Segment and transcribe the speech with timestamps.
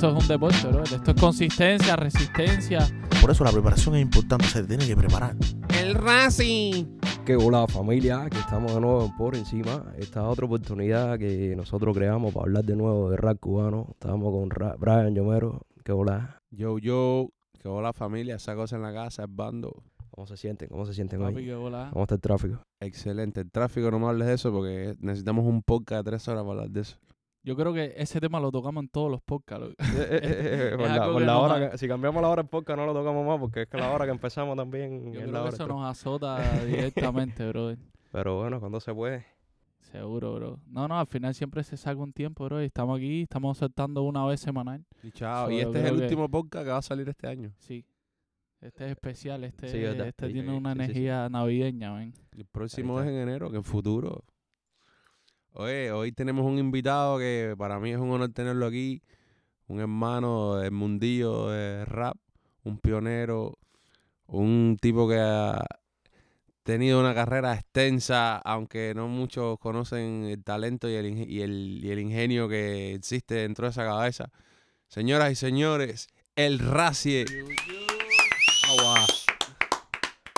[0.00, 0.82] esto es un deporte, bro.
[0.82, 2.88] Esto es consistencia, resistencia.
[3.20, 5.36] Por eso la preparación es importante, se tiene que preparar.
[5.78, 6.86] El Racing.
[7.26, 9.92] Que hola familia, aquí estamos de nuevo en por encima.
[9.98, 13.88] Esta es otra oportunidad que nosotros creamos para hablar de nuevo de rap cubano.
[13.90, 15.66] Estamos con Ra- Brian Yomero.
[15.84, 16.40] Que hola.
[16.50, 17.28] Yo, yo.
[17.60, 19.82] Que hola familia, esa cosa en la casa, es bando.
[20.12, 20.70] ¿Cómo se sienten?
[20.70, 21.44] ¿Cómo se sienten Papi, hoy?
[21.44, 21.90] que bola.
[21.92, 22.62] ¿Cómo está el tráfico?
[22.80, 23.42] Excelente.
[23.42, 26.52] El tráfico, no me hables de eso porque necesitamos un podcast de tres horas para
[26.52, 26.96] hablar de eso.
[27.42, 29.64] Yo creo que ese tema lo tocamos en todos los podcasts.
[29.64, 29.76] loco.
[30.76, 32.86] por la, algo por que la hora que- si cambiamos la hora en podcast no
[32.86, 35.32] lo tocamos más porque es que la hora que empezamos también Yo es creo la
[35.32, 35.48] que hora.
[35.48, 35.76] eso entonces.
[35.76, 37.74] nos azota directamente, bro.
[38.12, 39.24] Pero bueno, cuando se puede.
[39.80, 40.60] Seguro, bro.
[40.66, 42.62] No, no, al final siempre se saca un tiempo, bro.
[42.62, 44.84] Y estamos aquí, estamos soltando una vez semanal.
[45.02, 45.46] Y chao.
[45.46, 47.52] So, y este es el que- último podcast que va a salir este año.
[47.58, 47.84] Sí.
[48.60, 50.90] Este es especial, este, Sí, este Sí, tiene sí, una sí, sí, sí.
[50.90, 52.12] energía navideña, ven.
[52.36, 54.22] El próximo es en enero, que en futuro.
[55.52, 59.02] Oye, hoy tenemos un invitado que para mí es un honor tenerlo aquí.
[59.66, 62.16] Un hermano del mundillo de rap,
[62.64, 63.56] un pionero,
[64.26, 65.64] un tipo que ha
[66.64, 71.80] tenido una carrera extensa, aunque no muchos conocen el talento y el, ing- y el,
[71.82, 74.30] y el ingenio que existe dentro de esa cabeza.
[74.88, 77.24] Señoras y señores, el Racie.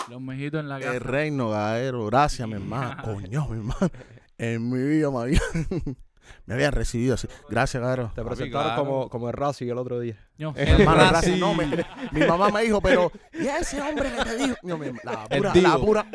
[0.09, 0.99] Los mejitos en la El casa.
[0.99, 2.05] reino, gaero.
[2.07, 3.01] Gracias, mi hermano.
[3.03, 3.89] Coño, mi hermano.
[4.37, 5.41] En mi vida me habían,
[6.45, 7.27] me habían recibido así.
[7.49, 8.11] Gracias, gaero.
[8.15, 8.83] Te presentaron claro.
[8.85, 10.17] como, como el Racing el otro día.
[10.37, 11.11] Yo, El Hermano.
[11.37, 11.67] No, me-
[12.11, 14.55] mi mamá me dijo, pero ¿y ese hombre que te dijo?
[14.63, 15.67] Yo, mi- la El pura, divo.
[15.67, 16.05] la pura.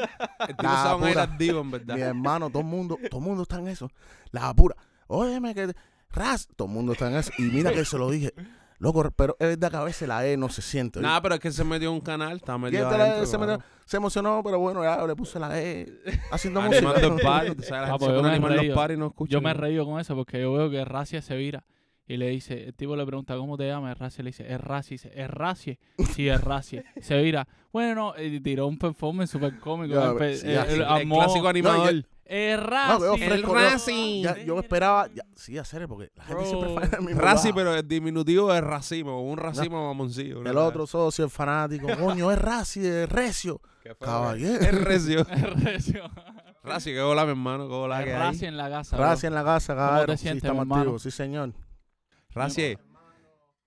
[0.48, 1.10] El La pura.
[1.10, 1.94] era divo, en verdad.
[1.94, 3.90] Mi hermano, todo el mundo, todo el mundo está en eso.
[4.30, 4.76] La pura.
[5.06, 5.72] Óyeme que
[6.10, 7.30] ras, todo el mundo está en eso.
[7.38, 8.32] Y mira que se lo dije.
[8.80, 11.00] Loco, pero es verdad que a veces la E no se siente.
[11.00, 13.26] Nada, pero es que se metió en un canal, está metido este la E adentro,
[13.26, 15.92] se, metió- se emocionó, pero bueno, ya le puse la E
[16.30, 17.86] haciendo Animando música.
[17.98, 18.74] yo me he animar los reído.
[18.76, 19.32] party y no escucha.
[19.32, 21.64] yo me he reído con eso porque yo veo que Racia se vira
[22.06, 23.98] y le dice, el tipo le pregunta, ¿cómo te llamas?
[23.98, 24.94] Racia le dice, es Racia.
[24.94, 25.76] dice, ¿es Racia?
[26.14, 26.82] Sí, es Racia.
[27.02, 29.92] Se vira, bueno, y tiró un performance súper cómico.
[29.94, 30.10] Ya,
[30.62, 31.94] el- clásico animador.
[31.94, 33.14] No, Es No, que yo Racia.
[33.14, 34.22] El fresco, yo- Racing.
[34.22, 36.80] Ya, yo me esperaba, ya, sí, hacer porque la gente siempre Bro.
[36.80, 37.54] falla en el mismo Raci, lado.
[37.56, 40.42] pero el diminutivo es racimo, un racimo mamoncillo.
[40.44, 43.60] El otro socio, el fanático, coño, es Raci, es recio.
[43.98, 44.60] Caballero.
[44.60, 45.20] Es recio.
[45.30, 46.94] Es Recio.
[46.94, 48.12] Que hola, mi hermano, que hola, que.
[48.14, 48.96] Racia en la casa.
[48.98, 50.18] Raci en la casa, cabrón.
[50.18, 50.74] Sí, hermano?
[50.74, 51.54] activos, sí, señor.
[52.34, 52.76] Raci,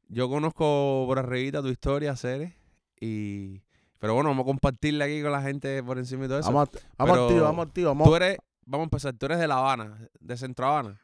[0.08, 2.54] yo conozco por arribita tu historia, Ceres,
[3.00, 3.62] y...
[3.98, 6.52] Pero bueno, vamos a compartirla aquí con la gente por encima y todo eso.
[6.52, 7.90] Vamos, vamos Pero activos, vamos activos.
[7.92, 8.08] Vamos.
[8.08, 8.38] Tú eres,
[8.72, 11.02] vamos a empezar, tú eres de La Habana, de Centro Habana.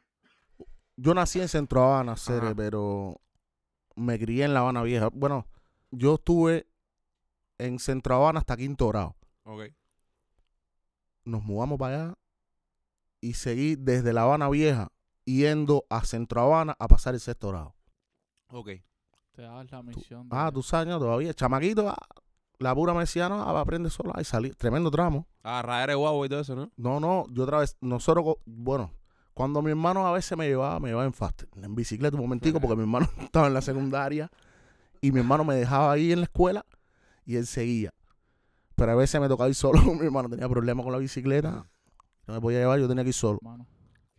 [0.96, 3.20] Yo nací en Centro Habana, Cere, pero
[3.94, 5.08] me crié en La Habana Vieja.
[5.12, 5.46] Bueno,
[5.90, 6.66] yo estuve
[7.58, 9.14] en Centro Habana hasta quinto grado.
[9.44, 9.62] Ok.
[11.24, 12.14] Nos mudamos para allá
[13.20, 14.90] y seguí desde La Habana Vieja
[15.24, 17.74] yendo a Centro Habana a pasar el sexto grado.
[18.48, 18.70] Ok.
[19.32, 20.28] Te das la misión.
[20.28, 21.32] de- Ah, tus años todavía.
[21.34, 21.96] Chamaquito, ah,
[22.58, 24.50] la pura mesiana, ah, aprende sola y salí.
[24.50, 25.26] Tremendo tramo.
[25.42, 26.70] Ah, raer guau y todo eso, ¿no?
[26.76, 28.92] No, no, yo otra vez, nosotros, bueno,
[29.34, 32.60] cuando mi hermano a veces me llevaba, me llevaba en fast, en bicicleta un momentico,
[32.60, 34.30] porque mi hermano estaba en la secundaria
[35.00, 36.66] y mi hermano me dejaba ahí en la escuela
[37.24, 37.94] y él seguía.
[38.74, 41.66] Pero a veces me tocaba ir solo, mi hermano tenía problemas con la bicicleta,
[42.26, 43.38] no me podía llevar, yo tenía que ir solo.
[43.42, 43.66] Mano.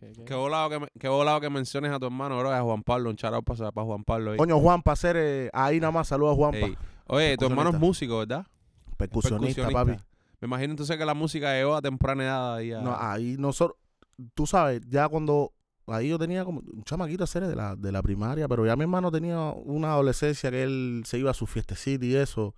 [0.00, 0.24] ¿Qué- qué?
[0.24, 3.10] Qué volado que, me- qué volado que menciones a tu hermano, bro, a Juan Pablo,
[3.10, 4.32] un charao para, para Juan Pablo.
[4.32, 4.38] ahí.
[4.38, 6.76] Coño, Juan, para hacer, eh, ahí nada más, saludos a Juanpa, Ey.
[7.06, 8.46] Oye, tu hermano es músico, ¿verdad?
[8.96, 9.72] percusionista, Percusionista.
[10.00, 10.04] papi.
[10.40, 13.76] Me imagino entonces que la música llegó a temprana edad ahí a- No, ahí nosotros,
[14.34, 15.52] tú sabes, ya cuando,
[15.86, 18.82] ahí yo tenía como un chamaquito hacer de la, de la primaria, pero ya mi
[18.82, 22.54] hermano tenía una adolescencia que él se iba a su fiestecita y eso.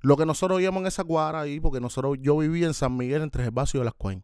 [0.00, 3.22] Lo que nosotros íbamos en esa cuadra ahí, porque nosotros, yo vivía en San Miguel
[3.22, 4.22] entre el Gervasio y las Cuain.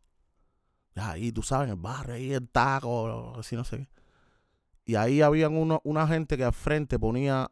[0.94, 3.88] Ya ahí, tú sabes, en el barrio, ahí el taco, así no sé qué.
[4.84, 7.50] Y ahí habían uno, una gente que al frente ponía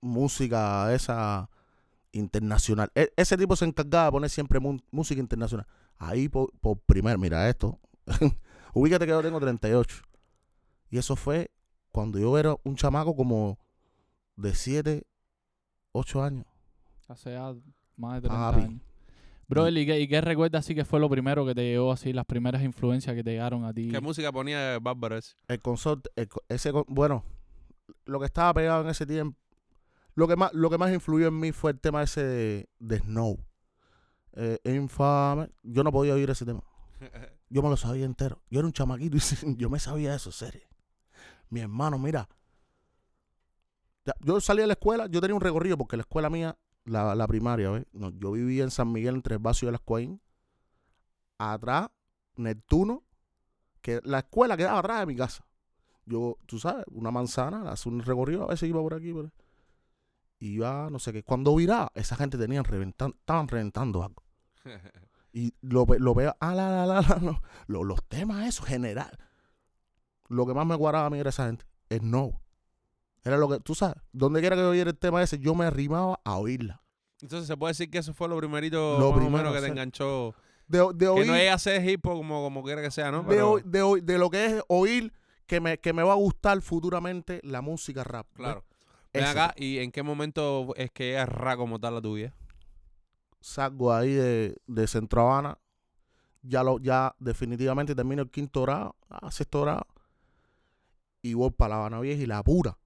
[0.00, 1.50] música esa
[2.12, 2.90] internacional.
[2.94, 4.58] E- ese tipo se encargaba de poner siempre
[4.90, 5.66] música internacional.
[5.98, 7.78] Ahí por, por primer, mira esto.
[8.74, 10.02] Ubícate que yo tengo 38.
[10.90, 11.50] Y eso fue
[11.90, 13.58] cuando yo era un chamaco como
[14.36, 15.06] de 7,
[15.92, 16.46] 8 años.
[17.08, 17.36] Hace
[17.96, 18.62] más de 30 Papi.
[18.62, 18.82] años.
[19.48, 22.12] Bro, ¿y qué, ¿y qué recuerdas así que fue lo primero que te llegó así,
[22.12, 23.88] las primeras influencias que te llegaron a ti?
[23.88, 25.36] ¿Qué música ponía bárbaro ese?
[25.46, 27.24] El consorte, el co- ese, con- bueno,
[28.06, 29.38] lo que estaba pegado en ese tiempo,
[30.14, 32.98] lo que más, lo que más influyó en mí fue el tema ese de, de
[32.98, 33.38] Snow.
[34.32, 35.48] Eh, infame.
[35.62, 36.62] Yo no podía oír ese tema.
[37.48, 38.42] Yo me lo sabía entero.
[38.50, 39.20] Yo era un chamaquito y
[39.56, 40.66] yo me sabía eso, serio.
[41.50, 42.28] Mi hermano, mira.
[44.04, 47.14] Ya, Yo salí de la escuela, yo tenía un recorrido porque la escuela mía, la,
[47.14, 47.84] la primaria, ¿ves?
[47.92, 50.20] No, yo vivía en San Miguel entre el Vacio y las Coain.
[51.38, 51.90] Atrás,
[52.36, 53.04] Neptuno,
[53.82, 55.44] que la escuela quedaba atrás de mi casa.
[56.06, 59.12] yo, tú sabes, una manzana, hace un recorrido, a veces iba por aquí.
[60.38, 61.22] Y iba, no sé qué.
[61.22, 64.22] Cuando viraba, esa gente tenían reventan, estaban reventando algo.
[65.32, 67.42] Y lo, lo veo, ah, la, la, la, la, no.
[67.66, 69.18] Lo- los temas, eso, general.
[70.28, 71.66] Lo que más me guardaba a mí era esa gente.
[71.90, 72.40] Es no.
[73.26, 75.64] Era lo que, tú sabes, donde quiera que yo oyera el tema ese, yo me
[75.64, 76.80] arrimaba a oírla.
[77.20, 79.60] Entonces se puede decir que eso fue lo primerito Lo más o primero, menos que
[79.62, 80.32] te enganchó.
[80.68, 83.24] De, de Que oír, no es hacer hip hop como, como quiera que sea, ¿no?
[83.24, 85.12] de, Pero, de, de lo que es oír
[85.46, 88.28] que me, que me va a gustar futuramente la música rap.
[88.32, 88.64] claro.
[89.12, 92.32] Ven acá, ¿y en qué momento es que es rap como tal la tuya?
[93.40, 95.58] salgo ahí de, de Centro Habana,
[96.42, 99.86] ya, lo, ya definitivamente termino el quinto grado, ah, sexto grado,
[101.22, 102.78] y voy para La Habana Vieja y la pura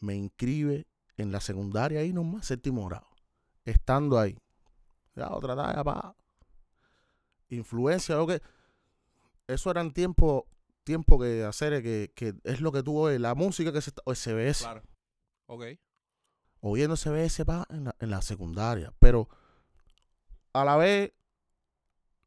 [0.00, 3.08] me inscribe en la secundaria ahí nomás, séptimo grado,
[3.64, 4.38] estando ahí.
[5.14, 6.14] Ya otra talla para
[7.48, 8.42] influencia, lo que
[9.46, 10.46] eso eran tiempo
[10.84, 14.14] tiempo que hacer que, que es lo que oyes, la música que se está, o
[14.14, 14.82] SBS, Claro.
[15.46, 15.64] Ok.
[16.60, 18.92] oyendo CBS pa, en, la, en la secundaria.
[19.00, 19.28] Pero
[20.52, 21.12] a la vez,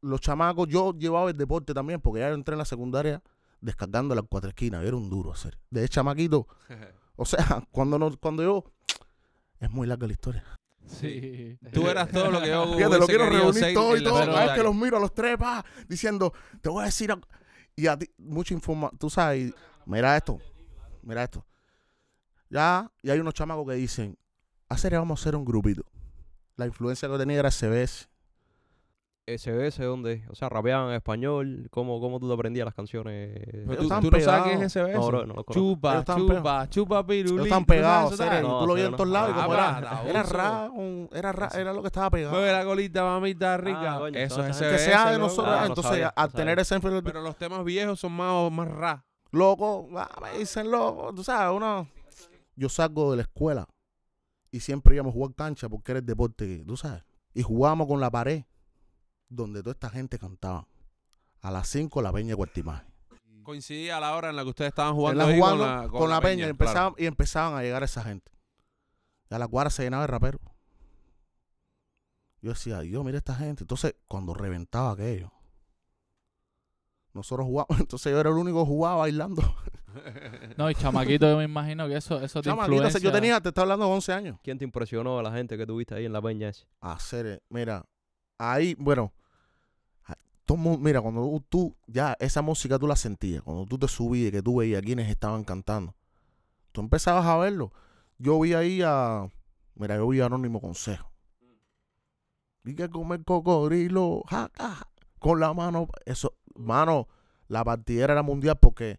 [0.02, 3.22] los chamacos, yo llevaba el deporte también, porque ya entré en la secundaria
[3.62, 4.84] descargando las cuatro esquinas.
[4.84, 5.58] Era un duro hacer.
[5.70, 6.46] De chamaquito,
[7.20, 8.64] o sea, cuando, no, cuando yo.
[9.60, 10.42] Es muy larga la historia.
[10.86, 11.58] Sí.
[11.70, 14.14] Tú eras todo lo que yo Fíjate, lo quiero reunir todo y todo.
[14.14, 14.62] Cada vez que secundaria.
[14.62, 16.32] los miro a los tres, pa, diciendo,
[16.62, 17.12] te voy a decir.
[17.12, 17.28] algo".
[17.76, 18.98] Y a ti, mucha información.
[18.98, 20.38] Tú sabes, y mira esto.
[21.02, 21.44] Mira esto.
[22.48, 24.16] Ya, y hay unos chamacos que dicen,
[24.70, 25.84] hacer vamos a hacer un grupito.
[26.56, 28.08] La influencia que tenía era CBS.
[29.38, 30.24] SBS, ¿dónde?
[30.28, 31.68] O sea, rapeaban en español.
[31.70, 33.38] ¿Cómo, cómo tú te aprendías las canciones?
[33.66, 35.52] Pero tú, no sabes quién es ese No, bro, no lo conozco.
[35.54, 37.34] Chupa, están chupa, chupa pirulí.
[37.34, 39.12] Ellos están ¿Tú no sabes pegados, serio, No, tú lo veías sí, en todos no.
[39.12, 39.30] lados.
[39.30, 40.72] y Ah, como era, da era rap,
[41.12, 42.32] era rap, era lo que estaba pegado.
[42.34, 43.94] Mueve la colita, mamita rica.
[43.94, 45.54] Ah, coño, eso es ese que sea de nosotros.
[45.54, 48.68] Ah, no entonces, sabía, al no tener influencia, Pero los temas viejos son más, más
[48.68, 49.00] rap.
[49.30, 51.88] loco, ah, me dicen loco, tú sabes, uno.
[52.56, 53.66] Yo salgo de la escuela
[54.50, 57.04] y siempre íbamos a jugar cancha porque era el deporte, tú sabes.
[57.32, 58.42] Y jugábamos con la pared
[59.30, 60.66] donde toda esta gente cantaba.
[61.40, 62.84] A las 5 la peña de Cuartimaje.
[63.42, 65.88] Coincidía a la hora en la que ustedes estaban jugando, la ahí jugando con la,
[65.88, 66.50] con la peña, y claro.
[66.50, 68.30] empezaban, y empezaban a llegar esa gente.
[69.30, 70.42] Y a la cuadra se llenaba de raperos.
[72.42, 73.64] Yo decía, Dios, mira esta gente.
[73.64, 75.32] Entonces, cuando reventaba aquello,
[77.14, 77.80] nosotros jugábamos.
[77.80, 79.42] Entonces, yo era el único que jugaba bailando.
[80.56, 83.00] No, y chamaquito, yo me imagino que eso, eso te Chamaquito, influencia.
[83.00, 84.38] yo tenía, te estaba hablando de 11 años.
[84.40, 86.64] ¿Quién te impresionó a la gente que tuviste ahí en la peña ese?
[86.80, 87.84] hacer, mira,
[88.38, 89.12] ahí, bueno,
[90.56, 94.42] todo mira, cuando tú, ya esa música tú la sentías, cuando tú te subías, que
[94.42, 95.94] tú veías quienes estaban cantando,
[96.72, 97.72] tú empezabas a verlo.
[98.18, 99.28] Yo vi ahí a,
[99.76, 101.08] mira, yo vi a Anónimo Consejo.
[102.64, 104.88] Y que comer cocodrilo, ja, ja, ja,
[105.20, 107.06] con la mano, eso, mano,
[107.46, 108.98] la partidera era mundial porque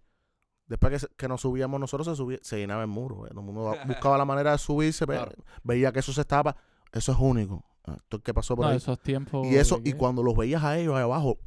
[0.68, 3.46] después que, que nos subíamos nosotros se subía, se llenaba el muro, eh, todo el
[3.46, 5.34] mundo buscaba la manera de subirse, Claro.
[5.64, 6.56] veía que eso se estaba,
[6.94, 7.66] eso es único.
[7.86, 8.78] Ah, Esto es que pasó por No, ahí.
[8.78, 9.48] esos tiempos.
[9.48, 11.38] Y eso, y cuando los veías a ellos ahí abajo,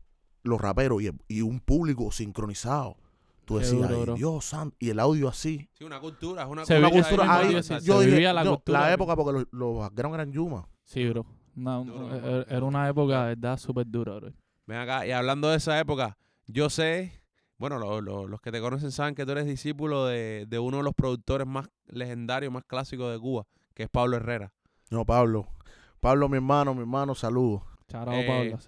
[0.43, 2.97] los raperos y, y un público sincronizado,
[3.45, 4.15] tú decías, duro, "Ay, bro".
[4.15, 5.69] Dios santo, y el audio así.
[5.75, 7.53] Sí, una cultura, es una Se Una cultura ahí.
[7.53, 8.81] Yo se dije, vivía la no, cultura.
[8.81, 10.69] la época, porque los, los background eran Yuma.
[10.85, 11.25] Sí, bro.
[11.57, 12.47] Una- Duro, era- duro.
[12.49, 14.33] era una época, de verdad, súper dura, bro.
[14.67, 17.23] Ven acá, y hablando de esa época, yo sé,
[17.59, 20.79] bueno, lo- lo- los que te conocen saben que tú eres discípulo de, de uno
[20.79, 24.53] de los productores más legendarios, más clásicos de Cuba, que es Pablo Herrera.
[24.91, 25.47] No, Pablo.
[26.05, 27.63] Pablo, mi hermano, mi hermano, saludos.
[27.89, 28.59] Charao, Eh, Pablo.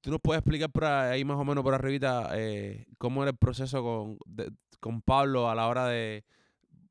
[0.00, 3.36] ¿Tú nos puedes explicar por ahí más o menos por arribita eh, cómo era el
[3.36, 4.50] proceso con, de-
[4.80, 6.24] con Pablo a la hora de...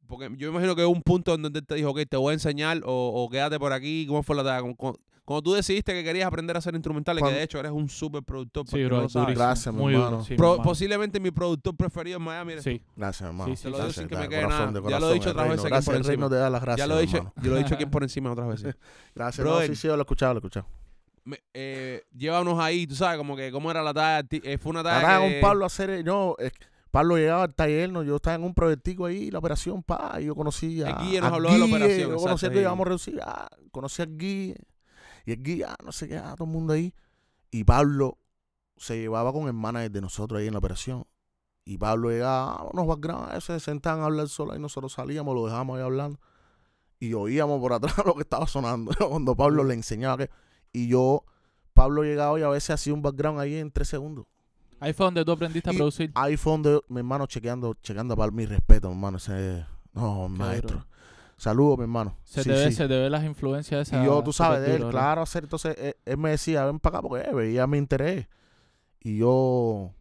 [0.07, 2.15] Porque yo me imagino que hubo un punto en donde él te dijo, ok, te
[2.15, 4.05] voy a enseñar o, o quédate por aquí.
[4.07, 4.61] ¿Cómo fue la tarea?
[4.61, 7.57] Como- como- Cuando tú decidiste que querías aprender a hacer instrumentales, Cuando- que de hecho
[7.57, 9.25] eres un super productor, Sí, bro, no.
[9.27, 10.23] Gracias, mi Muy hermano.
[10.25, 12.51] sí, Pro- posiblemente mi productor preferido en Miami.
[12.53, 12.71] eres tú.
[12.71, 12.81] Sí.
[12.95, 13.55] Gracias, hermano.
[13.55, 14.81] Sí, Gracias, sin que me quede corazón, nada.
[14.81, 16.93] de Ya lo he dicho otras veces Gracias, el reino te da las gracias, ya
[16.93, 18.75] lo he dicho, yo lo he dicho aquí por encima otras veces.
[19.15, 19.69] Gracias, Brother.
[19.69, 20.65] no, sí, sí, yo lo he escuchado, lo he escuchado.
[21.23, 24.27] Me- eh, llévanos ahí, tú sabes, como que cómo era la talla.
[24.29, 25.31] eh, fue una talla Estaba que...
[25.35, 26.35] con Pablo a hacer, eh, no,
[26.91, 30.25] Pablo llegaba al taller, no, yo estaba en un proyectico ahí, la operación, pa, y
[30.25, 32.49] yo conocí a, El Guille nos a habló de la operación, yo conocí a.
[32.49, 34.55] Guille, vamos a reducir, ah, conocí al Guille,
[35.25, 36.93] y el ah, no sé qué, ah, todo el mundo ahí,
[37.51, 38.17] y Pablo
[38.77, 41.05] se llevaba con manager de nosotros ahí en la operación,
[41.65, 45.45] y Pablo llegaba, ah, unos background, se sentaban a hablar solo, y nosotros salíamos, lo
[45.45, 46.19] dejábamos ahí hablando,
[46.99, 50.29] y oíamos por atrás lo que estaba sonando, cuando Pablo le enseñaba que,
[50.71, 51.23] y yo,
[51.73, 54.25] Pablo llegaba y a veces hacía un background ahí en tres segundos.
[54.79, 56.11] Ahí fue donde tú aprendiste a producir.
[56.13, 59.17] Ahí fue donde mi hermano chequeando, chequeando para mi respeto, mi hermano.
[59.17, 60.69] Ese, no, Qué maestro.
[60.69, 60.87] duro.
[61.37, 62.17] Saludos, mi hermano.
[62.23, 62.75] Se Sí, te ve, sí.
[62.77, 64.01] se te ve las influencias esas.
[64.01, 65.43] Y yo, tú sabes, de él, claro, hacer.
[65.43, 68.27] Entonces, él, él me decía, ven para acá porque eh, veía mi interés.
[69.01, 69.93] Y yo,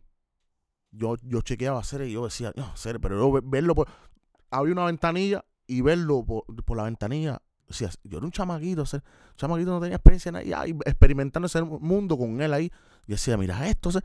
[0.93, 3.89] yo, yo chequeaba hacer y yo decía, no, hacer, pero yo ve- verlo por,
[4.51, 9.03] había una ventanilla y verlo por, por la ventanilla, decía, yo era un chamaquito, hacer,
[9.31, 12.71] un chamaquito no tenía experiencia en nada, y ahí experimentando ese mundo con él ahí,
[13.07, 14.05] y decía, mira esto, hacer",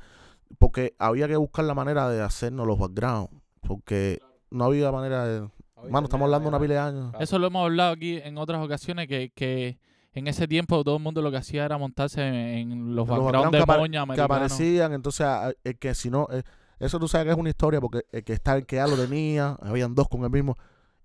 [0.57, 3.31] porque había que buscar la manera de hacernos los backgrounds,
[3.62, 4.19] porque
[4.50, 5.50] no había manera de,
[5.89, 7.13] mano, estamos hablando de una pila de años.
[7.19, 9.77] Eso lo hemos hablado aquí en otras ocasiones, que, que
[10.13, 12.36] en ese tiempo todo el mundo lo que hacía era montarse en,
[12.72, 15.27] en los Los backgrounds backgrounds de que apare- moña que aparecían, entonces
[15.63, 16.43] el que si no, eh,
[16.79, 18.96] eso tú sabes que es una historia porque el que está el que ya lo
[18.96, 20.55] tenía, habían dos con el mismo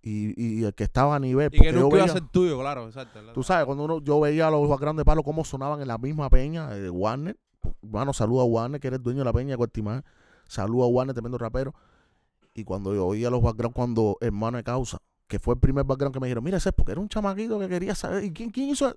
[0.03, 2.59] y, y el que estaba a nivel, Y que yo nunca iba a ser tuyo,
[2.59, 3.21] claro, exacto.
[3.35, 5.99] tú sabes, cuando uno, yo veía a los background de palo cómo sonaban en la
[5.99, 7.37] misma peña eh, de Warner,
[7.83, 10.05] bueno, saludo a Warner, que eres dueño de la peña de Cuartimán,
[10.47, 11.75] saludo a Warner, tremendo rapero,
[12.55, 16.15] y cuando yo oía los background cuando Hermano de Causa, que fue el primer background
[16.15, 18.51] que me dijeron, mira, ese es porque era un chamaquito que quería saber, ¿y quién,
[18.51, 18.89] quién hizo?
[18.89, 18.97] el-?"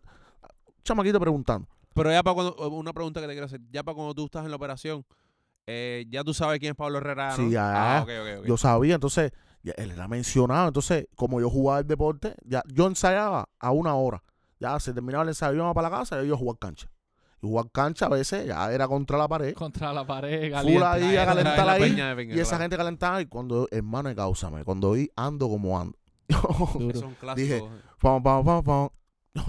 [0.83, 1.67] Chamaquito preguntando.
[1.93, 4.43] Pero ya para cuando, una pregunta que te quiero hacer, ya para cuando tú estás
[4.43, 5.05] en la operación,
[5.65, 7.35] eh, ya tú sabes quién es Pablo Herrera, ¿no?
[7.37, 7.97] Sí, ya.
[7.97, 8.45] Ah, ok, ok, ok.
[8.45, 9.31] Yo sabía, entonces,
[9.63, 10.67] ya él era mencionado.
[10.67, 14.21] Entonces, como yo jugaba el deporte, ya yo ensayaba a una hora.
[14.59, 16.35] Ya se terminaba el ensayo, íbamos para la casa y yo.
[16.35, 16.89] Y jugar cancha
[18.01, 19.53] a veces ya era contra la pared.
[19.53, 20.85] Contra la pared, Full caliente.
[20.85, 21.81] ahí, Ah, a calentar ahí.
[21.81, 22.63] peña de Peña, Y esa claro.
[22.63, 25.97] gente calentaba y cuando, hermano, cáusame, cuando oí ando como ando.
[27.35, 27.61] Dije,
[27.99, 28.89] pam, pam, pam, pam.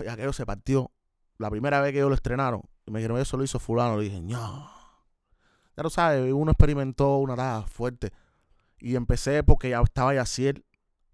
[0.05, 0.91] Y aquello se partió.
[1.39, 4.05] La primera vez que ellos lo estrenaron, y me dijeron, eso lo hizo fulano, le
[4.05, 4.71] dije, no.
[5.77, 8.11] Ya lo sabes, uno experimentó una edad fuerte.
[8.79, 10.65] Y empecé porque ya estaba Yaciel,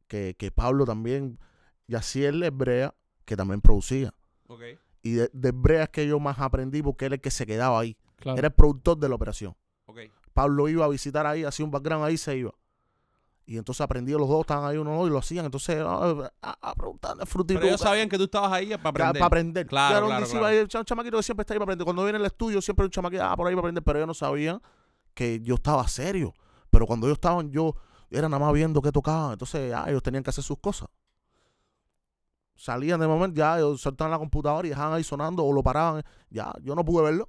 [0.07, 1.39] que, que Pablo también,
[1.89, 4.15] Yaciel es Brea, que también producía.
[4.47, 4.63] Ok.
[5.03, 7.47] Y de, de Brea es que yo más aprendí porque él es el que se
[7.47, 7.97] quedaba ahí.
[8.17, 8.39] Claro.
[8.39, 9.57] Era el productor de la operación.
[9.87, 9.99] Ok.
[10.33, 12.53] Pablo iba a visitar ahí, hacía un background ahí, se iba.
[13.45, 15.45] Y entonces aprendí, los dos estaban ahí uno y lo hacían.
[15.45, 17.59] Entonces, ah, a, a preguntar de frutito.
[17.59, 19.13] Pero ellos sabían que tú estabas ahí para aprender.
[19.13, 19.67] Para aprender.
[19.67, 20.57] Claro, claro, discípulo claro.
[20.57, 21.85] ahí, un chamaquito que siempre está ahí para aprender.
[21.85, 23.83] Cuando viene el estudio, siempre hay un chamaquito ah, por ahí para aprender.
[23.83, 24.63] Pero ellos no sabían
[25.13, 26.33] que yo estaba serio.
[26.71, 27.75] Pero cuando ellos estaban, yo
[28.11, 29.33] era nada más viendo qué tocaban.
[29.33, 30.89] Entonces, ah, ellos tenían que hacer sus cosas.
[32.55, 36.03] Salían de momento, ya, soltaban la computadora y dejaban ahí sonando o lo paraban.
[36.31, 37.29] Ya, yo no pude verlo.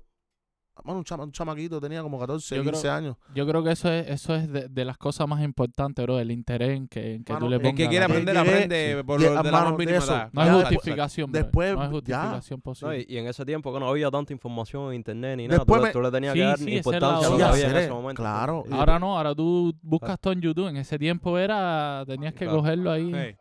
[0.83, 3.15] Bueno, un, chama- un chamaquito, tenía como 14, Yo creo- 15 años.
[3.35, 6.31] Yo creo que eso es, eso es de, de las cosas más importantes, bro, el
[6.31, 7.71] interés en que, en que Mano, tú le pongas.
[7.73, 9.03] El que quiere aprender, Llegué- aprende sí.
[9.03, 10.13] por lo de la mano, más de mínima eso.
[10.15, 10.29] edad.
[10.33, 11.41] No hay Ya, justificación, bro.
[11.43, 11.91] Después, no hay ya.
[11.91, 13.05] justificación No, posible.
[13.07, 15.79] y, y en ese tiempo que no había tanta información en internet ni nada, Después
[15.79, 17.49] tú, me- tú le tenías Sí, que dar sí, es importancia a lo que Sí,
[17.49, 18.21] había en ese momento.
[18.23, 18.63] claro.
[18.71, 20.67] Ahora no, ahora tú buscas todo en YouTube.
[20.69, 22.57] En ese tiempo era, tenías que Claro.
[22.57, 23.11] cogerlo ahí.
[23.13, 23.35] Hey,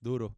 [0.00, 0.36] Duro.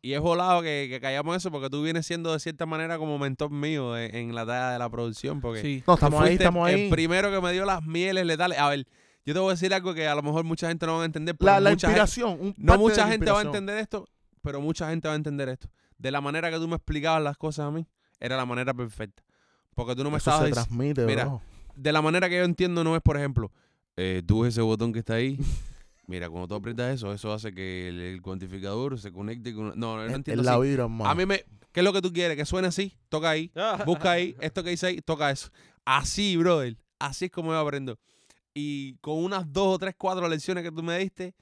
[0.00, 3.18] Y es volado que, que callamos eso porque tú vienes siendo de cierta manera como
[3.18, 5.40] mentor mío en, en la tarea de la producción.
[5.40, 5.82] Porque Sí.
[5.86, 6.82] No, estamos ahí, estamos ahí.
[6.84, 8.58] El primero que me dio las mieles letales.
[8.58, 8.86] A ver,
[9.26, 11.06] yo te voy a decir algo que a lo mejor mucha gente no va a
[11.06, 11.36] entender.
[11.36, 12.38] Pero La, la mucha inspiración.
[12.40, 14.08] un no mucha gente va a entender esto,
[14.40, 15.68] pero mucha gente va a entender esto.
[15.98, 17.84] De la manera que tú me explicabas las cosas a mí,
[18.20, 19.24] era la manera perfecta.
[19.74, 21.42] Porque tú no me Eso estabas se transmite, Mira, bro.
[21.74, 23.50] de la manera que yo entiendo no es, por ejemplo,
[23.96, 25.38] eh, tú ese botón que está ahí.
[26.08, 29.78] Mira, cuando tú aprietas eso, eso hace que el, el cuantificador se conecte con...
[29.78, 30.62] No, no, Es- entiendo es la así.
[30.62, 30.84] vibra.
[31.04, 31.44] A mí me...
[31.70, 32.36] ¿Qué es lo que tú quieres?
[32.36, 33.52] Que suene así, toca ahí,
[33.86, 35.50] busca ahí, esto que dice ahí, toca eso.
[35.84, 36.76] Así, brother.
[36.98, 37.98] Así es como yo aprendo.
[38.54, 41.34] Y con unas dos o tres, cuatro lecciones que tú me diste,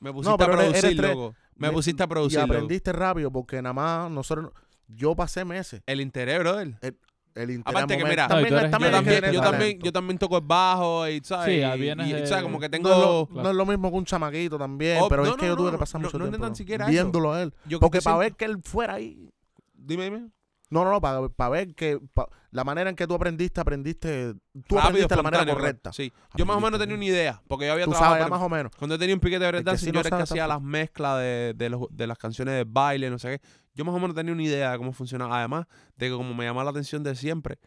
[0.00, 1.34] me pusiste pero a producir, loco.
[1.54, 2.52] Me Me- pusiste a y producir, loco.
[2.52, 4.52] aprendiste rápido porque nada más nosotros...
[4.88, 5.82] Yo pasé meses.
[5.86, 6.76] El interés, brother.
[6.82, 6.98] El
[7.42, 10.36] interés Aparte que, mira, No, también, eres- también Yo también, yo, también, yo también toco
[10.38, 11.46] el bajo y, ¿sabes?
[11.46, 12.42] Sí, Y- y, de- ¿sabes?
[12.44, 12.88] Como que tengo...
[12.88, 13.42] No es, lo, Claro.
[13.42, 15.56] no es lo mismo que un chamaquito también, Oh, pero no, es que no, yo
[15.56, 16.92] tuve no, que pasar no, mucho no, no tiempo tan siquiera eso.
[16.92, 17.52] viéndolo a él.
[17.66, 19.30] yo- Porque para siento- ver que él fuera ahí...
[19.74, 20.28] Dime, dime.
[20.70, 22.00] No, no, no, para, para ver que...
[22.14, 24.34] pa- la manera en que tú aprendiste, aprendiste...
[24.34, 25.92] Tú Rápido, aprendiste de la manera correcta.
[25.92, 26.12] Sí.
[26.36, 28.14] Yo más o menos tenía una idea, porque yo había Tú trabajado...
[28.16, 28.72] sabes, por- más o menos.
[28.76, 31.18] Cuando yo tenía un piquete de que yo no era el que hacía las mezclas
[31.18, 33.46] de, de, los- de las canciones de baile, no sé qué.
[33.74, 35.38] Yo más o menos tenía una idea de cómo funcionaba.
[35.38, 35.66] Además
[35.96, 37.58] de que como me llamaba la atención de siempre,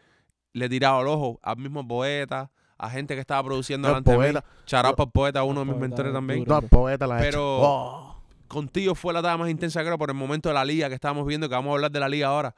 [0.54, 4.16] le tiraba el ojo al mismo poeta, a gente que estaba produciendo El delante de
[4.16, 4.22] mí.
[4.24, 6.44] poeta, Charapa el poeta, uno de mis poeta, mentores también.
[6.46, 7.18] no, el poeta la.
[7.18, 10.88] Pero- Oh, Contigo fue la tarea más intensa, creo, por el momento de la liga
[10.88, 12.54] que estábamos viendo, que vamos a hablar de la liga ahora.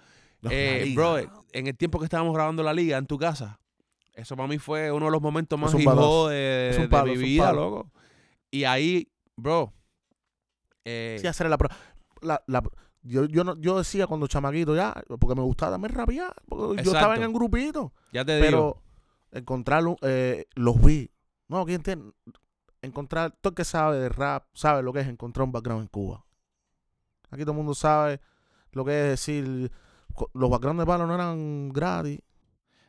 [0.48, 1.02] Eh, liga.
[1.02, 3.60] brother, en el tiempo que estábamos grabando la liga en tu casa,
[4.14, 6.28] eso para mí fue uno de los momentos más palazo.
[6.28, 7.90] de, mi vida, loco.
[8.50, 9.72] Y ahí, bro,
[10.84, 11.58] eh, Sí, hacer la,
[12.22, 12.62] la, la-
[13.02, 16.92] yo, yo, no, yo decía cuando chamaquito ya, porque me gustaba también rapear, porque yo
[16.92, 17.26] estaba en Exacto.
[17.28, 18.82] un grupito, ya te digo, pero
[19.32, 21.10] encontrar eh, los vi.
[21.48, 22.12] No, ¿quién tiene?
[22.82, 25.88] Encontrar, todo el que sabe de rap, sabe lo que es encontrar un background en
[25.88, 26.24] Cuba.
[27.30, 28.20] Aquí todo el mundo sabe
[28.72, 29.70] lo que es decir,
[30.34, 32.20] los backgrounds de palo no eran gratis.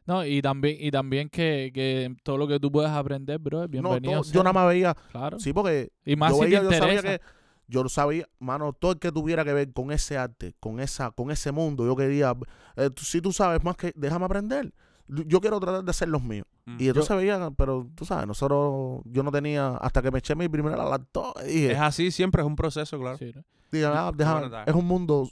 [0.05, 3.69] No, y también, y también que, que todo lo que tú puedas aprender, bro, es
[3.69, 4.21] No, bienvenido.
[4.21, 5.39] todo- yo nada más veía, Claro.
[5.39, 7.21] sí, porque y más yo, si veía, te yo sabía que
[7.67, 11.29] yo sabía, mano, todo el que tuviera que ver con ese arte, con esa, con
[11.31, 12.35] ese mundo, yo quería,
[12.75, 14.73] eh, tú- si tú sabes más que, déjame aprender.
[15.07, 16.45] Yo quiero tratar de hacer los míos.
[16.65, 16.77] Mm.
[16.79, 20.47] Y entonces veían, pero tú sabes, nosotros, yo no tenía, hasta que me eché mi
[20.49, 23.17] primera lactosa, dije, Es así, siempre es un proceso, claro.
[23.17, 23.43] Sí, ¿no?
[23.71, 25.29] dije, ah, déjame, es un mundo,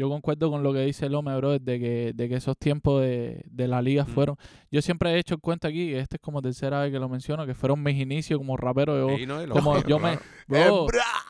[0.00, 3.42] Yo concuerdo con lo que dice Lome, bro, de que, de que esos tiempos de,
[3.50, 4.06] de la liga Mm.
[4.06, 4.36] fueron.
[4.70, 7.06] Yo siempre he hecho en cuenta aquí, y este es como tercera vez que lo
[7.10, 9.14] menciono, que fueron mis inicios como rapero.
[9.18, 9.46] Yo, ¿no?
[9.52, 10.18] Como yo me.
[10.48, 10.86] bro,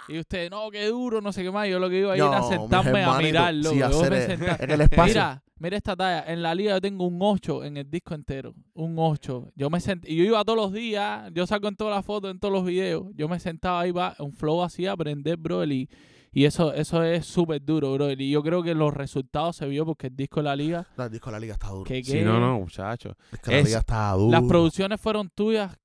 [0.08, 1.68] y usted, no, qué duro, no sé qué más.
[1.68, 3.70] Yo lo que iba a ir a No, sentarme mis a mirarlo.
[3.70, 5.14] sí, sentaba- en el espacio.
[5.14, 6.32] Mira, mira esta talla.
[6.32, 8.54] En la liga yo tengo un 8 en el disco entero.
[8.74, 9.50] Un 8.
[9.56, 10.08] Yo me sent...
[10.08, 11.28] Y yo iba todos los días.
[11.34, 13.06] Yo saco en todas las fotos, en todos los videos.
[13.16, 15.64] Yo me sentaba ahí, va, un flow así a aprender, bro.
[15.64, 15.88] Y,
[16.32, 18.10] y eso, eso es súper duro, bro.
[18.12, 20.87] Y yo creo que los resultados se vio porque el disco de la liga.
[20.96, 21.84] No, el disco de la liga está duro.
[21.84, 23.16] Que, Sí, que no, no, muchacho.
[23.32, 24.30] Es que la Es- liga está duro.
[24.30, 25.76] Las producciones fueron tuyas.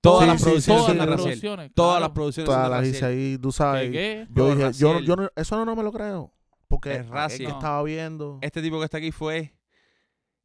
[0.00, 1.72] Todas Sí, las sí, producciones sí, sí, las sí.
[1.74, 2.00] Todas claro.
[2.00, 3.90] las producciones Todas las hice ahí, tú ¿Qué, sabes.
[3.90, 4.26] qué?
[4.28, 6.32] Yo Bro, dije, yo, yo no- eso no, no me lo creo.
[6.68, 7.46] Porque Es Raciel.
[7.46, 7.58] que No.
[7.58, 8.38] estaba viendo.
[8.42, 9.54] Este tipo que está aquí fue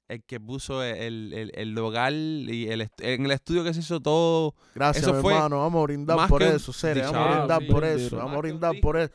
[0.10, 2.14] el que puso el, el, el local
[2.50, 4.54] y el en el estudio que se hizo todo.
[4.76, 5.60] Gracias, eso mi fue hermano.
[5.60, 7.04] Vamos a brindar por eso, serio.
[7.12, 8.18] Vamos a brindar sí, por eso.
[8.18, 9.14] Vamos a brindar por eso.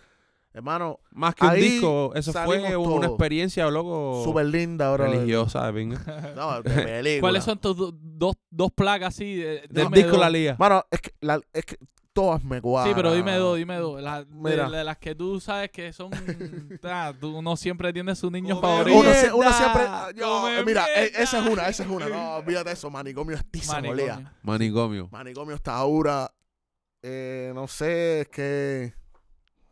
[0.54, 5.04] Hermano, Más que un disco, eso fue una experiencia, loco, súper linda, bro.
[5.06, 6.32] religiosa de pinga.
[6.34, 7.20] No, de película.
[7.20, 9.36] ¿Cuáles son tus do- dos, dos placas así?
[9.36, 10.20] De, Del disco dos.
[10.20, 10.56] La Liga.
[10.58, 11.76] Mano, es que, la- es que
[12.18, 12.92] todas me cuadran.
[12.92, 14.02] Sí, pero dime dos, dime dos.
[14.02, 14.68] Las- de, Mira.
[14.68, 16.10] de las que tú sabes que son.
[16.82, 19.36] ah, tú no siempre tienes su niño Come favorito.
[19.36, 19.82] Uno, siempre.
[19.86, 21.18] ah, yo, come mira, eh, mierda.
[21.22, 22.08] esa es una, esa es una.
[22.08, 24.04] No, olvídate eso, manicomio estiza, Manicomio.
[24.06, 24.36] molea.
[24.42, 25.08] Manicomio.
[25.12, 26.32] Manicomio está dura.
[27.02, 28.94] Eh, no sé, es que.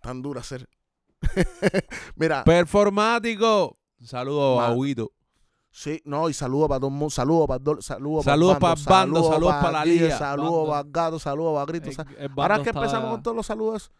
[0.00, 0.68] Tan dura ser.
[2.14, 3.76] mira, Performático.
[4.04, 4.78] Saludos a Man.
[4.78, 5.10] Huito.
[5.76, 7.10] Sí, no, y saludo para todo el mundo.
[7.10, 10.16] Saludo para Dol- saludo Saludos para pa' Bando, saludos pa' la Liga.
[10.18, 11.90] Saludos para Gato, saludos para Grito.
[11.90, 13.90] El- el Ahora que está- empezamos con todos los saludos.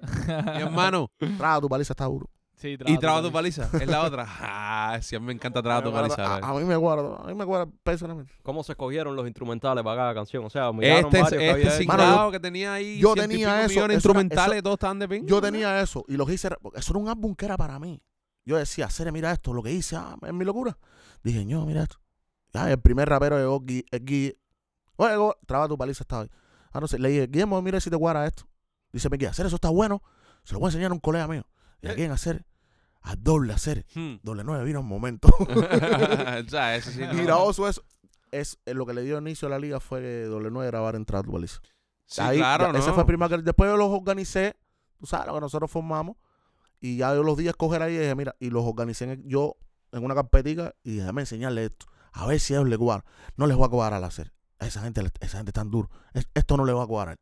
[0.00, 1.10] Mi hermano.
[1.38, 2.28] Traga tu paliza, está duro.
[2.58, 3.68] Sí, y Traba tu paliza.
[3.74, 4.26] Es la otra.
[4.88, 6.36] Ah, sí, a mí me encanta Traba tu paliza.
[6.36, 8.32] a, a mí me guardo, a mí me guardo personalmente.
[8.42, 10.44] ¿Cómo se escogieron los instrumentales para cada canción?
[10.44, 11.84] O sea, Este, varios que este.
[11.86, 14.98] Mano, cingado que tenía ahí yo tenía eso, millones eso era- instrumentales, eso- todos estaban
[15.00, 15.22] de.
[15.26, 16.48] Yo tenía eso y los hice.
[16.74, 18.00] Eso era un álbum que era para mí.
[18.46, 20.78] Yo decía, Cere, mira esto, lo que hice, ah, es mi locura.
[21.22, 21.96] Dije, no, mira esto.
[22.52, 24.38] Ya, el primer rapero llegó, Gui- el Guille.
[24.96, 25.14] Oye,
[25.46, 26.30] traba tu paliza, estaba ahí.
[26.72, 28.48] Ah, no sé, le dije, Guillermo, mira si te guarda esto.
[28.92, 30.02] Dice, me hacer eso está bueno.
[30.44, 31.44] Se lo voy a enseñar a un colega mío.
[31.82, 32.46] ¿Y a quién hacer?
[33.02, 33.84] A doble hacer.
[33.94, 34.14] Hmm.
[34.22, 35.28] Doble nueve vino un momento.
[36.48, 37.00] sea, eso sí.
[37.00, 37.12] no.
[37.68, 37.82] eso.
[38.32, 40.96] Es, eh, lo que le dio inicio a la liga fue que doble nueve grabara
[40.96, 41.60] en Traba tu paliza.
[42.06, 42.78] Sí, Ahí, claro, ya, ¿no?
[42.78, 44.56] Ese fue el primer que después yo los organicé,
[44.98, 46.16] tú sabes, lo que nosotros formamos,
[46.80, 49.56] y ya yo los días coger ahí y dije, mira, y los organicé en- yo
[49.92, 53.04] en una carpetica y dije, déjame enseñarle esto, a ver si a ellos les cuadra.
[53.36, 54.32] No les va a cuadrar al hacer.
[54.58, 55.90] A esa gente, esa gente es tan duro.
[56.14, 57.16] Es- esto no le va a cuadrar.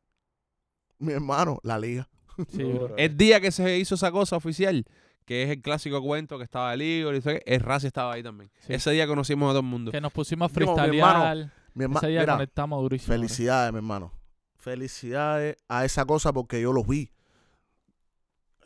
[0.99, 2.09] Mi hermano, la liga.
[2.49, 2.65] Sí.
[2.97, 4.85] El día que se hizo esa cosa oficial,
[5.25, 8.23] que es el clásico cuento que estaba el Igor y todo, el Razi estaba ahí
[8.23, 8.51] también.
[8.61, 8.75] Sí.
[8.75, 9.91] Ese día conocimos a todo el mundo.
[9.93, 11.51] Que nos pusimos a mi freestylear.
[11.75, 13.13] Mi herma- Ese día mira, conectamos durísimo.
[13.15, 14.13] felicidades, mi hermano.
[14.57, 17.11] Felicidades a esa cosa porque yo los vi.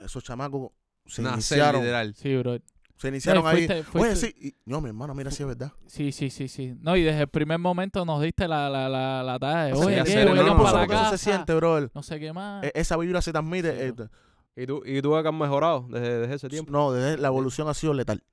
[0.01, 0.71] Esos chamacos
[1.07, 1.81] se Nacer, iniciaron.
[1.83, 2.15] literal.
[2.15, 2.59] Sí, bro.
[2.99, 3.67] Se iniciaron No, ahí.
[3.67, 4.35] fuiste- fuiste- Oye, sí.
[4.49, 5.73] y- no, mi hermano, mira si es verdad.
[5.87, 6.75] Sí, sí, sí, sí.
[6.81, 9.81] No, y desde el primer momento nos diste la, la, la, la talla de, Sí,
[9.85, 10.57] oye, Vengan normal.
[10.65, 11.11] para la Eso casa.
[11.17, 11.91] se siente, brother.
[11.95, 12.65] No sé qué más.
[12.65, 13.73] E- Esa vibra se transmite.
[13.73, 14.09] Sí, eh, bro.
[14.57, 16.73] ¿Y tú, y tú que han mejorado desde, desde ese tiempo?
[16.73, 18.25] No, desde la evolución ha sido letal.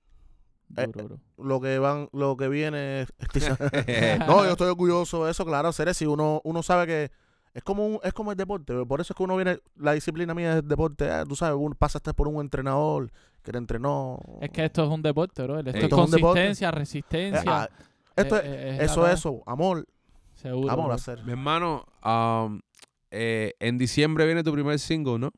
[0.75, 1.19] eh, Duro, bro.
[1.47, 3.13] Lo que van, lo que viene es-
[4.27, 7.11] No, yo estoy orgulloso de eso, claro, ser si uno, uno sabe que
[7.53, 10.33] es como un, es como el deporte, por eso es que uno viene, la disciplina
[10.33, 13.11] mía es el deporte, ah, tú sabes, uno pasaste por un entrenador
[13.45, 14.19] que te entrenó.
[14.41, 15.59] Es que esto es un deporte, bro.
[15.59, 17.43] Esto Esto es consistencia, Eh, resistencia.
[17.45, 17.69] ah,
[18.15, 19.85] esto Eh, es, eh, es eso eso, amor,
[20.33, 20.71] Seguro.
[20.71, 20.91] amor bro.
[20.93, 21.23] a hacer.
[21.23, 22.59] Mi hermano, um,
[23.11, 25.31] eh, en diciembre viene tu primer single, ¿no?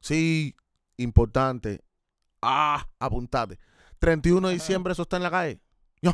[0.00, 0.54] Sí,
[0.96, 1.80] importante.
[2.42, 3.58] Ah, apuntate.
[4.00, 5.60] 31 de diciembre eso está en la calle.
[6.02, 6.12] Yo,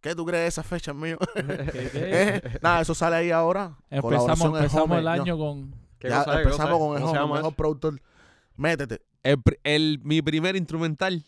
[0.00, 1.18] ¿qué tú crees de esa fecha, mío?
[1.34, 1.42] ¿Qué,
[1.92, 1.92] qué?
[1.94, 3.76] Eh, Nada, eso sale ahí ahora.
[3.90, 5.10] Empezamos, empezamos Home, el yo.
[5.10, 5.74] año con...
[5.98, 8.00] ¿Qué Ya empezamos con el ¿Cómo se Home, llama mejor productor.
[8.58, 9.00] Métete.
[9.64, 11.24] El, mi primer instrumental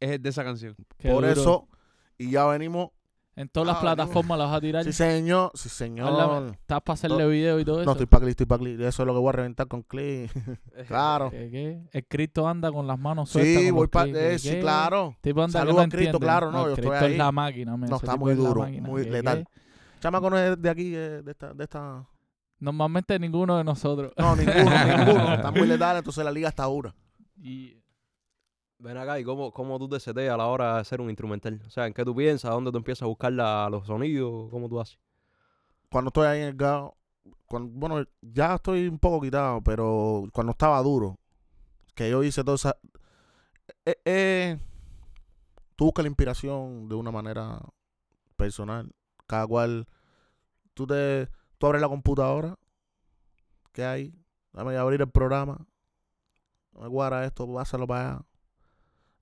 [0.00, 0.76] es el de esa canción.
[0.98, 1.28] qué Por duro.
[1.40, 1.68] eso,
[2.18, 2.90] y ya venimos.
[3.36, 4.84] En todas las Ah, plataformas las vas a tirar.
[4.84, 5.52] Sí, señor.
[5.54, 6.08] Sí, señor.
[6.08, 6.50] Háblame.
[6.54, 7.84] ¿Estás para hacerle video y todo eso?
[7.86, 8.80] No, estoy para clic, estoy para clic.
[8.80, 10.30] Eso es lo que voy a reventar con clic.
[10.88, 11.30] claro.
[11.30, 11.80] ¿Qué, qué?
[11.92, 13.62] El Cristo anda con las manos sueltas.
[13.62, 14.06] Sí, voy para.
[14.06, 15.16] clics, ¿qué, sí, claro.
[15.20, 17.16] Tipo anda que Saludos no a Cristo, claro, no, yo Cristo estoy es ahí.
[17.18, 19.48] la máquina, men, No, ese está muy es duro, máquina, muy ¿qué, letal.
[20.00, 22.04] Chamaco no es de aquí, eh, de esta, de esta.
[22.60, 24.12] Normalmente ninguno de nosotros.
[24.16, 24.56] No, ninguno,
[24.96, 25.34] ninguno.
[25.34, 26.94] Está muy letal, entonces la liga está dura.
[27.36, 27.76] Y
[28.80, 31.60] Ven acá, ¿y cómo, cómo tú te seteas a la hora de hacer un instrumental?
[31.66, 32.52] O sea, ¿en qué tú piensas?
[32.52, 34.48] ¿Dónde tú empiezas a buscar la- los sonidos?
[34.50, 34.98] ¿Cómo tú haces?
[35.90, 36.96] Cuando estoy ahí en el gao,
[37.46, 41.18] cuando, bueno, ya estoy un poco quitado, pero cuando estaba duro,
[41.96, 42.76] que yo hice toda esa.
[43.84, 44.58] Eh, eh,
[45.74, 47.58] tú buscas la inspiración de una manera
[48.36, 48.92] personal.
[49.26, 49.88] Cada cual,
[50.74, 52.56] tú te, tú abres la computadora,
[53.72, 54.14] ¿qué hay?
[54.52, 55.66] Dame abrir el programa,
[56.72, 58.22] no me guarda esto, pásalo para allá.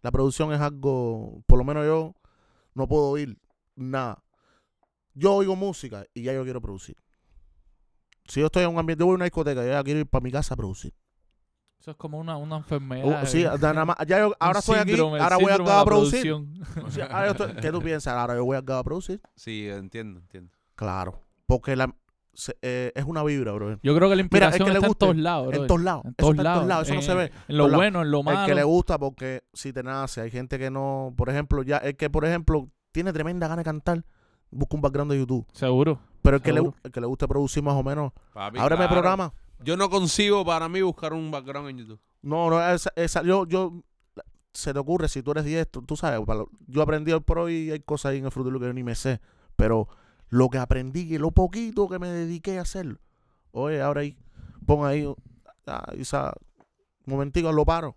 [0.03, 2.15] La producción es algo, por lo menos yo
[2.75, 3.39] no puedo oír
[3.75, 4.23] nada.
[5.15, 6.97] Yo oigo música y ya yo quiero producir.
[8.27, 10.07] Si yo estoy en un ambiente, yo voy a una discoteca, yo ya quiero ir
[10.07, 10.95] para mi casa a producir.
[11.81, 13.23] Eso es como una, una enfermedad.
[13.23, 15.85] Uh, sí, eh, da- nada más- ya yo- ahora estoy aquí, ahora voy a a
[15.85, 16.23] producir.
[16.23, 16.85] producción.
[16.85, 18.15] O sea, ahora yo estoy- ¿Qué tú piensas?
[18.15, 19.21] Ahora yo voy a a producir.
[19.35, 20.53] Sí, entiendo, entiendo.
[20.75, 21.23] Claro.
[21.47, 21.95] Porque la,
[22.37, 23.79] se- eh, es una vibra, bro.
[23.83, 25.61] Yo creo que la Mira, el que le está en guste, todos lados, bro.
[25.63, 26.05] En todos lados.
[26.05, 26.87] En Eso todos está en todos lados.
[26.87, 27.25] Eso no se ve.
[27.25, 27.77] En lo todos lados.
[27.77, 28.41] bueno, en lo malo.
[28.41, 31.79] El que le gusta porque si te nace, hay gente que no, por ejemplo, ya
[31.79, 34.05] el que por ejemplo tiene tremenda gana de cantar,
[34.51, 35.47] busca un background de YouTube.
[35.53, 35.99] Seguro.
[36.23, 38.93] Pero el que le, el que le guste producir más o menos, Papi, ábreme claro.
[38.93, 39.33] programa.
[39.65, 42.01] Yo no consigo para mí buscar un background en YouTube.
[42.23, 43.83] No, no, esa, esa- yo, yo,
[44.53, 46.21] se te ocurre si tú eres diestro, tú sabes,
[46.67, 48.83] yo aprendí hoy por hoy y hay cosas ahí en el Fruit que yo ni
[48.83, 49.21] me sé,
[49.55, 49.89] pero
[50.29, 52.99] lo que aprendí y lo poquito que me dediqué a hacerlo,
[53.53, 54.17] oye, ahora ahí,
[54.67, 55.13] pon ahí,
[55.67, 56.33] ah, esa,
[57.07, 57.95] un momentico, lo paro,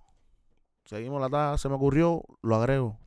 [0.86, 2.98] seguimos la taza, se me ocurrió, lo agrego.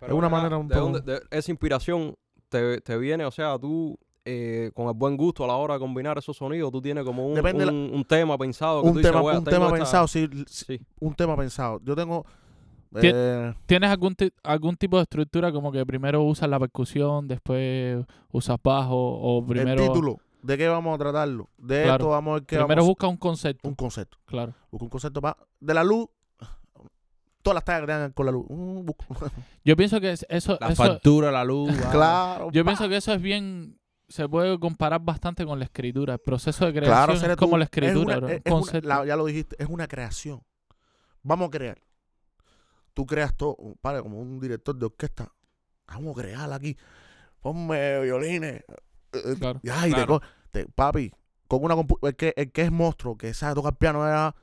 [0.00, 2.14] Pero Es una manera un ¿de poco- dónde- de- esa inspiración
[2.48, 5.80] te, te viene, o sea, tú eh, con el buen gusto a la hora de
[5.80, 8.80] combinar esos sonidos, tú tienes como un, un, un tema pensado.
[8.82, 9.76] Que Un dices, tema, "Bueno, un tema esta-".
[9.78, 11.80] pensado, sí, sí, un tema pensado.
[11.82, 12.24] Yo tengo,
[12.94, 18.58] eh, ¿Tienes algún, algún tipo de estructura como que primero usas la percusión, después usas
[18.62, 19.82] bajo o el primero...
[19.86, 21.48] título, ¿de qué vamos a tratarlo?
[21.58, 21.94] De Claro.
[22.04, 23.68] esto vamos a ver qué Primero vamos, busca un concepto.
[23.68, 24.18] un concepto.
[24.26, 24.54] Claro.
[24.70, 25.20] Busca un concepto
[25.60, 26.08] de la luz.
[27.42, 28.46] Todas las tallas que tengan con la luz.
[28.48, 29.04] Busco-
[29.64, 30.56] Yo pienso que es- eso...
[30.60, 31.70] La eso factura, la luz.
[31.70, 31.90] va.
[31.90, 32.50] claro.
[32.52, 32.70] yo pa.
[32.70, 33.78] pienso que eso es bien...
[34.08, 36.12] Se puede comparar bastante con la escritura.
[36.14, 38.40] El proceso de creación Claro, es como tú- la es escritura, una- bro, es- un
[38.44, 38.88] es una- concepto.
[38.88, 40.42] la- ya lo dijiste, es una creación.
[41.22, 41.78] Vamos a crear.
[42.94, 45.32] Tú creas todo, para, como un director de orquesta.
[45.86, 46.76] Vamos a crear aquí.
[47.40, 48.62] Ponme violines.
[49.12, 49.60] eh, Claro.
[49.62, 50.20] Ya, y te Claro.
[50.20, 51.12] co- te- papi,
[51.48, 54.34] con una compu- el que, el que es monstruo, que sabe tocar piano era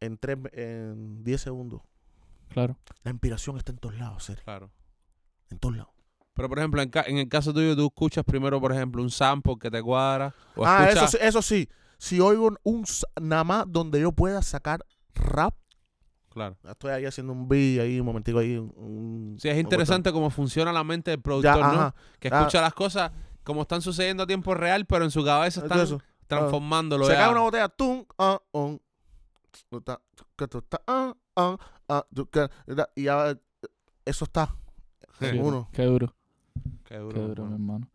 [0.00, 1.82] en, tres, en 10 segundos.
[2.48, 2.76] Claro.
[3.02, 4.70] La inspiración está en todos lados, Cere, Claro.
[5.50, 5.92] en todos lados.
[6.34, 9.10] Pero, por ejemplo, en, ca- en el caso tuyo, tú escuchas primero, por ejemplo, un
[9.10, 10.34] sample que te cuadra.
[10.54, 11.10] O ah, eso, escuchas...
[11.10, 11.68] sí- eso sí.
[11.98, 12.84] Si oigo un, un
[13.20, 14.84] nada más donde yo pueda sacar
[15.14, 15.54] rap,
[16.38, 16.56] Claro.
[16.70, 18.56] estoy ahí haciendo un beat ahí, un momentico ahí.
[18.56, 21.72] Un, Sí, es interesante cómo funciona la mente del productor, Ya, ¿no?
[21.72, 21.94] ajá.
[22.18, 23.10] Que escucha las cosas
[23.42, 27.06] como están sucediendo a tiempo real, pero en su cabeza están transformándolo.
[27.06, 28.40] Se cae una botella, tum, ah,
[32.94, 33.36] y ya, eh,
[34.04, 34.54] eso está
[35.18, 35.26] Sí.
[35.40, 35.68] uno.
[35.72, 36.14] Qué duro.
[36.84, 37.88] Qué duro, Qué duro, mi hermano.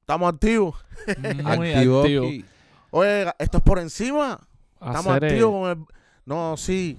[0.00, 0.74] Estamos activos.
[1.56, 2.26] Muy Activo activo.
[2.90, 4.40] Oye, esto es por encima.
[4.80, 5.84] Estamos Hacer, eh, activos con el...
[6.26, 6.98] No, sí,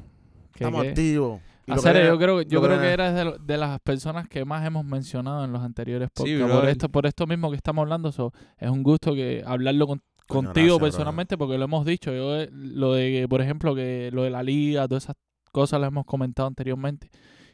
[0.54, 1.42] estamos activos.
[1.68, 4.86] Hacer, que- yo creo, yo creo que eres de, de las personas que más hemos
[4.86, 6.56] mencionado en los anteriores Sí, podcasts.
[6.60, 10.02] por, esto, por esto mismo que estamos hablando, so, es un gusto que hablarlo con-
[10.28, 12.14] contigo gracias, personalmente porque lo hemos dicho.
[12.14, 15.16] Yo, eh, lo de, por ejemplo, que lo de la liga, todas esas
[15.52, 17.10] cosas las hemos comentado anteriormente.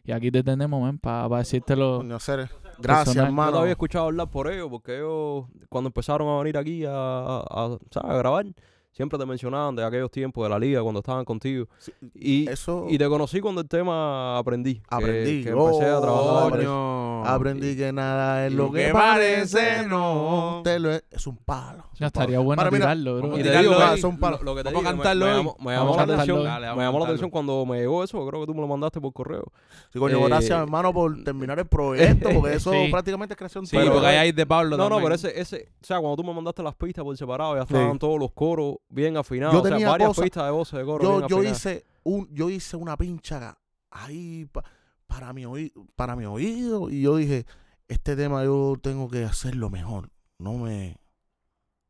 [0.05, 1.97] Y aquí te tenemos, para decírtelo.
[1.97, 2.79] Coño, Cere, Gracias,
[3.15, 3.15] Personal.
[3.15, 3.51] Yo hermano.
[3.53, 7.39] te había escuchado hablar por ellos, porque ellos, cuando empezaron a venir aquí a, a-
[7.49, 8.11] a, ¿sabes?
[8.11, 8.45] a grabar,
[8.93, 11.65] siempre te mencionaban de aquellos tiempos de la liga, cuando estaban contigo.
[11.79, 12.85] Sí, Y, Eso...
[12.89, 14.75] y te conocí cuando el tema aprendí.
[14.75, 15.43] que- Aprendí.
[15.43, 16.47] Que, empecé a Oh, trabajar.
[16.47, 16.65] aprendí.
[16.65, 17.25] Coño.
[17.25, 20.61] Aprendí que nada es lo que, que parece, no.
[20.63, 21.83] Te lo es, es un palo.
[21.99, 22.43] Ya estaría palo.
[22.45, 23.39] bueno mira, tirarlo, bro.
[23.39, 23.97] Y te digo, hoy.
[23.97, 24.37] es un palo.
[24.39, 25.37] Lo, lo que te Vamos a digo, me- cantarlo me, hoy.
[25.37, 26.43] llamó, me llamó la cantarlo atención.
[26.43, 29.01] Dale, me llamó la atención cuando me llegó eso, creo que tú me lo mandaste
[29.01, 29.45] por correo.
[29.91, 32.87] Sí, coño, Eh, gracias, hermano, por terminar el proyecto, porque eso Sí.
[32.91, 33.91] prácticamente es creación Sí, tuya.
[33.91, 36.33] porque ahí hay de Pablo No, no, pero ese, ese, o sea, cuando tú me
[36.33, 37.73] mandaste las pistas por separado, ya Sí.
[37.73, 40.79] estaban todos los coros bien afinados, Yo o sea, tenía varias cosas- pistas de voces
[40.79, 41.57] de coro yo, bien yo afinadas.
[41.59, 43.57] hice un yo hice una pincha
[43.91, 44.63] ahí pa-
[45.07, 47.45] para mi oído para mi oído y yo dije
[47.87, 50.09] este tema yo tengo que hacerlo mejor.
[50.39, 50.97] No me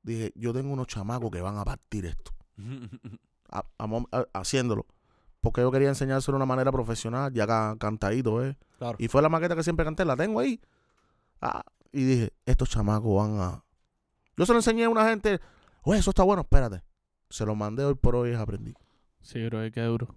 [0.01, 2.31] dije yo tengo unos chamacos que van a partir esto.
[3.49, 4.85] A- a haciéndolo.
[5.41, 8.97] Porque yo quería enseñárselo de una manera profesional ya ca- cantadito eh Claro.
[8.99, 10.59] y fue la maqueta que siempre canté la tengo ahí.
[11.41, 13.63] Ah, y dije estos chamacos van a
[14.37, 15.39] yo se lo enseñé a una gente
[15.83, 16.81] oye eso está bueno espérate
[17.33, 18.73] se lo mandé hoy por hoy y aprendí
[19.21, 20.07] Sí, bro, qué duro.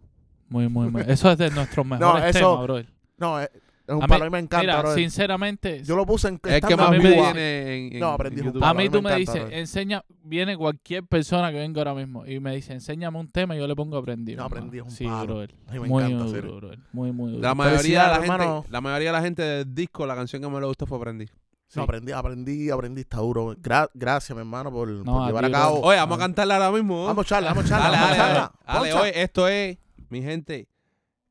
[0.49, 1.03] Muy, muy, muy.
[1.07, 2.91] Eso es de nuestros mejores eso- temas, bro.
[3.19, 3.49] no es,
[3.87, 4.95] es un A palo mí me encanta Mira, bro.
[4.95, 8.09] sinceramente, Yo lo puse en Es que más a mí me tiene en, en- No,
[8.09, 9.57] aprendí en un a palo, a mí tú me dices, bro.
[9.57, 13.61] enseña, viene cualquier persona que venga ahora mismo y me dice, enséñame un tema y
[13.61, 14.37] yo le pongo a aprender.
[14.37, 15.41] No, aprendí es un Sí, palo.
[15.73, 16.71] mí me Muy encanta, duro.
[16.93, 17.43] Muy, muy duro.
[17.43, 20.49] La mayoría, de la, gente, la mayoría de la gente del disco, la canción que
[20.49, 21.27] me le gustó fue Aprendí.
[21.69, 21.79] Sí.
[21.79, 23.55] No, aprendí, aprendí, aprendí, está duro.
[23.57, 25.81] Gra- gracias, mi hermano, por, llevar a cabo.
[25.81, 26.95] Oye, vamos a cantarla ahora mismo.
[26.99, 27.05] ¿no?
[27.07, 28.33] Vamos a echarla, vamos a echarla, Dale, vamos dale, dale.
[28.33, 28.53] echarla.
[28.81, 30.69] Dale, oye, esto es, mi gente,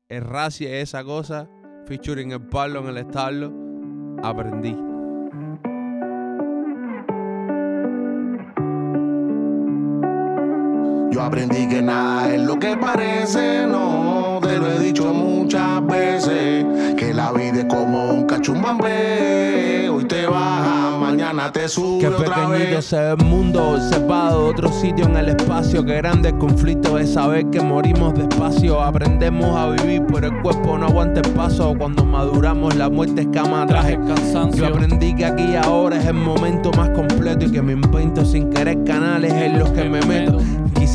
[0.08, 1.48] el racia es esa cosa
[1.86, 3.52] featuring el Pablo en el establo,
[4.22, 4.76] aprendí.
[11.10, 16.66] Yo aprendí que nada es lo que parece, no, te lo he dicho muchas veces,
[16.96, 22.48] que la vida es como un cachumbambé, hoy te baja, mañana te sube Qué otra
[22.48, 22.84] pequeñito vez.
[22.84, 25.84] se ve el mundo, observado de otro sitio en el espacio.
[25.84, 28.82] Qué grande el conflicto es saber que morimos despacio.
[28.82, 31.74] Aprendemos a vivir, pero el cuerpo no aguanta el paso.
[31.78, 33.66] Cuando maduramos, la muerte es cama.
[33.66, 34.68] Traje cansancio.
[34.68, 38.24] Yo aprendí que aquí y ahora es el momento más completo y que me invento
[38.24, 40.38] sin querer canales en los que me meto.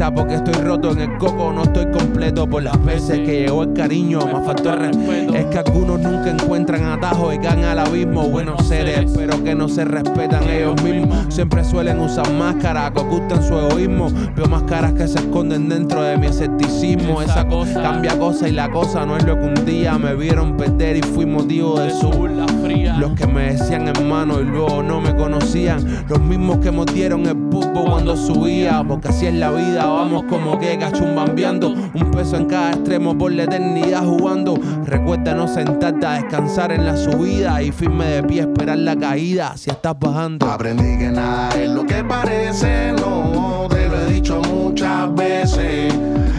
[0.09, 3.73] Porque estoy roto en el coco, no estoy completo por las veces que llegó el
[3.73, 5.35] cariño, me faltó el respeto.
[5.35, 8.27] Es que algunos nunca encuentran atajos y caen al abismo.
[8.27, 11.25] Buenos seres, pero que no se respetan ellos mismos.
[11.29, 14.09] Siempre suelen usar máscaras que ocultan su egoísmo.
[14.35, 17.21] Veo máscaras que se esconden dentro de mi escepticismo.
[17.21, 17.83] Esa cosa.
[17.83, 21.01] cambia cosa y la cosa no es lo que un día me vieron perder y
[21.01, 22.97] fui motivo de su burla fría.
[22.97, 26.05] los que me decían hermano y luego no me conocían.
[26.09, 28.83] Los mismos que mordieron el pulpo cuando subía.
[28.87, 31.69] Porque así es la vida, vamos como que cachumbambeando.
[31.69, 34.55] Un peso en cada extremo por la eternidad jugando.
[34.85, 39.55] Recuerda no sentarte a descansar en la subida y firme de pie esperar la caída
[39.57, 40.45] si estás bajando.
[40.45, 45.93] Aprendí que nada es lo que parece, no, te lo he dicho muchas veces.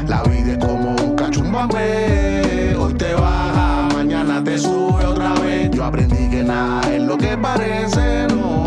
[0.09, 5.71] La vida es como un cachumbambé, hoy te baja, mañana te sube otra vez.
[5.71, 8.62] Yo aprendí que nada es lo que parece, no,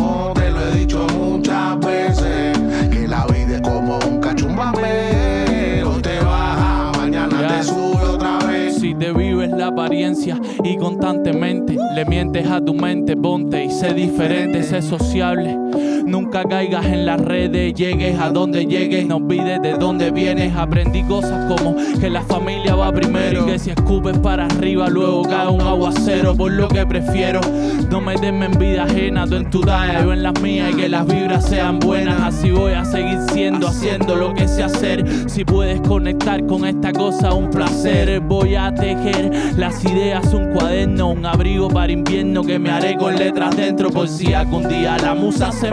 [10.64, 15.65] y constantemente le mientes a tu mente, ponte y sé diferente, sé sociable.
[16.06, 20.56] Nunca caigas en las redes, llegues a donde llegues, no olvides de dónde vienes.
[20.56, 25.24] Aprendí cosas como que la familia va primero y que si escupes para arriba luego
[25.24, 26.36] cae un aguacero.
[26.36, 27.42] Por lo que prefiero
[27.90, 30.90] no meterme en vida ajena, tú en tu talla, yo en las mías y que
[30.90, 32.22] las vibras sean buenas.
[32.22, 35.04] Así voy a seguir siendo, haciendo lo que sé hacer.
[35.28, 38.20] Si puedes conectar con esta cosa, un placer.
[38.20, 43.16] Voy a tejer las ideas, un cuaderno, un abrigo para invierno que me haré con
[43.16, 43.90] letras dentro.
[43.90, 45.72] Por si algún día la musa se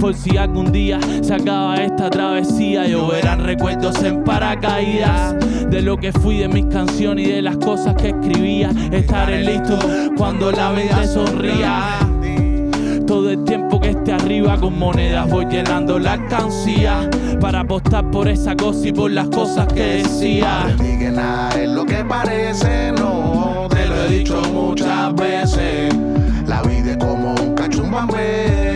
[0.00, 5.36] por si algún día se acaba esta travesía, lloverán recuerdos en paracaídas
[5.70, 8.70] de lo que fui, de mis canciones y de las cosas que escribía.
[8.90, 9.78] Estaré listo
[10.16, 12.00] cuando la vida sonría.
[13.06, 17.08] Todo el tiempo que esté arriba con monedas voy llenando la alcancía
[17.40, 20.62] para apostar por esa cosa y por las cosas que decía.
[20.62, 25.94] Aprendí que nada es lo que parece, no, te lo he dicho muchas veces.
[26.44, 27.56] La vida es como un
[27.90, 28.75] baja,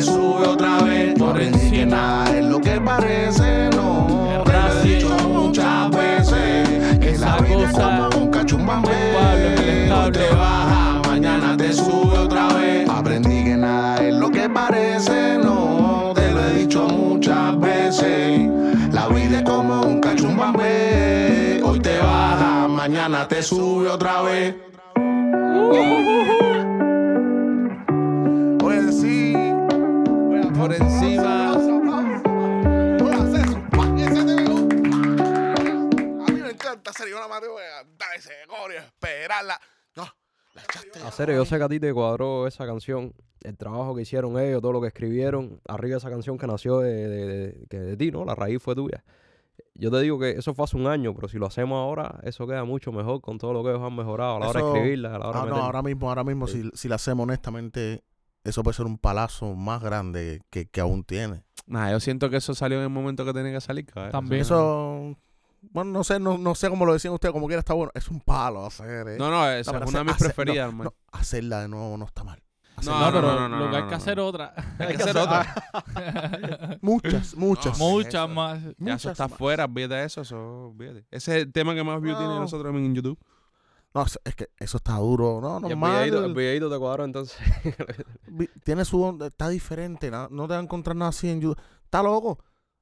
[0.00, 1.14] te sube otra vez.
[1.16, 6.98] Yo aprendí que nada es lo que parece, no, te lo he dicho muchas veces.
[6.98, 12.88] Que la vida es como un cachumbambé, hoy te baja, mañana te sube otra vez.
[12.88, 18.48] Aprendí que nada es lo que parece, no, te lo he dicho muchas veces.
[18.92, 24.54] La vida es como un cachumbambé, hoy te baja, mañana te sube otra vez.
[24.96, 26.59] Oye,
[37.04, 37.48] me encanta hacer una madre,
[37.98, 39.60] dar ese corio, esperarla.
[39.96, 40.06] No,
[40.54, 41.00] la echaste.
[41.00, 44.38] A serio, yo sé que a ti te cuadró esa canción, el trabajo que hicieron
[44.38, 47.78] ellos, todo lo que escribieron, arriba de esa canción que nació de, de, de- que
[47.78, 48.24] de ti, ¿no?
[48.24, 49.04] La raíz fue tuya.
[49.74, 52.46] Yo te digo que eso fue hace un año, pero si lo hacemos ahora, eso
[52.46, 55.14] queda mucho mejor con todo lo que ellos han mejorado a la hora de escribirla,
[55.14, 58.02] a la hora Ah, de no, ahora mismo, ahora mismo, si, si la hacemos honestamente,
[58.44, 61.44] eso puede ser un palazo más grande que, que aún tiene.
[61.66, 64.10] Nah, yo siento que eso salió en el momento que tenía que salir, cabrón.
[64.12, 64.42] También.
[64.42, 65.16] Eso,
[65.62, 67.92] bueno, no sé, no, no sé cómo lo decían ustedes, como quiera está bueno.
[67.94, 69.08] Es un palo hacer.
[69.08, 69.16] eh.
[69.18, 70.94] No, no, esa No, es una de mis hacer- preferidas, no, hermano.
[71.12, 72.42] no, hacerla de nuevo no está mal.
[72.84, 73.96] No, No, pero no, no, lo que no, hay no, que no.
[73.98, 74.54] hacer otra.
[74.78, 75.54] Hay que hacer otra.
[76.80, 77.78] Muchas, muchas.
[77.78, 78.28] No, Muchas eso.
[78.28, 78.60] más.
[78.78, 79.36] Ya eso está más.
[79.38, 81.04] fuera, olvídate de eso, eso, olvídate.
[81.10, 82.40] Ese es el tema que más views tiene No.
[82.40, 83.18] nosotros en YouTube.
[83.92, 85.40] No, es que eso está duro.
[85.42, 86.34] No, Y el videíto, el normal.
[86.34, 87.36] videíto te cuadró entonces.
[88.64, 90.10] Tiene su onda, está diferente.
[90.10, 91.60] na- No te va a encontrar nada así en YouTube.
[91.84, 92.38] Está loco.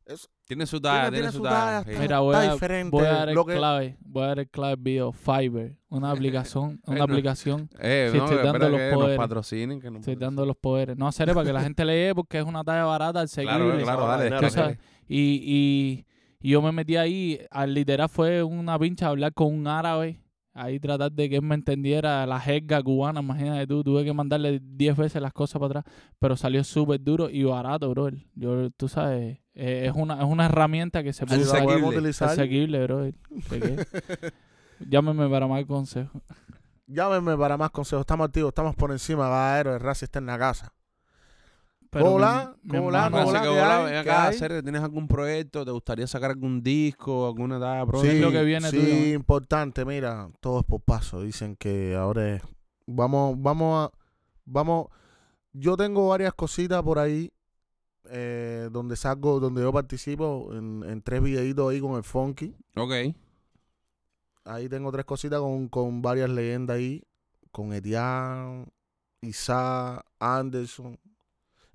[0.09, 1.85] Es- Tiene su talla, tiene, su talla.
[1.85, 1.91] sí.
[1.91, 2.91] está- Mira, voy está a, diferente.
[2.91, 3.97] voy a dar el Lo que- clave.
[4.01, 5.13] Voy a dar el clave video.
[5.13, 5.77] Fiverr.
[5.91, 6.81] Una aplicación.
[6.87, 7.69] Una aplicación.
[7.79, 9.17] Eh, Sí, no, estoy dando los que nos poderes.
[9.19, 9.81] patrocinen.
[9.81, 10.97] Que nos Estoy dando los poderes.
[10.97, 13.83] No, hacer para que la gente lee porque es una talla barata, Claro, asequible.
[13.85, 14.25] claro, dale.
[14.31, 14.51] Tú descarga.
[14.51, 14.79] sabes.
[15.07, 16.07] Y, y,
[16.41, 20.23] y yo me metí ahí, al literal fue una pincha a hablar con un árabe,
[20.59, 24.61] ahí tratar de que él me entendiera la jerga cubana, imagínate tú, tuve que mandarle
[24.63, 28.11] 10 veces las cosas para atrás, pero salió súper duro y barato, bro.
[28.35, 31.43] Yo, tú sabes, eh, es una, es una herramienta que se puede
[31.83, 32.31] utilizar.
[32.31, 33.11] asequible, bro.
[34.89, 36.23] Llámeme para más consejos.
[36.87, 38.03] Llámenme para más consejos.
[38.03, 39.29] Estamos activos, estamos por encima.
[39.29, 40.73] Gadero, el Razi está en la casa.
[41.91, 43.41] Pero Hola, mi- hola, hola.
[43.41, 43.61] Que, ¿qué
[44.11, 44.37] hola, hay?
[44.39, 45.65] Cere, ¿tienes algún proyecto?
[45.65, 47.27] ¿Te gustaría sacar algún disco?
[47.27, 47.87] ¿Alguna edad?
[48.03, 48.19] Sí.
[48.21, 51.23] lo que viene sí, importante, mira, todo es por paso.
[51.23, 52.43] Dicen que ahora es-
[52.87, 53.99] vamos, vamos a,
[54.45, 54.89] vamos.
[55.55, 57.33] Yo tengo varias cositas por ahí
[58.11, 62.55] eh, donde salgo, donde yo participo en, en tres videitos ahí con el Funky.
[62.77, 62.93] Ok.
[64.45, 67.03] Ahí tengo tres cositas con, con varias leyendas ahí,
[67.51, 68.67] con Etienne,
[69.21, 70.99] Isaac, Anderson.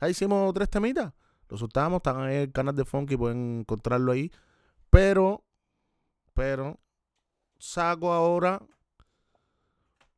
[0.04, 1.14] Ahí hicimos tres temitas.
[1.48, 4.32] Los soltamos, están en el canal de Funky, pueden encontrarlo ahí.
[4.90, 5.44] Pero,
[6.34, 6.80] pero,
[7.58, 8.62] saco ahora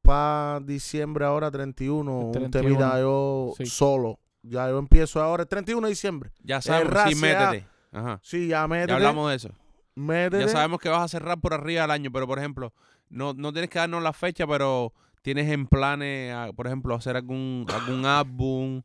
[0.02, 3.65] para diciembre, ahora 31, El un 31, temita yo sí.
[3.67, 4.19] solo.
[4.41, 6.32] Ya yo empiezo ahora, el 31 de diciembre.
[6.41, 7.67] Ya raza, sí, métete.
[7.91, 8.19] Ajá.
[8.24, 8.89] Sí, ya métete.
[8.89, 9.50] Ya hablamos de eso.
[9.93, 10.45] métete.
[10.45, 12.74] Ya sabemos que vas a cerrar por arriba del año, pero por ejemplo,
[13.10, 17.65] no, no tienes que darnos la fecha, pero tienes en planes, por ejemplo, hacer algún,
[17.74, 18.82] algún álbum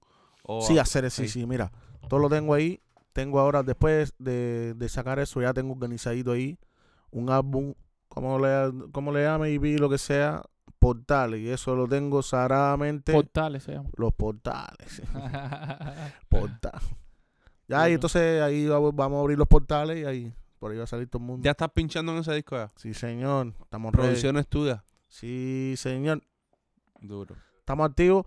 [0.59, 1.41] o Sí, hacer sí, sí.
[1.41, 1.71] sí, mira.
[2.09, 2.81] Todo lo tengo ahí.
[3.13, 6.59] Tengo ahora, después de, de sacar eso, ya tengo organizadito ahí
[7.11, 7.75] un álbum,
[8.09, 10.43] como le, como le llame y vi lo que sea,
[10.79, 11.41] portales.
[11.41, 13.13] Y eso lo tengo sagradamente.
[13.13, 13.91] Portales se llama.
[13.97, 15.03] los portales.
[16.29, 16.83] portales.
[17.69, 20.85] Ya, y entonces ahí vamos vamos a abrir los portales y ahí, por ahí va
[20.85, 21.45] a salir todo el mundo.
[21.45, 22.73] ya estás pinchando en ese disco ya.
[22.77, 23.55] Sí, señor.
[23.63, 24.07] Estamos ready.
[24.09, 24.85] Producción estudia.
[25.09, 26.23] Sí, señor.
[27.01, 27.35] Duro.
[27.59, 28.27] estamos activos.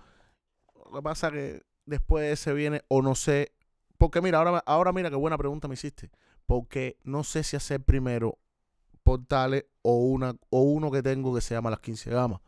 [0.86, 3.52] Lo que pasa que después se viene, o no sé,
[3.98, 6.10] porque mira, ahora, ahora mira qué buena pregunta me hiciste.
[6.46, 8.38] Porque no sé si hacer primero
[9.04, 12.40] portales o una o uno que tengo que se llama las 15 gamas.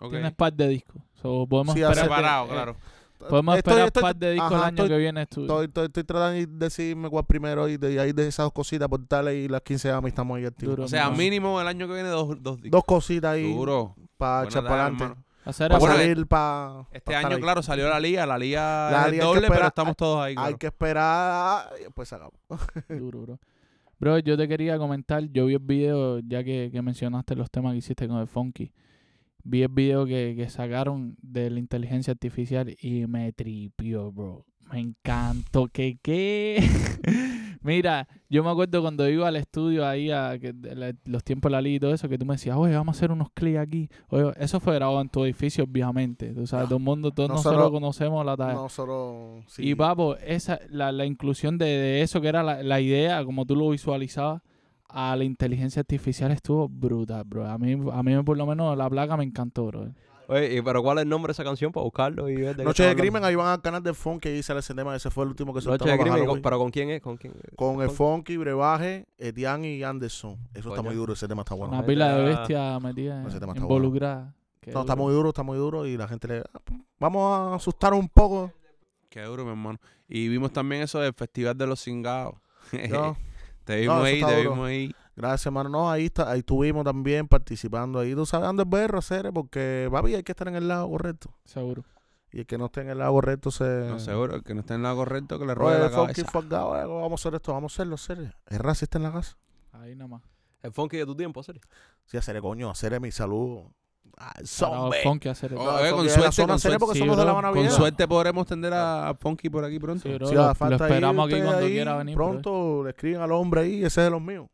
[0.00, 0.10] Ok.
[0.12, 1.02] Tienes par de discos.
[1.14, 2.06] So, podemos Sí, esperar.
[2.08, 2.76] de- eh, claro.
[3.28, 5.22] Podemos Estoy- esperar estoy- par de discos ajá, el año estoy- que viene.
[5.22, 8.88] Estoy, estoy- estoy tratando de decidirme cuál primero y de ahí de esas dos cositas,
[8.88, 10.76] portales y las 15 gamas y estamos ahí activos.
[10.76, 12.70] Duro, O sea, mínimo el año que viene dos, dos discos.
[12.78, 13.94] Dos cositas ahí Duro.
[14.16, 15.20] para echar para adelante.
[15.44, 16.86] Hacer Para salir para.
[16.92, 18.26] Este año, claro, salió la liga.
[18.26, 20.34] La liga La liga que doble, pero estamos todos ahí.
[20.36, 22.34] Hay que esperar y después sacamos.
[22.88, 23.40] Duro, bro.
[23.98, 27.72] Bro, yo te quería comentar, yo vi el video, ya que, que mencionaste los temas
[27.72, 28.72] que hiciste con el Funky.
[29.42, 34.46] Vi el video que, que sacaron de la inteligencia artificial y me tripió, bro.
[34.72, 35.68] Me encantó.
[35.68, 36.66] ¿Qué qué?
[37.62, 40.54] Mira, yo me acuerdo cuando iba al estudio ahí a que
[41.04, 42.98] los tiempos de la liga y todo eso, que tú me decías, oye, vamos a
[42.98, 43.88] hacer unos clics aquí.
[44.08, 46.32] Oye, eso fue grabado en tu edificio, obviamente.
[46.32, 46.68] Tú sabes, No.
[46.70, 48.54] todo el mundo, todos Nosotros- nosotros conocemos la talla.
[48.54, 49.44] Nosotros.
[49.48, 49.68] sí.
[49.68, 53.44] Y papo, esa, la, la inclusión de, de eso que era la, la idea, como
[53.44, 54.42] tú lo visualizabas,
[54.88, 57.46] a la inteligencia artificial estuvo brutal, bro.
[57.46, 59.92] A mí, a mí por lo menos la placa me encantó, bro.
[60.30, 62.62] Oye, ¿y pero cuál es el nombre de esa canción para buscarlo y ver de
[62.62, 64.94] Noche de Crimen, ahí van al canal de Funky y sale ese tema.
[64.94, 66.40] Ese fue el último que Noche soltamos de para Crimen, ¿y con-.
[66.42, 67.02] ¿pero con quién es?
[67.02, 67.34] ¿Con quién?
[67.56, 70.38] Con el con- Funky, Brebaje, Etienne y Anderson.
[70.54, 71.72] Eso está muy duro, ese tema está bueno.
[71.72, 72.36] Una pila de
[72.80, 74.32] metidas, Ese tema está involucradas.
[74.60, 76.44] Qué No, está muy duro, está muy duro y la gente le...
[77.00, 78.52] Vamos a asustar un poco.
[79.08, 79.80] Qué duro, mi hermano.
[80.06, 82.36] Y vimos también eso del Festival de los Cingados.
[82.88, 83.16] ¿no?
[83.64, 84.50] te vimos ahí, te duro.
[84.52, 84.94] vimos ahí.
[85.20, 85.68] Gracias, hermano.
[85.68, 88.14] No, ahí, está, ahí estuvimos también participando ahí.
[88.14, 91.34] Tú sabes, ando el berro, hacer, porque, papi, hay que estar en el lado correcto.
[91.44, 91.84] Seguro.
[92.32, 93.64] Y el que no esté en el lado correcto se...
[93.64, 95.90] No, seguro, el que no esté en el lado correcto, que le Oye, robe la
[95.90, 96.82] Funky cabeza.
[96.82, 98.36] Eh, vamos a hacer esto, vamos a hacerlo, hacer.
[98.46, 99.36] El Razi está en la casa.
[99.72, 100.22] Ahí nomás.
[100.62, 101.62] El funky de tu tiempo, serio.
[102.04, 103.72] Sí, hacer coño, hacer mi saludo.
[104.16, 104.34] Ah,
[105.02, 107.16] funky hacer Oh, eh, con es suerte, la zona con seria suerte, porque sí, somos
[107.16, 107.38] de la bro.
[107.38, 107.76] Habana Con Vieja.
[107.76, 110.02] suerte podremos tender a, a Funky por aquí pronto.
[110.02, 112.14] Sí, bro, Sí, lo, lo esperamos aquí cuando ahí, quiera venir.
[112.14, 114.48] Pronto le escriben al hombre ahí, ese es de los míos.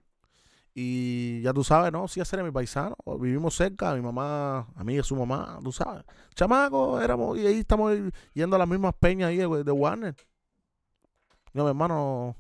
[0.79, 2.07] Y ya tú sabes, ¿no?
[2.07, 2.95] Sí, hacer mi paisano.
[3.19, 6.05] Vivimos cerca, mi mamá, a mí y su mamá, tú sabes.
[6.35, 7.97] Chamaco, éramos, y ahí estamos
[8.35, 10.15] yendo a las mismas peñas ahí de, de Warner.
[11.55, 12.37] No, mi hermano,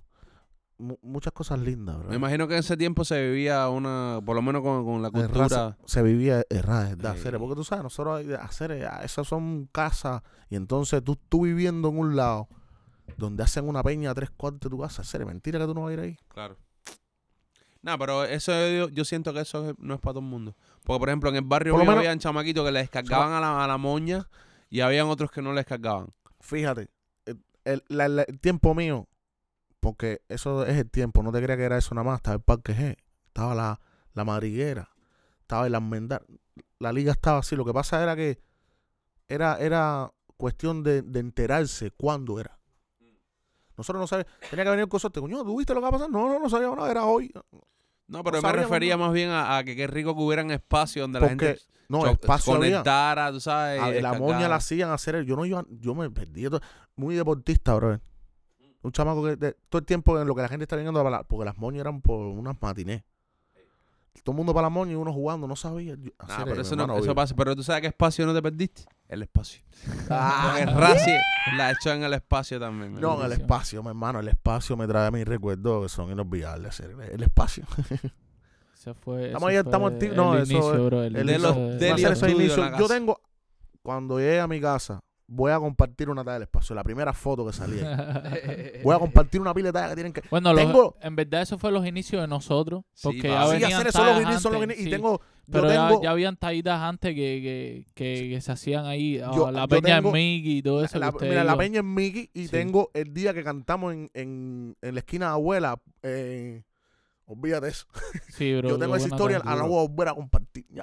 [0.76, 2.10] mu- muchas cosas lindas, bro.
[2.10, 5.10] Me imagino que en ese tiempo se vivía una, por lo menos con, con la
[5.10, 5.44] cultura.
[5.44, 7.12] raza, se vivía errada, ¿verdad?
[7.12, 8.72] Hacer, porque tú sabes, nosotros hacer,
[9.02, 10.20] esas son casas,
[10.50, 12.48] y entonces tú, tú viviendo en un lado
[13.16, 15.80] donde hacen una peña a tres cuartos de tu casa, hacer, mentira que tú no
[15.84, 16.18] vas a ir ahí.
[16.28, 16.58] Claro.
[17.86, 20.56] No, pero eso yo, yo siento que eso es- no es para todo el mundo.
[20.82, 23.62] Porque, por ejemplo, en el barrio mío menos- habían chamaquitos que le descargaban a la,
[23.64, 24.28] a la moña
[24.68, 26.08] y habían otros que no les descargaban.
[26.40, 26.88] Fíjate,
[27.26, 29.06] el, el- la- la- el tiempo mío,
[29.78, 32.42] porque eso es el tiempo, no te creas que era eso nada más, estaba el
[32.42, 32.96] Parque G,
[33.28, 33.80] estaba la,
[34.14, 34.90] la madriguera,
[35.40, 36.24] estaba el almendar,
[36.80, 38.40] la liga estaba así, lo que pasa era que
[39.28, 42.58] era, era cuestión de, de enterarse cuándo era.
[43.76, 45.92] Nosotros no sabíamos, tenía que venir el consorte, coño, ¿tú viste lo que va a
[45.92, 46.10] pasar?
[46.10, 47.30] No, no, no sabíamos nada, era hoy.
[48.08, 51.02] No, pero No me refería más bien a, a que qué rico que hubieran espacio
[51.02, 52.70] donde la gente No, espacio había.
[52.70, 53.80] conectara, tú sabes.
[53.80, 55.24] A ver, la moña la hacían hacer.
[55.24, 56.46] Yo no iba, yo me perdí.
[56.94, 58.00] Muy deportista, bro.
[58.82, 61.44] Un chamaco que de- todo el tiempo en lo que la gente está viendo, porque
[61.44, 63.02] las moñas eran por unas matinés.
[64.22, 65.94] Todo el mundo para la moña y uno jugando, no sabía.
[66.18, 67.34] Hacer, pero eso, no, eso pasa.
[67.34, 68.84] Pero tú sabes qué espacio no te perdiste.
[69.08, 69.62] El espacio.
[70.10, 71.16] Ah, Porque
[71.56, 72.94] la echó en el espacio también.
[73.00, 76.80] no, en el espacio, mi hermano, el espacio me trae mis recuerdos que son inolvidables.
[76.80, 77.64] El, el espacio.
[78.74, 79.26] Se fue.
[79.26, 80.16] Estamos ahí, estamos activos.
[80.16, 83.20] No, el eso inicio, es- bro, el el de los- de- de a Yo tengo,
[83.82, 86.74] cuando llegue a mi casa, voy a compartir una talla del espacio.
[86.74, 87.78] La primera foto que salí.
[87.80, 87.86] ahí.
[88.84, 90.22] Voy a compartir una pila de tallas que tienen que.
[90.30, 92.84] Bueno, los- Tengo- en verdad eso fue los inicios de nosotros.
[92.94, 94.80] Sí, Porque ya Sí, Sí, venían hacer eso, los son los inicios.
[94.80, 94.90] Y sí.
[94.90, 95.20] tengo.
[95.50, 96.02] Pero ya, tengo.
[96.02, 99.18] ya habían tallitas antes que, que, que, que se hacían ahí.
[99.18, 100.98] ah, Yo- la yo peña tengo- en Miggy y todo eso.
[100.98, 102.50] la, que usted mira, la peña en Mickey y Sí.
[102.50, 105.80] tengo el día que cantamos en, en, en la esquina de abuela.
[106.02, 106.62] eh,
[107.26, 107.86] olvídate eso.
[108.28, 109.52] Sí, bro, Yo tengo esa historia, tarde.
[109.52, 110.64] a la voy a volver a compartir.
[110.70, 110.82] Ya.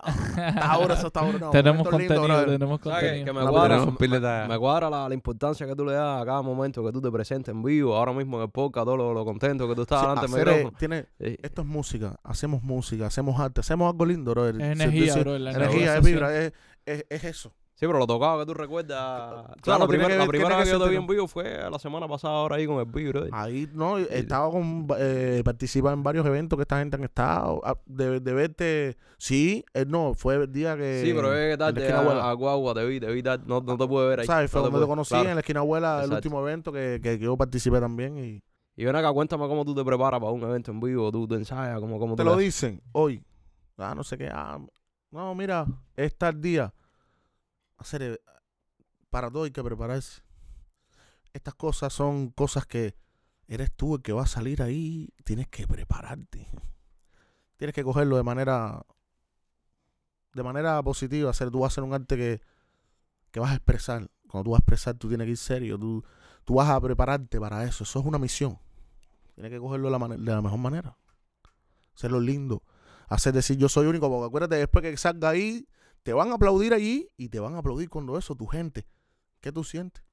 [0.61, 1.39] Ahora, eso está ahora.
[1.39, 2.45] no, tenemos contenido, brother.
[2.49, 3.25] tenemos contenido.
[3.25, 6.41] Que me La cuadra, me cuadra la, la importancia que tú le das a cada
[6.41, 9.25] momento que tú te presentes en vivo, ahora mismo en el podcast, todo lo, lo
[9.25, 11.37] contento que tú estás Sí, delante del hacer, eh, tiene, Sí.
[11.41, 14.55] esto es música, hacemos música, hacemos arte, hacemos algo lindo, brother.
[14.55, 15.37] Es energía, bro.
[15.39, 16.53] La energía, es vibra, es,
[16.85, 17.53] es, es eso.
[17.83, 18.97] Sí, pero lo tocado que tú recuerdas.
[18.97, 21.69] Claro, Claro, la primera, que la primera que que yo te vi en vivo fue
[21.69, 23.25] la semana pasada ahora ahí con el bro.
[23.33, 27.59] Ahí, no, he estado con, eh, participa en varios eventos que esta gente han estado,
[27.65, 31.01] ah, de, de verte, sí, eh, no, fue el día que...
[31.03, 33.21] Sí, pero es que en la tarde esquina a, a Guagua te vi, te vi,
[33.21, 34.27] tar- no, no te pude ver ahí.
[34.27, 34.49] ¿Sabes?
[34.49, 35.27] Fue no te donde te pude- conocí claro.
[35.29, 38.41] en la esquina abuela, el último evento que, que, yo participé también y...
[38.77, 41.35] Y ven acá, cuéntame cómo tú te preparas para un evento en vivo, tú te
[41.35, 43.21] ensayas, cómo, cómo te tú lo dicen hoy.
[43.77, 44.29] Ah, no sé qué.
[44.31, 44.57] Ah,
[45.11, 45.65] no, mira,
[45.97, 46.73] es tal día.
[47.77, 48.19] Hacer, eh,
[49.09, 50.21] para todo hay que prepararse.
[51.33, 52.95] Estas cosas son cosas que
[53.47, 55.09] eres tú el que va a salir ahí.
[55.23, 56.47] Tienes que prepararte.
[57.57, 58.85] Tienes que cogerlo de manera
[60.33, 61.29] de manera positiva.
[61.29, 62.41] Hacer, tú vas a hacer un arte que,
[63.31, 64.09] que vas a expresar.
[64.27, 65.77] Cuando tú vas a expresar, tú tienes que ir serio.
[65.77, 66.03] Tú,
[66.43, 67.83] tú vas a prepararte para eso.
[67.83, 68.59] Eso es una misión.
[69.35, 70.97] Tienes que cogerlo de la, de la mejor manera.
[71.95, 72.63] Hacerlo lindo.
[73.07, 74.09] Hacer decir yo soy único.
[74.09, 75.67] Porque acuérdate, después que salga ahí,
[76.03, 78.85] te van a aplaudir allí y te van a aplaudir cuando eso, tu gente.
[79.41, 80.03] ¿Qué tú sientes?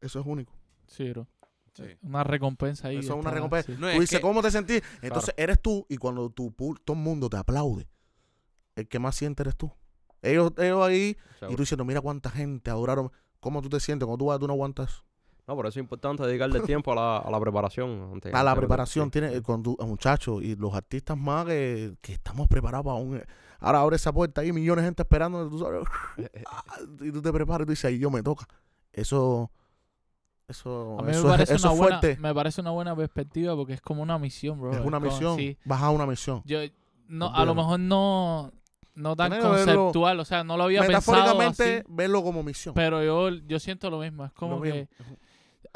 [0.00, 0.54] Eso es único.
[0.86, 1.26] Sí, bro.
[1.74, 1.84] Sí.
[2.02, 2.96] Una recompensa ahí.
[2.98, 3.66] Eso es una recompensa.
[3.66, 3.72] sí.
[3.72, 4.82] No, tú es dices, que- ¿cómo te sentís?
[5.02, 7.88] Entonces eres tú y cuando tu, todo el mundo te aplaude,
[8.74, 9.72] el que más siente eres tú.
[10.22, 11.16] Ellos, ellos ahí
[11.48, 13.12] y tú diciendo, mira cuánta gente adoraron.
[13.40, 14.04] ¿Cómo tú te sientes?
[14.06, 15.04] Cuando tú vas, tú no aguantas.
[15.48, 18.10] No, por eso es importante dedicarle tiempo a la, a la preparación.
[18.12, 22.12] antes- A la antes preparación, tiene, eh, cuando muchachos, y los artistas más que, que
[22.12, 23.22] estamos preparados para un...
[23.60, 25.82] Ahora abre esa puerta ahí, millones de gente esperando, tú sabes,
[26.46, 26.62] ah,
[27.00, 28.46] y tú te preparas y tú dices, ahí yo me toca.
[28.92, 29.50] Eso,
[30.46, 32.20] eso, A mí me eso, es- parece, eso una buena, fuerte.
[32.22, 34.72] me parece una buena perspectiva porque es como una misión, bro.
[34.72, 35.56] es una como- misión, sí.
[35.64, 36.42] vas a una misión.
[36.44, 36.58] Yo,
[37.08, 38.52] no, a lo mejor no,
[38.94, 42.42] no tan Tienes que verlo- conceptual, o sea, no lo había pensado Metafóricamente, verlo como
[42.42, 42.74] misión.
[42.74, 44.24] pero yo, yo siento lo mismo.
[44.24, 44.86] Es Lo como mismo.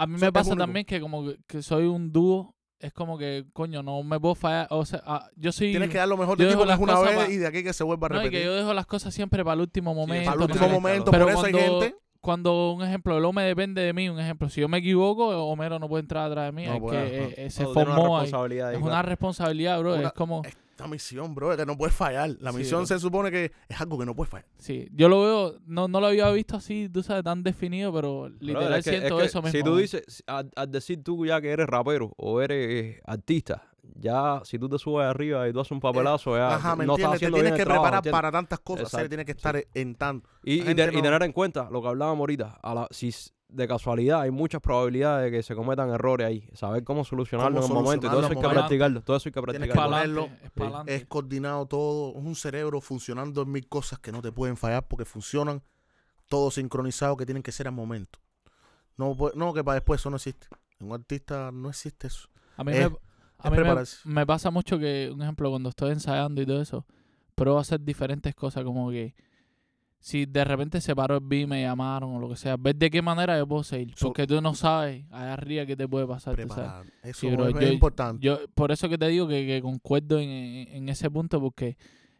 [0.03, 0.63] A mí me es pasa único.
[0.65, 4.35] también que como que- que soy un dúo, es como que, coño, no me puedo
[4.35, 5.71] fallar, o sea, ah, yo soy...
[5.71, 7.63] Tienes que dar lo mejor de ti porque es una vez pa- y de aquí
[7.63, 8.41] que se vuelva a no, y repetir.
[8.41, 10.31] que yo dejo las cosas siempre para el último momento.
[10.31, 10.75] Al no último sé qué.
[10.75, 11.97] momento, Pero por eso hay cuando- gente...
[12.21, 15.81] Cuando, un ejemplo, el me depende de mí, un ejemplo, si yo me equivoco, Homero
[15.81, 17.91] no puede entrar atrás de mí, No es puede, que eh, eh, se No, tiene
[17.91, 18.27] una formó ahí.
[18.27, 18.79] Es claro.
[18.79, 19.95] una responsabilidad, bro.
[19.97, 20.43] Una- es como...
[20.83, 22.37] Esta misión, bro, que no puedes fallar.
[22.41, 24.47] La misión se supone que es algo que no puedes fallar.
[24.59, 28.29] Sí, yo lo veo, no, no lo había visto así, tú sabes, tan definido, pero
[28.41, 29.59] literal es que- siento es que eso mismo.
[29.59, 29.83] Si tú ¿eh?
[29.83, 34.59] dices, al, al decir tú ya que eres rapero o eres eh, artista, ya si
[34.59, 37.21] tú te subes arriba y tú haces un papelazo, ya Ajá, ¿me no estás entiendes?
[37.21, 38.19] Te haciendo tienes bien que el trabajo, preparar ¿entiendes?
[38.19, 38.83] para tantas cosas.
[38.85, 40.29] Exacto, serio, tienes que estar en tanto.
[40.45, 43.13] Y, y, tener en cuenta lo que hablábamos ahorita, a la, si
[43.53, 47.75] de casualidad hay muchas probabilidades de que se cometan errores ahí, saber cómo solucionarlo Cómo
[47.75, 49.65] en el momento y todo eso hay que practicarlo, todo eso hay que Tienes que
[49.69, 49.91] Es practicarlo.
[49.91, 50.61] pa'lante, ponerlo, es sí.
[50.61, 50.95] pa'lante.
[50.95, 52.11] Es coordinado todo.
[52.19, 55.63] Es un cerebro funcionando en mil cosas que no te pueden fallar porque funcionan
[56.29, 58.19] todos sincronizados que tienen que ser al momento.
[58.97, 60.47] No, pu- no que para después eso no existe.
[60.81, 62.29] En un artista no existe eso.
[62.57, 63.99] A mí, es- me, a es mí me, prepararse.
[64.05, 66.87] me pasa mucho que, un ejemplo, cuando estoy ensayando y todo eso,
[67.35, 69.15] pruebo a hacer diferentes cosas, como que
[70.05, 72.91] si de repente se paró el beat, me llamaron o lo que sea, ver de
[72.91, 73.95] qué manera yo puedo seguir.
[73.97, 76.35] So- porque tú no sabes allá arriba qué te puede pasar.
[76.35, 76.91] tú sabes.
[77.05, 78.27] Eso Sí, bro, es, yo- importante.
[78.27, 81.77] Yo, por eso que te digo que, que concuerdo en, en- ese punto, porque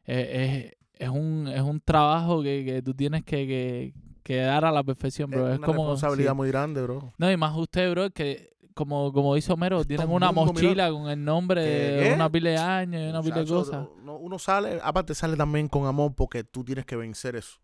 [0.07, 4.65] eh, es, es, un, es un trabajo que, que tú tienes que, que, que dar
[4.65, 5.49] a la perfección, bro.
[5.49, 5.79] es Es, una como.
[5.83, 6.37] responsabilidad sí.
[6.37, 7.13] muy grande, bro.
[7.19, 11.11] No, y más usted, bro, que como, como dice Homero, tienen un una mochila con
[11.11, 12.15] el nombre de ¿Qué?
[12.15, 13.87] una pila de años y una pila de cosas.
[14.05, 17.59] no- uno sale, aparte sale también con amor porque tú tienes que vencer eso.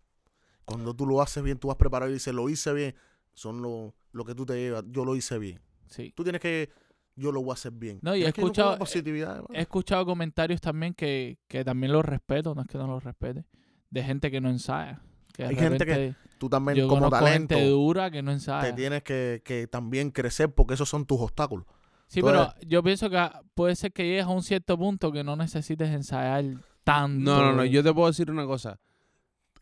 [0.69, 2.95] Cuando tú lo haces bien, tú vas preparado y dices, lo hice bien,
[3.35, 5.61] son lo, lo que tú te llevas, yo lo hice bien.
[5.87, 6.13] Sí.
[6.15, 6.71] Tú tienes que,
[7.17, 7.99] yo lo voy a hacer bien.
[8.03, 12.55] No, y he escuchado- una positividad, He escuchado comentarios también que, que también los respeto,
[12.55, 13.45] no es que no los respete,
[13.91, 15.01] de gente que no ensaya.
[15.35, 18.75] Que Hay gente que Tú también yo como talento gente dura que no te ensaya.
[18.75, 21.67] tienes que, que también crecer porque esos son tus obstáculos.
[22.07, 25.11] Sí, Tú pero eres- yo pienso que puede ser que llegues a un cierto punto
[25.13, 26.45] que no necesites ensayar
[26.85, 27.19] tanto.
[27.31, 27.65] No, no, no.
[27.65, 28.79] Yo te puedo decir una cosa.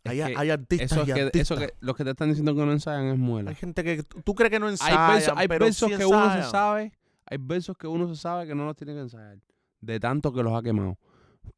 [0.09, 1.41] Hay, que hay artistas eso, y que, artistas.
[1.41, 3.51] eso que los que te están diciendo que no ensayan es muela.
[3.51, 6.07] Hay gente que tú crees que no Hay ensayan, versos, hay pero versos sí que
[6.07, 6.93] uno se sabe,
[7.27, 9.39] hay versos que uno se sabe que no los tiene que ensayar,
[9.81, 10.99] de tanto que los ha quemado.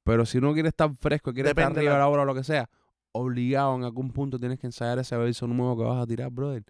[0.04, 2.34] Pero si uno quiere estar fresco, quiere estar arriba la- de la hora o lo
[2.34, 2.68] que sea,
[3.12, 6.64] obligado en algún punto tienes que ensayar ese verso nuevo que vas a tirar, brother.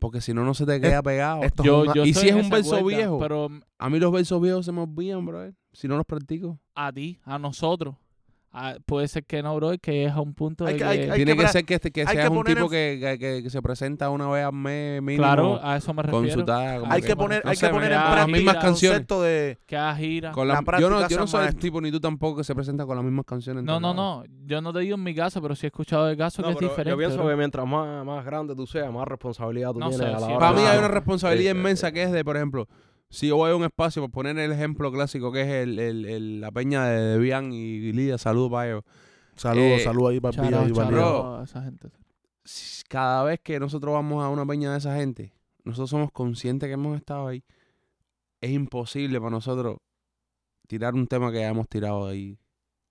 [0.00, 1.44] Porque si no, no se te queda pegado.
[1.44, 3.18] Esto es Yo, una- yo ¿Y si es un verso viejo?
[3.20, 5.54] Pero A mí los versos viejos se me olvidan, brother.
[5.72, 6.58] Si no los practico.
[6.74, 7.94] a ti, a nosotros.
[8.54, 10.88] A- puede ser que no, bro, que es a un punto Hay de que- que...
[10.90, 13.42] hay- hay Tiene que, ser que, este- que seas un tipo en- que, que, que-
[13.42, 16.44] que se presenta una vez al mes mínimo claro, a eso me refiero.
[16.88, 18.98] Hay que- que poner, no hay sé, que poner en las práctica mismas canciones.
[19.00, 20.32] concepto de Que haga gira.
[20.32, 22.54] Con La la- yo no, yo no soy el tipo ni tú tampoco que se
[22.54, 23.64] presenta con las mismas canciones.
[23.64, 24.22] No, no, no.
[24.46, 26.64] Yo no te digo en mi caso, pero sí he escuchado de casos No, que
[26.64, 26.90] es diferente.
[26.90, 27.28] Yo pienso bro.
[27.28, 30.26] que mientras más, más grande tú seas, más responsabilidad tú No tienes sé, a la
[30.26, 32.68] sí, hora Para mí hay una responsabilidad inmensa que es de, por ejemplo,
[33.14, 36.04] si yo voy a un espacio, por poner el ejemplo clásico que es el, el-
[36.04, 38.84] el- la peña de Debian y Lidia, saludos para ellos.
[39.36, 40.90] saludos, Eh, saludos ahí para out, y shout Valía.
[40.92, 41.04] Bro.
[41.06, 41.88] out a esa gente.
[42.88, 45.32] Cada vez que nosotros vamos a una peña de esa gente,
[45.64, 47.42] nosotros somos conscientes que hemos estado ahí.
[48.40, 49.78] Es imposible para nosotros
[50.68, 52.38] tirar un tema que ya hemos tirado ahí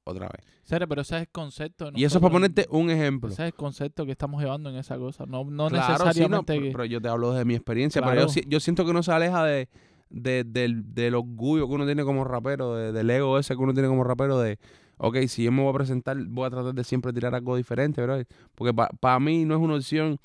[0.06, 0.46] otra vez.
[0.64, 1.92] Serio, pero ese es el concepto.
[1.94, 3.30] Y eso es para ponerte un ejemplo.
[3.30, 5.26] Ese es el concepto que estamos llevando en esa cosa.
[5.28, 8.02] No, no Claro, sí, no, necesariamente pero, pero yo te hablo de mi experiencia.
[8.02, 8.28] Pero Claro.
[8.28, 9.70] yo, si- yo siento que no se aleja de,
[10.14, 13.74] de- del, del orgullo que uno tiene como rapero, de- del ego ese que uno
[13.74, 14.60] tiene como rapero de,
[14.98, 18.02] ok, si yo me voy a presentar, voy a tratar de siempre tirar algo diferente,
[18.02, 18.22] bro.
[18.56, 20.20] Porque para mí no es una opción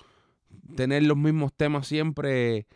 [0.76, 2.66] tener los mismos temas siempre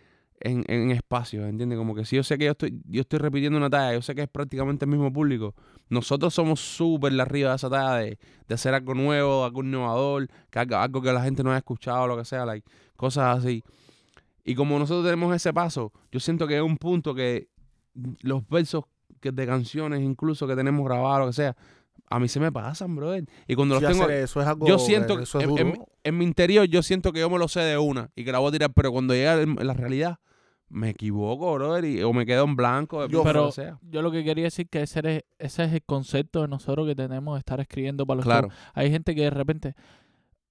[0.40, 1.78] en, en espacios, ¿entiendes?
[1.78, 4.14] Como que si yo sé que yo estoy, yo estoy repitiendo una talla, yo sé
[4.14, 5.54] que es prácticamente el mismo público,
[5.88, 10.58] nosotros somos súper arriba de esa talla de, de hacer algo nuevo, algo innovador, que
[10.58, 13.62] algo que la gente no haya escuchado, lo que sea, like, cosas así.
[14.44, 17.48] Y como nosotros tenemos ese paso, yo siento que es un punto que
[18.22, 18.84] los versos
[19.20, 21.56] que de canciones incluso que tenemos grabados, lo que sea,
[22.10, 23.24] a mí se me pasan, brother.
[23.46, 25.50] Y cuando Sí, los tengo, hacer eso es algo yo siento que eso es en,
[25.50, 25.62] duro.
[25.62, 28.32] en- en mi interior yo siento que yo me lo sé de una y que
[28.32, 30.18] la voy a tirar, pero cuando llega la realidad
[30.68, 33.78] me equivoco, brother, y, o me quedo en blanco, Yo- pero lo sea.
[33.82, 36.94] yo lo que quería decir que ese es, ese es el concepto de nosotros que
[36.96, 38.48] tenemos de estar escribiendo para los Claro.
[38.48, 38.60] shows.
[38.74, 39.74] Hay gente que de repente...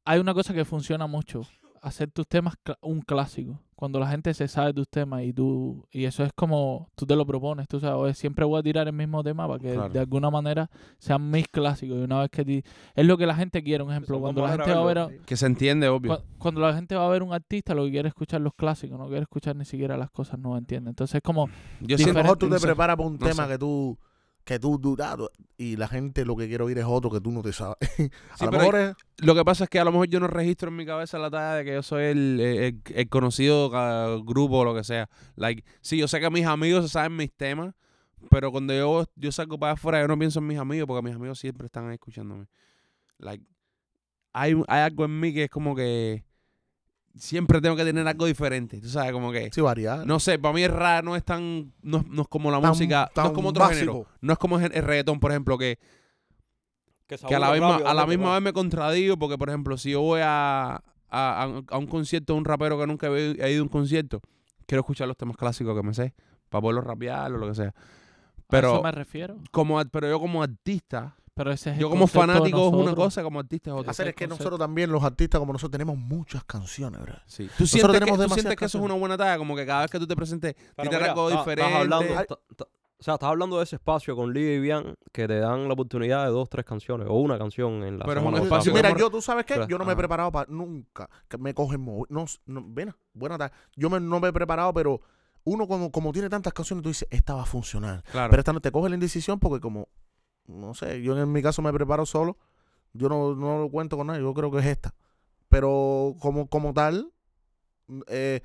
[0.05, 1.41] Hay una cosa que funciona mucho.
[1.81, 3.59] Hacer tus temas cl- un clásico.
[3.81, 5.87] Cuando la gente se sabe tus temas y tú...
[5.91, 6.91] Y eso es como...
[6.93, 7.67] Tú te lo propones.
[7.67, 9.89] Tú sabes, "Oye, siempre voy a tirar el mismo tema para que Claro.
[9.91, 10.69] de alguna manera
[10.99, 11.97] sean mis clásicos.
[11.97, 12.45] Y una vez que...
[12.45, 12.63] ti-
[12.93, 13.83] Es lo que la gente quiere.
[13.83, 14.19] Un ejemplo.
[14.19, 15.21] Cuando la gente va a de ver...
[15.25, 16.15] Que se entiende, obvio.
[16.15, 18.53] Cu- Cuando la gente va a ver un artista, lo que quiere es escuchar los
[18.53, 20.91] clásicos, no quiere escuchar ni siquiera las cosas nuevas, ¿entiendes?
[20.91, 21.47] Entonces es como,
[21.79, 22.67] Yo Si a lo siento- mejor tú te sé.
[22.67, 23.49] preparas para un no tema sé.
[23.53, 23.97] que tú
[24.43, 27.41] que tú dudado y la gente lo que quiere oír es otro que tú no
[27.41, 27.77] te sabes.
[27.97, 30.19] Sí, a lo pero mejor es Lo que pasa es que a lo mejor yo
[30.19, 33.69] no registro en mi cabeza la talla de que yo soy el, el- el conocido
[34.23, 35.09] grupo o lo que sea.
[35.35, 37.73] Like, sí, yo sé que mis amigos saben mis temas,
[38.29, 41.15] pero cuando yo, yo salgo para afuera, yo no pienso en mis amigos porque mis
[41.15, 42.47] amigos siempre están ahí escuchándome.
[43.19, 43.45] Like,
[44.33, 46.23] hay, hay algo en mí que es como que
[47.15, 48.79] siempre tengo que tener algo diferente.
[48.81, 49.49] Tú sabes, como que.
[49.51, 50.05] sí variar.
[50.05, 51.73] No sé, para mí el rap no es tan.
[51.81, 53.11] No, es- no es como la Tan- música.
[53.15, 53.79] no es como otro básico.
[53.93, 54.07] género.
[54.21, 55.77] No es como el, el reggaetón, por ejemplo, que
[57.07, 59.91] Que, que a la misma, a la misma vez me contradigo porque, por ejemplo, si
[59.91, 63.59] yo voy a, a, a- a un concierto de un rapero que nunca he, ido
[63.61, 64.21] a un concierto,
[64.65, 66.13] quiero escuchar los temas clásicos que me sé
[66.49, 67.65] para poderlos rapear o lo que sea.
[67.65, 69.37] a eso Pero, me refiero.
[69.51, 73.23] como, pero yo como artista, Pero ese es el yo como fanático es una cosa,
[73.23, 73.89] como artista es otra.
[73.89, 77.15] Hacer es que nosotros también, los artistas como nosotros, tenemos muchas canciones, bro.
[77.25, 77.49] Sí.
[77.57, 79.39] ¿Tú, sientes que, tenemos tú sientes que eso es una buena talla?
[79.39, 81.73] Como que cada vez que tú te presentes, mira, algo diferente.
[81.73, 85.67] Hablando, o sea, estás hablando de ese espacio con Lidia y Bian que te dan
[85.67, 88.71] la oportunidad de dos, tres canciones o una canción en la Pero es un espacio
[88.71, 91.83] Mira, yo, tú sabes qué, yo no me he preparado para nunca que me cogen
[91.83, 93.55] no, no, ven, buena tarde.
[93.75, 95.01] Yo me- no me he preparado, pero
[95.43, 98.03] uno como, como tiene tantas canciones, tú dices, esta va a funcionar.
[98.11, 98.29] Claro.
[98.29, 99.89] Pero esta no te coge la indecisión porque como,
[100.47, 102.37] no sé, yo en mi caso me preparo solo.
[102.93, 104.93] Yo no, no lo cuento con nadie, yo creo que es esta.
[105.47, 107.11] Pero como, como tal,
[108.07, 108.41] eh,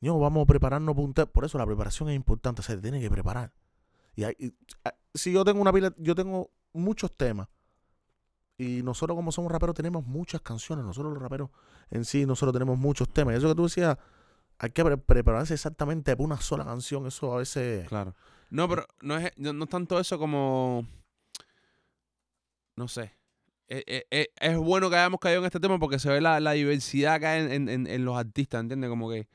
[0.00, 3.10] yo, vamos a prepararnos para un Por eso la preparación es importante, se tiene que
[3.10, 3.52] preparar.
[4.16, 7.48] Y, hay- ah, si yo tengo una pila, yo tengo muchos temas.
[8.56, 10.84] Y nosotros como somos raperos tenemos muchas canciones.
[10.84, 11.50] Nosotros los raperos
[11.90, 13.34] en sí, nosotros tenemos muchos temas.
[13.34, 13.96] Eso que tú decías,
[14.58, 17.06] hay que pre- prepararse exactamente para una sola canción.
[17.06, 17.88] Eso a veces...
[17.88, 18.14] Claro.
[18.50, 20.86] No, pero no es, no es tanto eso como.
[22.76, 23.12] No sé.
[23.68, 26.38] Eh, eh, eh, es bueno que hayamos caído en este tema porque se ve la,
[26.40, 28.90] la diversidad hay en, en- en- los artistas, ¿entiendes?
[28.90, 29.26] Como que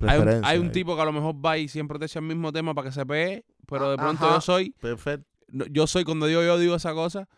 [0.00, 2.24] hay un, hay un tipo que a lo mejor va y siempre te echa el
[2.24, 4.34] mismo tema para que se pegue, pero de Ah, pronto ajá.
[4.36, 5.26] yo soy, Perfecto.
[5.48, 7.28] yo soy cuando digo yo digo esa cosa,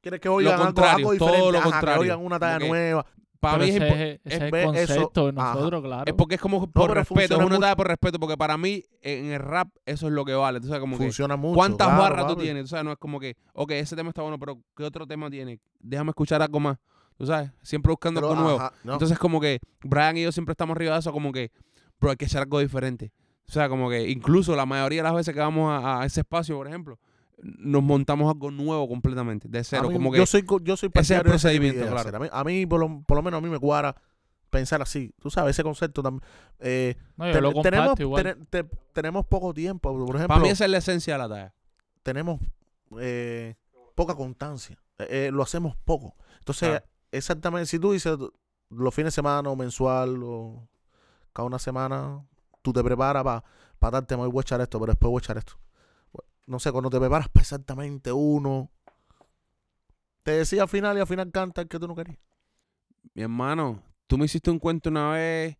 [0.00, 1.52] ¿Quieres que oigan algo, contrario, algo todo diferente?
[1.52, 1.94] lo Ajá, contrario.
[1.96, 3.06] Que oigan una talla nueva.
[3.40, 5.54] Para Pero mí es, ese, es, ese es el eso, concepto de ajá.
[5.54, 6.04] nosotros, claro.
[6.06, 9.32] es porque es como por respeto, es una etapa por respeto, porque para mí en
[9.32, 10.60] el rap eso es lo que vale.
[10.60, 11.54] Tú sabes, como que Funciona mucho.
[11.54, 12.64] ¿Cuántas claro, barras tú tienes?
[12.64, 15.30] Tú sabes, no es como que, ok, ese tema está bueno, pero ¿qué otro tema
[15.30, 15.58] tiene?
[15.78, 16.76] Déjame escuchar algo más.
[17.16, 18.70] Tú sabes, siempre buscando Pero, algo nuevo.
[18.84, 18.92] no.
[18.92, 21.50] Entonces, como que Brian y yo siempre estamos arriba de eso, como que,
[21.98, 23.12] bro, hay que hacer algo diferente.
[23.48, 26.20] O sea, como que incluso la mayoría de las veces que vamos a, a ese
[26.20, 26.98] espacio, por ejemplo,
[27.42, 29.88] nos montamos algo nuevo completamente, de cero.
[29.88, 32.16] mí- como que yo soy yo soy ese es el procedimiento, claro.
[32.16, 33.94] A mí, a mí, por, lo, por lo menos a mí me cuadra
[34.50, 35.14] pensar así.
[35.20, 36.22] Tú sabes, ese concepto también.
[36.58, 38.22] Eh, no, yo ten- lo tenemos, comparto igual.
[38.24, 39.90] ten- te- tenemos poco tiempo.
[39.92, 41.54] Por ejemplo, para mí esa es la esencia de la talla.
[42.02, 42.40] tenemos
[42.98, 43.54] eh,
[43.94, 44.76] poca constancia.
[44.98, 46.16] Eh, eh, lo hacemos poco.
[46.38, 46.84] Entonces, Claro.
[47.12, 48.18] exactamente, si tú dices
[48.70, 50.68] los fines de semana o mensual o
[51.32, 52.22] cada una semana,
[52.62, 53.44] tú te preparas para
[53.78, 55.54] pa darte, voy a echar esto, pero después voy a echar esto.
[56.46, 58.70] No sé, cuando te preparas para exactamente uno,
[60.22, 62.18] te decía al final y al final canta el que tú no querías.
[63.14, 65.56] Mi hermano, tú me hiciste un cuento una vez,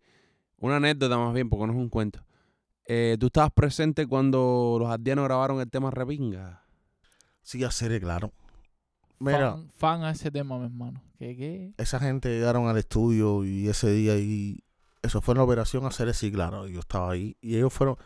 [0.59, 2.25] una anécdota más bien, porque no es un cuento.
[2.87, 6.65] Eh, tú estabas presente cuando los ardianos grabaron el tema Repinga.
[7.43, 8.33] Sí, hacer claro.
[9.19, 11.03] Mira, fan, fan a ese tema, mi hermano.
[11.19, 11.75] ¿Qué, qué?
[11.77, 14.65] esa gente llegaron al estudio y ese día y
[15.03, 17.97] eso fue en la operación hacer sí, claro, yo estaba ahí y ellos fueron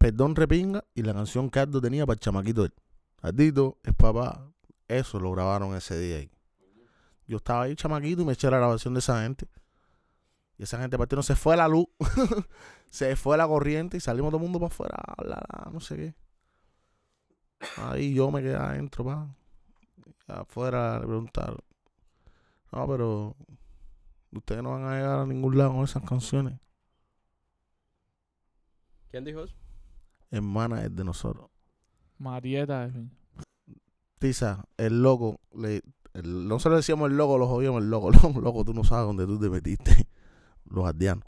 [0.00, 2.72] Perdón Repinga y la canción que Aldo tenía para el chamaquito él.
[3.20, 4.50] Ardito es papá,
[4.88, 6.30] eso lo grabaron ese día ahí.
[7.26, 9.46] Yo estaba ahí chamaquito y me eché la grabación de esa gente.
[10.56, 11.84] Y esa gente partió, no se fue la luz,
[12.90, 14.96] se fue la corriente y salimos todo el mundo para afuera,
[15.70, 16.14] no sé qué.
[17.76, 19.36] Ahí yo me quedé adentro, pa.
[20.28, 21.58] Afuera le preguntaron.
[22.72, 23.36] No, pero
[24.32, 26.58] ustedes no van a llegar a ningún lado con esas canciones.
[29.10, 29.60] ¿Quién dijo eso?
[30.30, 31.50] Hermana es de nosotros.
[32.18, 32.84] Marieta.
[32.84, 33.10] en fin.
[34.18, 38.10] Tiza, el loco, le, el- nosotros decíamos el loco, lo jodíamos el loco.
[38.22, 40.06] Loco, loco, tú no sabes dónde tú te metiste.
[40.66, 41.24] Los ardianos.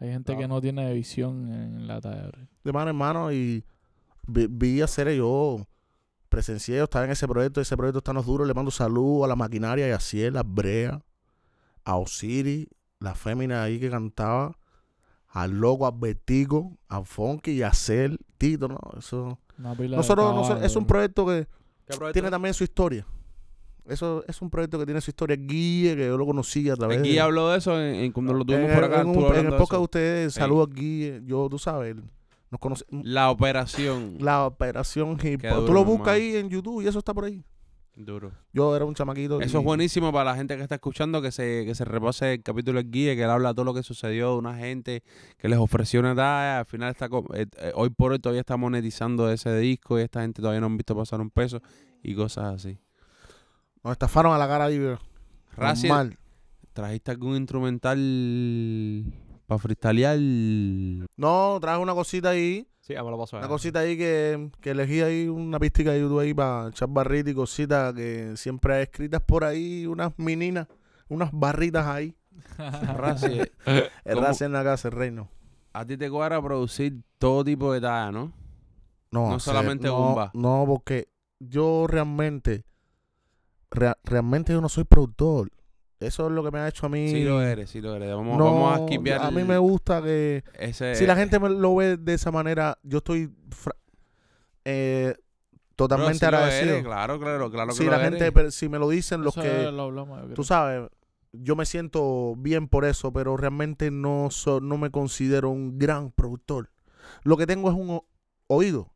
[0.00, 2.30] Hay gente que no tiene visión en la bro.
[2.62, 3.64] De mano en mano y
[4.26, 5.66] vi, vi hacer yo.
[6.28, 7.60] Presencié, yo estaba en ese proyecto.
[7.60, 8.44] Ese proyecto está nos duro.
[8.44, 11.02] Le mando salud a la maquinaria y a Ciel, a Brea,
[11.84, 12.68] a Osiris,
[13.00, 14.57] la fémina ahí que cantaba,
[15.42, 18.78] al loco, a Vertigo, a Funky y a Cel, Tito, ¿no?
[18.98, 19.38] Eso.
[19.58, 21.46] Nosotros, caballo, nosotros- es un proyecto que
[21.86, 23.04] ¿Qué proyecto tiene también su historia.
[23.86, 25.34] Eso es un proyecto que tiene su historia.
[25.36, 27.20] Guille, que yo lo conocí a través Aquí de.
[27.20, 29.00] habló de eso en, en cuando lo tuvimos en, por el- acá.
[29.00, 31.22] en un- el podcast de ustedes, saludos a Guille.
[31.24, 32.04] Yo, tú sabes, él
[32.50, 32.84] nos conoce.
[32.90, 34.16] La operación.
[34.20, 35.64] La operación hip hop.
[35.66, 37.42] Tú lo buscas ahí en YouTube y eso está por ahí.
[38.04, 38.30] Duro.
[38.52, 39.40] Yo era un chamaquito.
[39.40, 42.34] Eso y- es buenísimo para la gente que está escuchando, que se, que se repase
[42.34, 45.02] el capítulo del guía, que él habla de todo lo que sucedió, de una gente
[45.36, 48.56] que les ofreció una talla, al final está eh, eh, hoy por hoy todavía está
[48.56, 51.60] monetizando ese disco y esta gente todavía no han visto pasar un peso
[52.02, 52.78] y cosas así.
[53.82, 54.68] Nos estafaron a la cara.
[55.56, 56.18] Razi, Normal.
[56.72, 57.98] ¿trajiste algún instrumental
[59.46, 60.18] para freestylear?
[61.16, 62.68] No, traje una cosita ahí.
[62.88, 63.36] Sí, ya me lo paso.
[63.36, 67.30] Una cosita ahí que, que elegí ahí, una pistica de YouTube ahí para echar barritas
[67.32, 70.66] y cositas que siempre hay escritas por ahí, unas meninas,
[71.08, 72.16] unas barritas ahí.
[74.04, 75.28] El raza en la casa, el reino.
[75.74, 78.32] a ti te cuadra producir todo tipo de talla, ¿no?
[79.10, 80.30] No, No solamente no, bomba.
[80.34, 81.08] No, porque
[81.38, 82.64] yo realmente,
[83.70, 85.50] rea- realmente yo no soy productor.
[86.00, 87.08] Eso es lo que me ha hecho a mí.
[87.08, 88.14] Sí lo eres, sí lo eres.
[88.14, 90.94] Vamos, No, vamos a skipear a mí me gusta que ese...
[90.94, 93.74] si la gente me lo ve de esa manera, yo estoy fra-
[94.64, 95.14] eh,
[95.76, 96.72] totalmente agradecido.
[96.74, 99.70] eres, claro, claro, claro si la gente, pero si me lo dicen los Eso que,
[99.72, 100.88] lo hablamos, tú sabes,
[101.32, 106.10] yo me siento bien por eso, pero realmente no so- no me considero un gran
[106.12, 106.70] productor.
[107.22, 108.00] Lo que tengo es un
[108.46, 108.92] oído,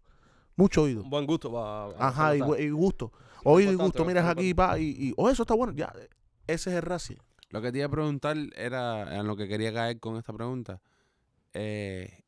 [0.56, 1.02] mucho oído.
[1.02, 2.06] Un buen gusto para.
[2.06, 3.12] Ajá, y, gu- y gusto.
[3.44, 5.92] Oído y gusto, miras aquí, pa, y, y, oh, eso está bueno, ya,
[6.52, 7.16] ese es el raci.
[7.50, 10.80] Lo que te iba a preguntar era, en lo que quería caer con esta pregunta,
[11.54, 12.22] eh,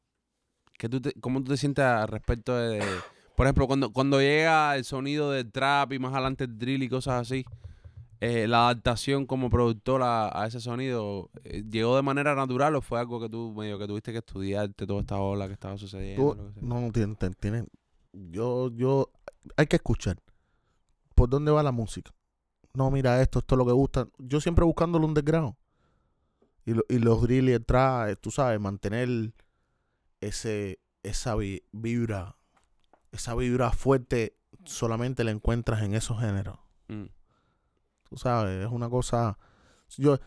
[0.78, 3.00] ¿qué tú te- ¿cómo tú te sientes al respecto de, de-
[3.36, 6.88] por ejemplo, cuando, cuando llega el sonido del trap y más adelante el drill y
[6.88, 7.44] cosas así,
[8.20, 12.80] eh, la adaptación como productor a, a ese sonido, eh, ¿llegó de manera natural o
[12.80, 16.34] fue algo que tú medio que tuviste que estudiarte toda esta ola que estaba sucediendo?
[16.36, 17.68] Tú- que no, tienen, tienen- tienen-
[18.12, 19.10] yo, yo,
[19.56, 20.18] hay que escuchar.
[21.14, 22.12] ¿Por dónde va la música?
[22.74, 24.08] No, mira esto, esto es lo que gusta.
[24.18, 25.54] Yo siempre buscando el underground.
[26.66, 27.64] Y, lo- y los drill y el
[28.20, 29.32] tú sabes, mantener
[30.20, 32.36] ese, esa vi- vibra,
[33.12, 36.58] esa vibra fuerte solamente la encuentras en esos géneros.
[36.88, 37.04] Mm.
[38.08, 39.38] Tú sabes, es una cosa.
[39.98, 40.18] Yo,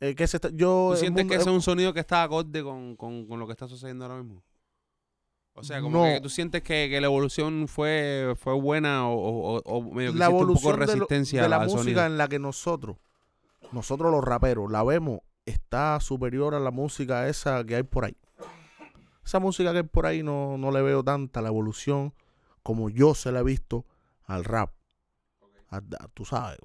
[0.00, 2.00] eh, que se está- yo, ¿Tú el sientes mundo- que ese es un sonido que
[2.00, 4.42] está acorde con, con, con lo que está sucediendo ahora mismo?
[5.58, 6.04] O sea, como No.
[6.14, 10.12] que tú sientes que, que la evolución fue, fue buena o, o, o- o medio
[10.12, 12.06] que la un poco evolución de lo- resistencia de la al música sonido.
[12.06, 12.96] en la que nosotros
[13.72, 18.16] nosotros los raperos la vemos, está superior a la música esa que hay por ahí.
[19.24, 22.14] Esa música que hay por ahí no, no le veo tanta la evolución
[22.62, 23.84] como yo se la he visto
[24.24, 24.70] al rap.
[25.70, 26.58] A- a- tú sabes,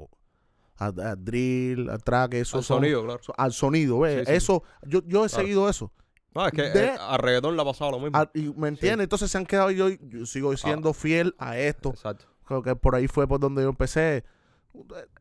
[0.78, 3.22] a, a drill, a track, eso Al son- sonido, claro.
[3.38, 4.14] al sonido, ¿ves?
[4.14, 4.38] Sí, sí, sí.
[4.38, 5.44] Eso, yo, yo he Claro.
[5.44, 5.92] seguido eso.
[6.34, 8.18] No, es que De- eh, a reggaetón le ha pasado lo mismo.
[8.18, 9.04] Al- y, ¿Me entiendes?
[9.04, 11.90] Entonces se han quedado yo, yo sigo siendo fiel a esto.
[11.90, 12.26] Exacto.
[12.46, 14.24] Creo que por ahí fue por donde yo empecé.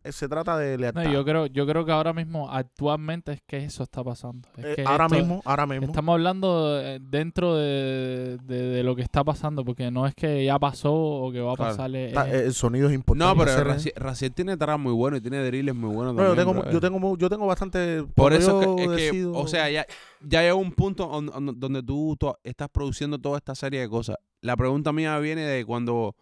[0.05, 1.11] Eh, Se trata de No, lealtad.
[1.11, 4.49] yo creo, yo creo que ahora mismo, actualmente, es que eso está pasando.
[4.57, 5.87] Es Eh, que ahora esto- mismo, ahora mismo.
[5.87, 10.45] Estamos hablando eh, dentro de, de- de lo que está pasando, porque no es que
[10.45, 11.71] ya pasó o que va a Claro.
[11.77, 11.95] pasar.
[11.97, 13.35] es- Está- es- el sonido es importante.
[13.35, 16.37] No, pero Raciel, Raciel tiene trap muy bueno y tiene drills muy buenos No, yo
[16.37, 18.05] tengo, yo tengo, yo tengo bastante.
[18.15, 19.85] Por eso yo que, es que, o sea, ya,
[20.21, 23.89] ya llega un punto on- on- donde tú, tú estás produciendo toda esta serie de
[23.89, 24.17] cosas.
[24.43, 26.15] La pregunta mía viene de cuando,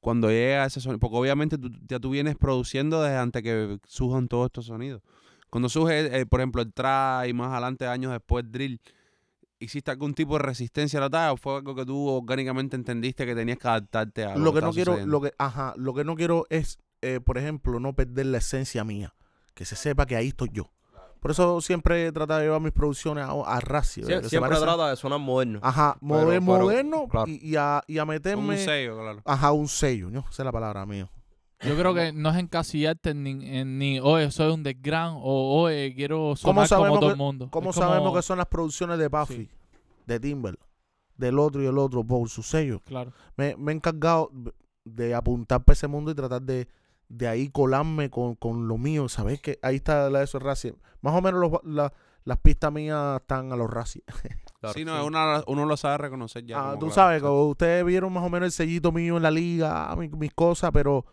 [0.00, 4.28] cuando llega ese sonido, porque obviamente tú, ya tú vienes produciendo desde antes que surjan
[4.28, 5.02] todos estos sonidos.
[5.50, 8.80] Cuando surge, eh, por ejemplo, el trap y más adelante, años después, drill,
[9.58, 13.26] ¿hiciste algún tipo de resistencia a la talla o fue algo que tú orgánicamente entendiste
[13.26, 15.12] que tenías que adaptarte a lo, lo que no quiero, sucediendo?
[15.12, 18.84] lo que, ajá, lo que no quiero es, eh, por ejemplo, no perder la esencia
[18.84, 19.14] mía.
[19.54, 20.70] Que se sepa que ahí estoy yo.
[21.20, 23.60] Por eso siempre he tratado de llevar mis producciones a, a
[24.28, 25.58] siempre parezca- trata de sonar moderno.
[25.62, 27.26] Ajá, moder- pero- moderno claro.
[27.30, 28.56] y, y a, y a Con un meterme.
[28.58, 29.22] sello, claro.
[29.24, 30.20] Ajá, un sello, ¿no?
[30.30, 31.10] Esa es la palabra mía.
[31.60, 35.62] yo creo que no es encasillarte en ni, en ni oye, soy un desgran o
[35.62, 37.48] oye, quiero ¿Cómo sonar como todo que- el mundo.
[37.50, 39.50] ¿Cómo Es como- sabemos que son las producciones de Puffy, Sí.
[40.06, 40.56] de Timber,
[41.16, 42.80] del otro y el otro por su sello?
[42.84, 43.12] Claro.
[43.36, 44.30] Me, me he encargado
[44.84, 46.68] de apuntar para ese mundo y tratar de,
[47.08, 49.08] de ahí colarme con, con lo mío.
[49.08, 50.42] ¿Sabes que Ahí está la de esos.
[51.00, 51.92] Más o menos los- la-
[52.24, 54.02] las pistas mías están a los Raci.
[54.60, 56.58] Claro, sí, no, Uno, uno lo sabe reconocer ya.
[56.58, 57.28] Ah, tú claro, sabes, exacto.
[57.32, 60.34] como ustedes vieron más o menos el sellito mío en la liga, ah, mi- mis,
[60.34, 61.06] cosas, pero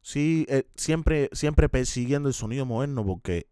[0.00, 3.46] sí, eh, siempre, siempre persiguiendo el sonido moderno, porque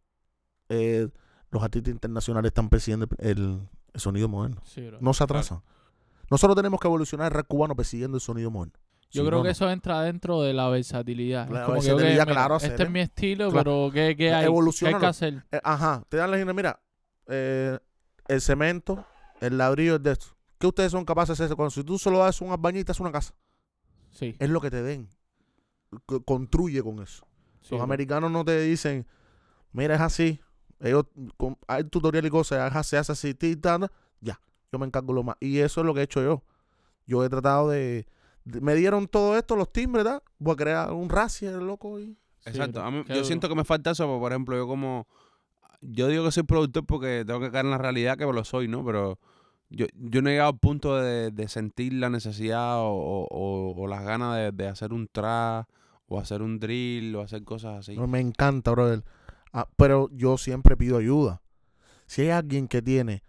[0.69, 1.09] eh,
[1.53, 4.61] los artistas internacionales están persiguiendo el, el sonido moderno.
[4.65, 4.91] Sí.
[5.01, 5.63] No se atrasan.
[6.29, 8.75] Nosotros tenemos que evolucionar el rap cubano persiguiendo el sonido moderno.
[9.17, 9.53] Yo creo no, que no.
[9.53, 11.49] eso entra dentro de la versatilidad.
[11.49, 13.65] La Es como que, versatilidad, mira, claro, Este hacer, es mi estilo, Claro.
[13.65, 14.47] pero ¿qué, qué hay?
[14.79, 15.45] ¿Qué hay que hacer?
[15.53, 16.81] Eh, ajá, te dan la idea, mira,
[17.29, 17.79] eh,
[18.29, 19.05] el cemento,
[19.41, 20.27] el ladrillo es de esto.
[20.59, 21.57] ¿Qué ustedes son capaces de hacer?
[21.57, 23.35] Cuando si tú solo das un albañil, te haces una casa.
[24.11, 24.35] Sí.
[24.39, 25.09] Es lo que te den.
[26.09, 27.27] C- Construye con eso.
[27.61, 27.83] sí, Los bro.
[27.85, 29.07] americanos no te dicen,
[29.73, 30.41] mira, es así.
[30.81, 31.05] Ellos,
[31.37, 33.91] con- hay tutorial y cosas, es se hace así, ti, ta, ta,
[34.21, 34.41] ya.
[34.73, 35.37] Yo me encargo lo más.
[35.41, 36.43] Y eso es lo que he hecho yo.
[37.07, 38.07] Yo he tratado de.
[38.47, 40.23] Me dieron todo esto, los timbres, ¿verdad?
[40.39, 42.01] Voy a crear un racia, loco.
[42.01, 42.81] Y, Exacto.
[42.83, 43.25] A mí- yo duro.
[43.27, 45.07] siento que me falta eso, porque, por ejemplo, yo como...
[45.83, 48.67] Yo digo que soy productor porque tengo que caer en la realidad que lo soy,
[48.67, 48.85] ¿no?
[48.85, 49.19] Pero
[49.69, 53.83] yo, yo no he llegado al punto de, de sentir la necesidad o, o- o-
[53.83, 55.69] o las ganas de, de hacer un trap
[56.09, 57.99] o hacer un drill o hacer cosas así.
[57.99, 59.05] me encanta, brother.
[59.53, 61.43] Ah, pero yo siempre pido ayuda.
[62.07, 63.23] Si hay alguien que tiene,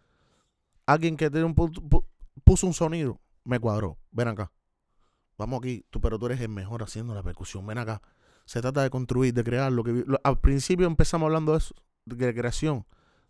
[0.85, 2.05] alguien que tiene un pu- pu-
[2.43, 3.97] puso un sonido, me cuadró.
[4.11, 4.51] Ven acá.
[5.37, 7.65] Vamos aquí, tú, pero tú eres el mejor haciendo la percusión.
[7.67, 8.01] Ven acá.
[8.45, 11.75] Se trata de construir, de crear lo que lo- al principio empezamos hablando de eso,
[12.05, 12.85] de creación.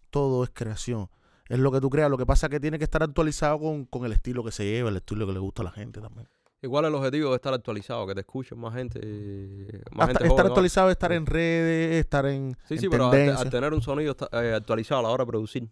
[0.09, 1.09] Todo es creación.
[1.49, 2.09] Es lo que tú creas.
[2.09, 4.63] Lo que pasa es que tiene que estar actualizado con, con el estilo que se
[4.65, 6.27] lleva, el estilo que le gusta a la gente también.
[6.61, 8.99] Igual el objetivo es estar actualizado, que te escuchen más gente.
[9.03, 10.47] eh, Más Hasta- gente estar joven, ¿no?
[10.47, 13.43] actualizado, estar en redes, estar en, Sí, en sí, pero al, te- tendencia.
[13.45, 15.69] al tener un sonido eh, actualizado a la hora de producir.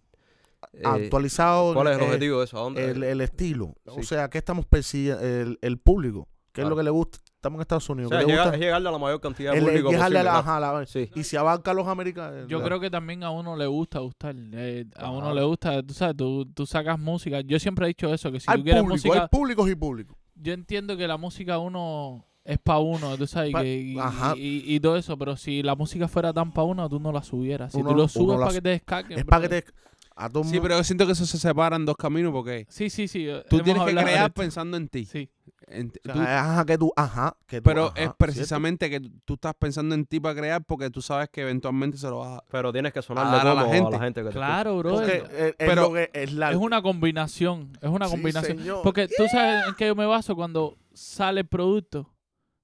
[0.74, 1.74] Eh, actualizado.
[1.74, 2.58] ¿Cuál es el eh, objetivo de eso?
[2.58, 2.92] ¿A dónde?
[2.92, 3.76] el, el estilo.
[3.86, 5.22] O sea, ¿qué estamos persiguiendo?
[5.24, 6.28] El, el público.
[6.52, 7.18] ¿Qué es lo que le gusta?
[7.36, 8.12] Estamos en Estados o Unidos.
[8.12, 10.38] sea, ¿qué es llegarle a la mayor cantidad de público llegarle a posible, la- claro.
[10.72, 11.10] ajá, la- Sí.
[11.14, 12.48] Y si abarca a los americanos.
[12.48, 14.34] Yo la- creo que también a uno le gusta gustar.
[14.54, 17.42] eh, a uno le gusta, tú sabes, tú, tú sacas música.
[17.42, 19.76] Yo siempre he dicho eso, que si hay tú quieres público, música, hay públicos y
[19.76, 20.18] públicos.
[20.36, 24.00] yo entiendo que la música uno es para uno, tú sabes, y Pa- que- y,
[24.00, 24.34] ajá.
[24.38, 27.22] y- y todo eso, pero si la música fuera tan para uno, tú no la
[27.22, 27.74] subieras.
[27.74, 29.20] Si Uno- tú lo subes para que te descarguen.
[29.20, 29.66] Es para que te.
[30.18, 32.66] A todo Sí, mundo- pero yo siento que eso se separa en dos caminos porque
[32.70, 33.28] Sí, sí, sí.
[33.50, 35.06] tú hemos tienes que crear pensando en ti.
[35.06, 35.30] Sí.
[35.68, 36.94] En- o sea, tú- ajá, que tú.
[36.96, 37.64] Ajá, que tú.
[37.64, 38.16] pero ajá, es ¿cierto?
[38.18, 41.98] precisamente que tú- tú estás pensando en ti para crear porque tú sabes que eventualmente
[41.98, 42.44] se lo vas a...
[42.50, 43.92] Pero tienes que A sonarle a la a gente.
[43.92, 44.92] la gente que te Claro, bro.
[44.94, 46.52] Porque Es, pero- que es la.
[46.52, 47.74] es una combinación.
[47.82, 48.60] Es una combinación.
[48.84, 52.10] Porque tú sabes en qué yo me baso cuando sale el producto.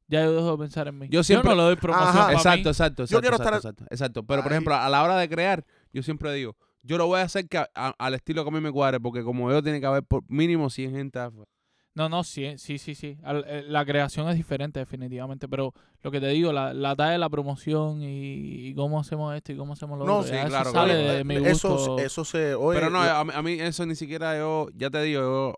[0.08, 1.08] Ya yo dejo de pensar en mí.
[1.10, 2.32] Yo siempre- no le doy promoción Ajá.
[2.34, 2.60] Exacto, mí.
[2.62, 3.06] exacto, exacto.
[3.06, 4.24] Yo quiero exacto, estar- exacto, exacto.
[4.26, 7.24] Pero, por ejemplo, a la hora de crear, yo siempre digo, yo lo voy a
[7.24, 9.80] hacer que a- a- al estilo que a mí me cuadre, porque como yo tiene
[9.80, 11.50] que haber por mínimo 100 gente afuera.
[11.94, 13.18] No, no, sí, sí, sí, sí.
[13.22, 15.50] Al- eh, La creación es diferente, definitivamente.
[15.50, 19.36] Pero lo que te digo, la, la talla de la promoción y, y cómo hacemos
[19.36, 20.28] esto y cómo hacemos lo No, otro.
[20.30, 21.18] sí, ya eso claro, sale claro.
[21.18, 22.00] de mi eso, gusto.
[22.00, 22.56] eso se.
[22.56, 25.20] oye, Pero no, la- a mí, a mí eso ni siquiera yo, ya te digo,
[25.22, 25.56] yo,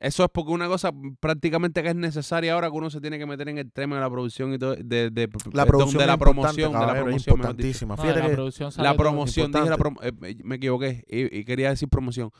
[0.00, 3.26] Eso es porque una cosa prácticamente que es necesaria ahora que uno se tiene que
[3.26, 6.16] meter en el tema de la producción y todo, de, de, La producción de la
[6.16, 7.96] promoción, de la es promoción, importantísima.
[7.96, 10.08] No, Fíjate la que producción sale La promoción, dije la importante.
[10.20, 12.30] promo- eh, me equivoqué y, y quería decir promoción.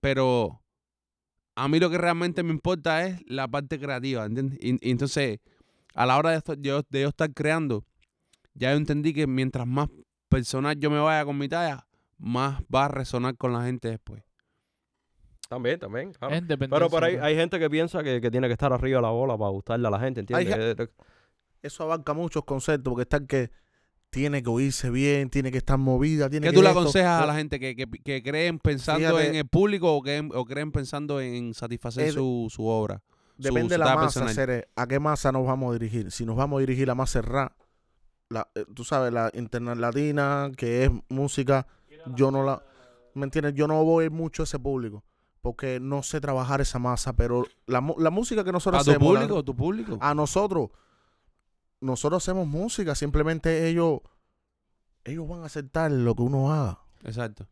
[0.00, 0.60] Pero
[1.54, 4.58] a mí lo que realmente me importa es la parte creativa, ¿entiendes?
[4.60, 5.38] Y, y entonces,
[5.94, 7.84] a la hora de, esto- yo, de yo estar creando,
[8.54, 9.88] ya yo entendí que mientras más
[10.28, 11.86] personal yo me vaya con mi talla,
[12.18, 14.23] más va a resonar con la gente después.
[15.48, 16.12] También, también.
[16.12, 16.34] claro.
[16.70, 19.10] Pero por ahí hay gente que piensa que, que tiene que estar arriba de la
[19.10, 20.56] bola para gustarle a la gente, ¿entiendes?
[20.58, 20.88] Eh,
[21.62, 23.50] eso abarca muchos conceptos, porque está el que
[24.10, 26.80] tiene que oírse bien, tiene que estar movida, tiene ¿Qué que tú le esto.
[26.80, 29.28] aconsejas a Eh, la gente que, que, que creen pensando Fíjate.
[29.28, 33.02] en el público o, creen, o creen pensando en satisfacer Es- su, su obra?
[33.36, 34.28] Depende su de la masa.
[34.28, 36.12] Cere, a qué masa nos vamos a dirigir.
[36.12, 37.52] Si nos vamos a dirigir a masa rap,
[38.30, 41.66] la, eh, tú sabes, la internet latina, que es música,
[42.14, 42.62] yo no la,
[43.14, 43.54] ¿me entiendes?
[43.54, 45.02] Yo no voy mucho a ese público,
[45.44, 48.90] porque no sé trabajar esa masa, pero la, mu- la música que nosotros ¿A tu
[48.92, 49.44] hacemos, la- público?
[49.44, 49.98] ¿Tu público?
[50.00, 50.70] a nosotros,
[51.82, 54.00] nosotros hacemos música, simplemente ellos,
[55.04, 56.78] ellos van a aceptar lo que uno haga.
[57.02, 57.46] Exacto.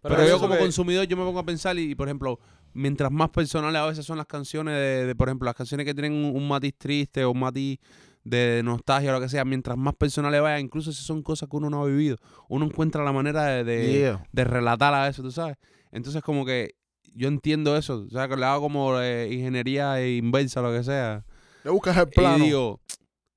[0.00, 2.38] Pero Pero, yo como que- consumidor yo me pongo a pensar y, por ejemplo,
[2.72, 5.92] mientras más personales a veces son las canciones de, de, por ejemplo, las canciones que
[5.94, 7.80] tienen un, un matiz triste o un matiz
[8.22, 11.56] de nostalgia o lo que sea, mientras más personales vaya, incluso si son cosas que
[11.56, 12.16] uno no ha vivido,
[12.48, 14.24] uno encuentra la manera de, de, Yeah.
[14.30, 15.56] de relatar a eso, tú sabes.
[15.90, 16.76] Entonces como que
[17.14, 21.24] yo entiendo eso, o sea, que le hago como eh, ingeniería inversa lo que sea.
[21.62, 22.44] Le buscas el plano.
[22.44, 22.80] Y digo,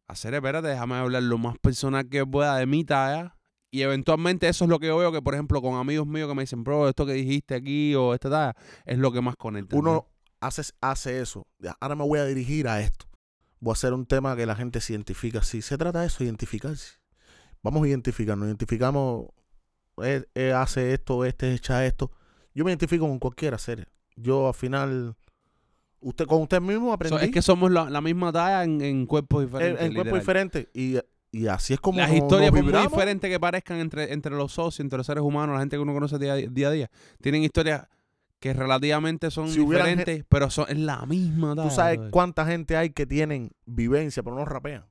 [0.08, 3.36] hacer, espérate, déjame hablar lo más personal que pueda de mi talla.
[3.70, 6.36] Y eventualmente eso es lo que yo veo que, por ejemplo, con amigos míos que
[6.36, 8.56] me dicen, bro, esto que dijiste aquí o esta talla,
[8.86, 9.76] es lo que más conecta.
[9.76, 10.08] uno
[10.40, 11.46] hace, hace eso.
[11.60, 13.06] Ya, Ahora me voy a dirigir a esto.
[13.60, 15.44] Voy a hacer un tema que la gente se identifica.
[15.44, 16.94] Si se trata de eso, identificarse.
[17.62, 18.48] Vamos a identificarnos.
[18.48, 19.28] Identificamos,
[19.98, 22.12] él, él hace esto, este echa esto.
[22.58, 23.86] Yo me identifico con cualquiera, serio.
[24.16, 25.16] Yo al final,
[26.00, 29.06] usted con usted mismo So, aprendí es que somos la, la misma talla en, en
[29.06, 29.86] cuerpos en, diferentes.
[29.86, 30.68] en cuerpos diferentes.
[30.74, 30.98] Y,
[31.32, 32.92] y así es como Las nos- historias, nos por muy vibramos.
[32.94, 35.94] diferentes que parezcan entre, entre los socios, entre los seres humanos, la gente que uno
[35.94, 36.92] conoce día, día a día,
[37.22, 37.88] tienen historias
[38.40, 41.70] que relativamente son Si diferentes, pero son es la misma talla.
[41.70, 44.86] Tú sabes cuánta gente hay que tienen vivencia, pero no rapean.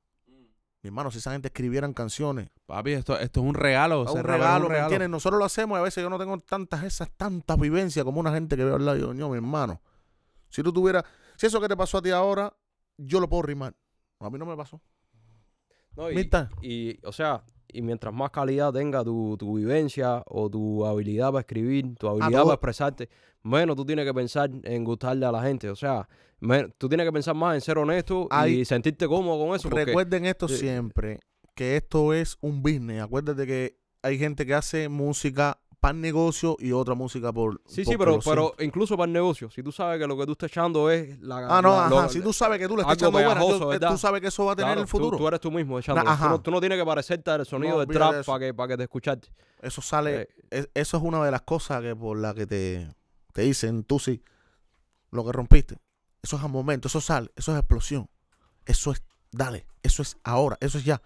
[0.87, 4.05] Mi hermano, si esa gente escribieran canciones, Papi, esto, esto es un regalo.
[4.05, 5.11] Es un regalo, ¿me entiendes?
[5.11, 8.32] Nosotros lo hacemos y a veces yo no tengo tantas esas, tantas vivencias como una
[8.32, 8.97] gente que veo al lado.
[8.97, 9.80] Yo, "Ño, mi hermano,
[10.49, 11.03] si tú tuvieras,
[11.37, 12.57] si eso que te pasó a ti ahora,
[12.97, 13.74] yo lo puedo rimar.
[14.20, 14.80] A mí no me pasó.
[15.97, 16.09] No,
[16.62, 21.41] y, o sea, y mientras más calidad tenga tu, tu vivencia o tu habilidad para
[21.41, 23.09] escribir, tu habilidad todo- para expresarte,
[23.47, 25.70] menos tú tienes que pensar en gustarle a la gente.
[25.70, 26.09] O sea,
[26.78, 29.68] tú tienes que pensar más en ser honesto Hay- y sentirte cómodo con eso.
[29.68, 31.20] Porque, Recuerden esto eh, siempre,
[31.55, 33.03] que esto es un business.
[33.03, 37.92] Acuérdate que hay gente que hace música para negocio y otra música por sí, por-
[37.92, 40.51] sí, pero, pero incluso para el negocio, si tú sabes que lo que tú estás
[40.51, 41.36] echando es la...
[41.59, 41.90] Ah, no, la- ajá.
[41.90, 44.44] lo- si tú sabes que tú le estás echando buena, pegajoso, tú, sabes que eso
[44.47, 45.11] va a tener claro, el futuro.
[45.12, 46.03] Tú, tú eres tú mismo echando.
[46.03, 48.55] Na- Tú, no, tú no tienes que parecerte al sonido No, del trap para que,
[48.55, 49.28] para que te escucharte.
[49.61, 52.88] Eso sale, Eh, es- eso es una de las cosas que por la que te,
[53.37, 54.22] te dicen, tú sí,
[55.11, 55.76] lo que rompiste.
[56.22, 58.09] Eso es al momento, eso sale, eso es explosión.
[58.64, 61.03] Eso es, dale, eso es ahora, eso es ya.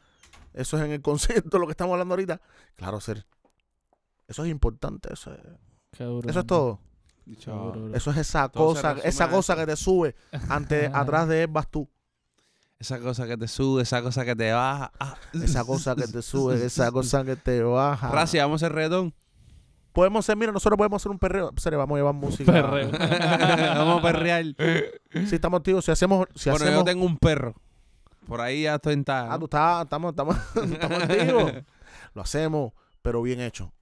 [0.55, 2.41] Eso es en el concepto de lo que estamos hablando ahorita.
[2.77, 3.27] Claro, ser.
[4.29, 5.41] Eso es importante, eso es,
[5.91, 6.79] Qué duro, eso es todo.
[7.25, 7.97] Qué duro, bro.
[7.97, 10.15] Eso es esa cosa, esa cosa que te sube
[10.49, 11.91] ante, atrás de él vas tú.
[12.79, 14.93] Esa cosa que te sube, esa cosa que te baja.
[15.01, 15.17] Ah.
[15.33, 18.09] Esa cosa que te sube, esa cosa que te baja.
[18.09, 19.15] Racia, vamos a hacer reggaetón.
[19.93, 21.51] Podemos hacer, mira, nosotros podemos hacer un perreo.
[21.57, 22.53] Serio, vamos a llevar música.
[22.53, 22.91] Perreo.
[23.75, 24.45] vamos a perrear.
[25.27, 27.55] Si estamos activos, si hacemos, si bueno, hacemos yo tengo un perro.
[28.27, 30.37] Por ahí ya estoy en talla, Ah, tú estás, estamos, estamos,
[30.73, 31.53] estamos activos.
[32.15, 32.73] Lo hacemos,
[33.03, 33.73] pero bien hecho.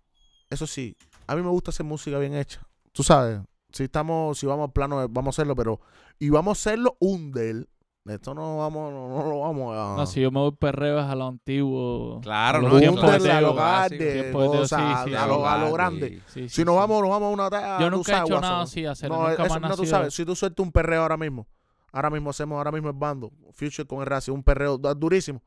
[0.48, 0.96] Eso sí,
[1.26, 2.62] a mí me gusta hacer música bien hecha.
[2.92, 3.40] Tú sabes,
[3.70, 5.80] si estamos, si vamos al plano, vamos a hacerlo, pero,
[6.18, 7.68] y vamos a hacerlo un del.
[8.14, 9.96] Esto no vamos, no, no lo vamos a.
[9.96, 12.20] No, si yo me voy perreo es a lo antiguo.
[12.22, 12.86] Claro, no, de
[13.32, 14.32] a lo grande, de
[14.66, 16.20] sí, sí, a, lo, a lo grande.
[16.26, 17.80] Sí, Si nos vamos, nos vamos a una talla.
[17.80, 19.10] Yo nunca he hecho nada así, hacer.
[19.10, 21.46] No, nunca eso, no, tú sabes, si tú sueltas un perreo ahora mismo,
[21.92, 25.42] ahora mismo hacemos ahora mismo el bando, Future con el Racio, un perreo du- durísimo.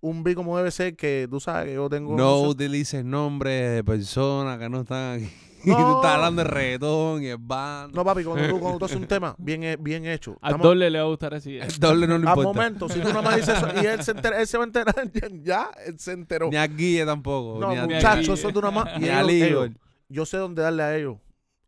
[0.00, 2.14] Un beat como debe ser que tú sabes que yo tengo.
[2.14, 5.30] No sé- utilices nombres de personas que no están aquí.
[5.72, 5.76] No.
[5.92, 7.94] tú estás hablando de reggaetón y el band.
[7.94, 10.36] No, papi, cuando tú, cuando tú haces un tema bien, he- bien hecho.
[10.40, 11.56] Al estamos- doble le va a gustar así.
[11.60, 12.42] El doble no le al importa.
[12.60, 14.66] momento, si tú nada más dices eso y él se, entera, él se va a
[14.66, 14.94] enterar,
[15.42, 16.48] ya, él se enteró.
[16.50, 17.58] Ni a Guille tampoco.
[17.60, 18.96] No, ni a muchachos, eso tú nada más.
[18.96, 19.70] Y Ni a ellos- Ligor.
[20.08, 21.16] yo sé dónde darle a ellos.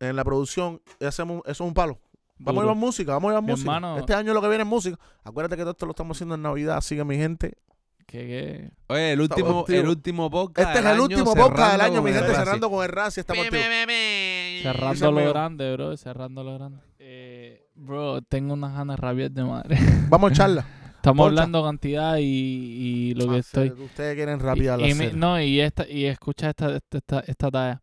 [0.01, 1.99] En la producción, hacemos, eso es un palo.
[2.39, 2.63] Vamos a Duro.
[2.67, 3.75] llevar música, vamos a llevar Mi música.
[3.77, 4.99] hermano- Este año lo que viene es música.
[5.25, 7.57] Acuérdate que todo esto lo estamos haciendo en Navidad, así que mi gente.
[8.07, 10.69] Que, que- Oye, el último, Estamos el último podcast.
[10.77, 13.21] Este es el último podcast del año, mi gente, cerrando con el Razi.
[13.21, 13.47] Estamos
[14.63, 15.97] cerrando lo grande, bro.
[15.97, 16.79] Cerrando lo grande.
[16.99, 19.77] Eh, Bro, tengo unas ganas rabias de madre.
[20.09, 20.67] Vamos a echarla.
[20.97, 21.43] Estamos Porcha.
[21.43, 23.69] hablando cantidad y, y lo que Ah, estoy.
[23.69, 27.51] serio, Ustedes quieren rapear la y, no, y esta, y escucha esta, esta, esta, esta
[27.51, 27.83] talla.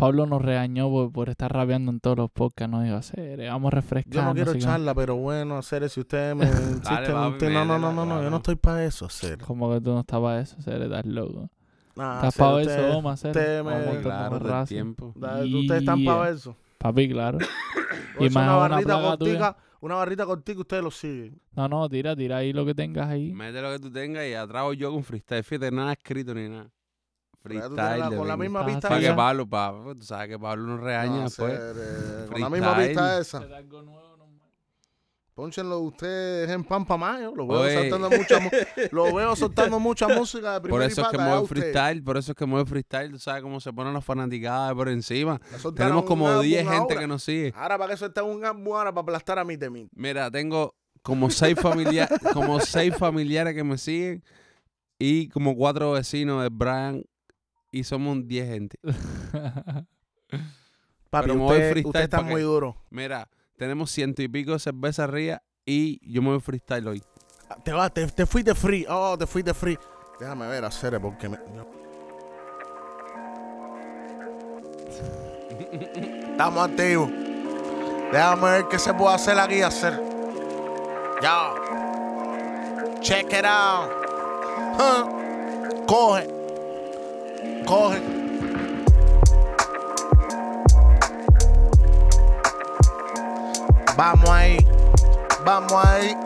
[0.00, 2.70] Pablo nos regañó por, por estar rapeando en todos los podcasts.
[2.70, 4.12] No digo hacer, vamos a refrescar.
[4.14, 6.46] Yo no quiero echarla, pero bueno, hacer si ustedes me
[6.82, 9.38] papi, usted- no, no, no, no, no, yo no estoy para eso, hacer.
[9.38, 11.50] Como que tú no estás para eso, hacer, estás loco.
[11.96, 13.30] Nah, Estás para eso, vamos a hacer.
[13.32, 15.12] ustedes me- Vamos a montar Claro, una del tiempo.
[15.16, 16.56] Ustedes están para eso.
[16.78, 17.38] Papi, claro.
[18.18, 19.08] Y más una una barrita tuya.
[19.16, 21.40] cortica, una barrita cortica, ustedes lo siguen.
[21.54, 23.32] No, no, tira, tira ahí lo que tengas ahí.
[23.32, 25.42] Mete lo que tú tengas y atrago yo con freestyle.
[25.44, 26.68] Fíjate, nada escrito ni nada.
[27.42, 28.10] Freestyle.
[28.10, 31.16] de con la misma pista Para que Pablo, pa, tú sabes que Pablo nos regaña
[31.16, 31.52] No, después.
[31.58, 33.40] eh, con la misma pista esa.
[35.34, 37.32] Pónchenlo ustedes en Pampa Mayo.
[37.34, 38.50] Lo veo soltando mucha, mu-
[38.90, 42.36] lo veo soltando mucha música de Por eso es que mueve freestyle, por eso es
[42.36, 43.10] que mueve freestyle.
[43.12, 45.40] Tú sabes cómo se ponen las fanaticadas por encima.
[45.74, 47.54] Tenemos como 10 gente que nos sigue.
[47.56, 49.88] Ahora para que eso esté un álbum ahora para aplastar a mi temín.
[49.94, 54.22] Mira, tengo como seis familiares, como seis familiares que me siguen
[54.98, 57.02] y como cuatro vecinos de Brian
[57.70, 58.78] y somos 10 gente.
[61.10, 62.76] Papi, Pero me voy usted, freestyle usted está pa' que- muy duro.
[62.90, 67.02] Mira, tenemos ciento y pico de cerveza arriba y yo me voy freestyle hoy.
[67.64, 68.86] Te, va, te, te fuiste free.
[68.88, 69.76] Oh, te fuiste free.
[70.20, 71.38] Déjame ver, hacer porque me.
[76.30, 77.10] Estamos activos.
[78.12, 80.00] Déjame ver qué se puede hacer aquí, hacer.
[81.22, 81.52] Ya.
[83.00, 83.90] Check it out.
[84.78, 85.84] Huh.
[85.86, 86.39] Coge.
[87.66, 88.00] Coge.
[93.96, 94.66] Vamos ahí.
[95.44, 96.16] Vamos ahí.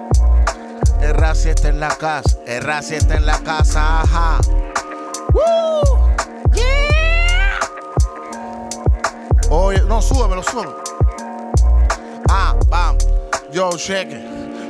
[1.00, 2.36] El Razi está en la casa.
[2.46, 4.02] El Razi está en la casa.
[4.02, 4.38] Ajá.
[5.32, 6.14] Woo.
[6.52, 7.58] Yeah.
[9.50, 10.82] Oye, no, súbemelo, súbemelo.
[12.30, 13.06] Ah, vamos.
[13.52, 14.18] Yo, cheque.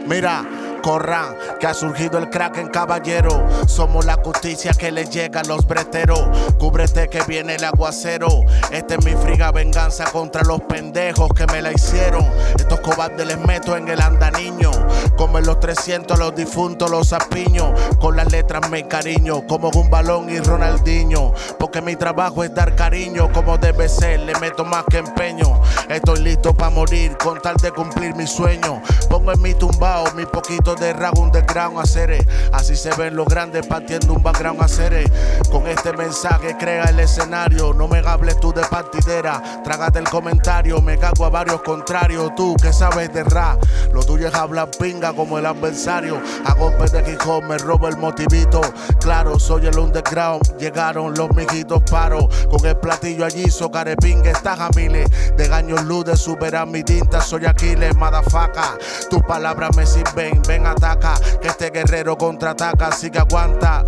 [0.07, 0.45] Mira,
[0.85, 3.47] corran, que ha surgido el crack en caballero.
[3.67, 6.21] Somos la justicia que le llega a los breteros.
[6.59, 8.29] Cúbrete que viene el aguacero.
[8.71, 12.23] Esta es mi friga venganza contra los pendejos que me la hicieron.
[12.59, 14.71] Estos cobardes les meto en el andaniño.
[15.17, 17.73] Como en los 300 los difuntos los apiño.
[17.99, 21.33] Con las letras me cariño, como un balón y Ronaldinho.
[21.59, 24.21] Porque mi trabajo es dar cariño como debe ser.
[24.21, 25.63] Le meto más que empeño.
[25.89, 28.83] Estoy listo para morir con tal de cumplir mi sueño.
[29.09, 32.25] Pongo en mi tumbao mi poquito de rap underground a hacer.
[32.53, 35.11] Así se ven los grandes partiendo un background a hacer.
[35.51, 37.73] Con este mensaje crea el escenario.
[37.73, 39.43] No me hables tú de partidera.
[39.63, 40.81] Trágate el comentario.
[40.81, 42.35] Me cago a varios contrarios.
[42.35, 43.63] Tú que sabes de rap.
[43.93, 46.21] Lo tuyo es hablar pinga como el adversario.
[46.45, 48.61] A golpes de Gijón me robo el motivito.
[49.01, 50.57] Claro, soy el underground.
[50.59, 52.29] Llegaron los mijitos paro.
[52.51, 55.05] Con el platillo allí, so carepingue, está Jamile.
[55.37, 57.21] De gaños luz de superar mi tinta.
[57.21, 58.77] Soy Aquiles, madafaca.
[59.11, 60.43] Tus palabras me sirven.
[60.47, 61.15] Ven, ataca.
[61.41, 62.89] Que este guerrero contraataca.
[62.89, 63.85] Así que aguanta.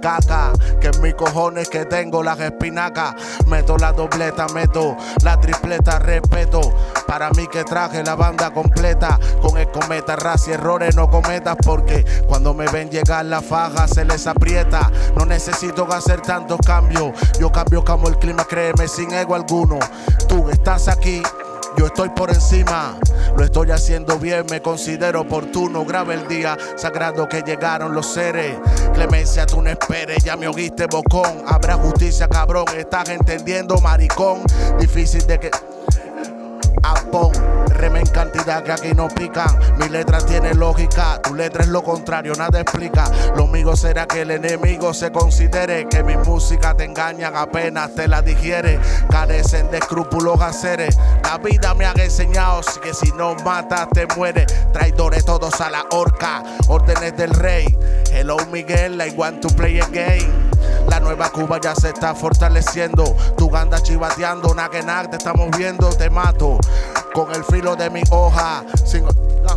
[0.00, 3.14] Caca, que en mis cojones que tengo las espinacas.
[3.46, 6.60] Meto la dobleta, meto la tripleta, respeto.
[7.06, 9.18] Para mí que traje la banda completa.
[9.42, 11.56] Con el cometa, raza y errores no cometas.
[11.62, 14.90] Porque cuando me ven llegar la faja se les aprieta.
[15.16, 17.12] No necesito hacer tantos cambios.
[17.38, 19.78] Yo cambio como el clima, créeme, sin ego alguno.
[20.28, 21.22] Tú estás aquí.
[21.80, 22.98] Yo estoy por encima,
[23.38, 25.82] lo estoy haciendo bien, me considero oportuno.
[25.86, 28.58] Grave el día sagrado que llegaron los seres.
[28.92, 31.42] Clemencia, tú no esperes, ya me oíste bocón.
[31.46, 34.42] Habrá justicia, cabrón, estás entendiendo, maricón.
[34.78, 35.50] Difícil de que.
[36.82, 37.32] Apón,
[37.68, 39.58] rema en cantidad que aquí no pican.
[39.78, 43.04] Mi letra tiene lógica, tu letra es lo contrario, nada explica.
[43.36, 48.08] Lo mío será que el enemigo se considere que mi música te engañan apenas te
[48.08, 48.78] la digiere.
[49.10, 50.98] Carecen de escrúpulos haceres.
[51.22, 54.46] La vida me ha enseñado que si no matas te mueres.
[54.72, 57.78] Traidores todos a la horca, órdenes del rey.
[58.12, 60.49] Hello Miguel, I want to play a game.
[60.90, 63.04] La nueva Cuba ya se está fortaleciendo.
[63.36, 66.58] Tu ganda chivateando, na que na, te estamos viendo, te mato.
[67.14, 68.64] Con el filo de mi hoja.
[68.84, 69.56] Sin, no,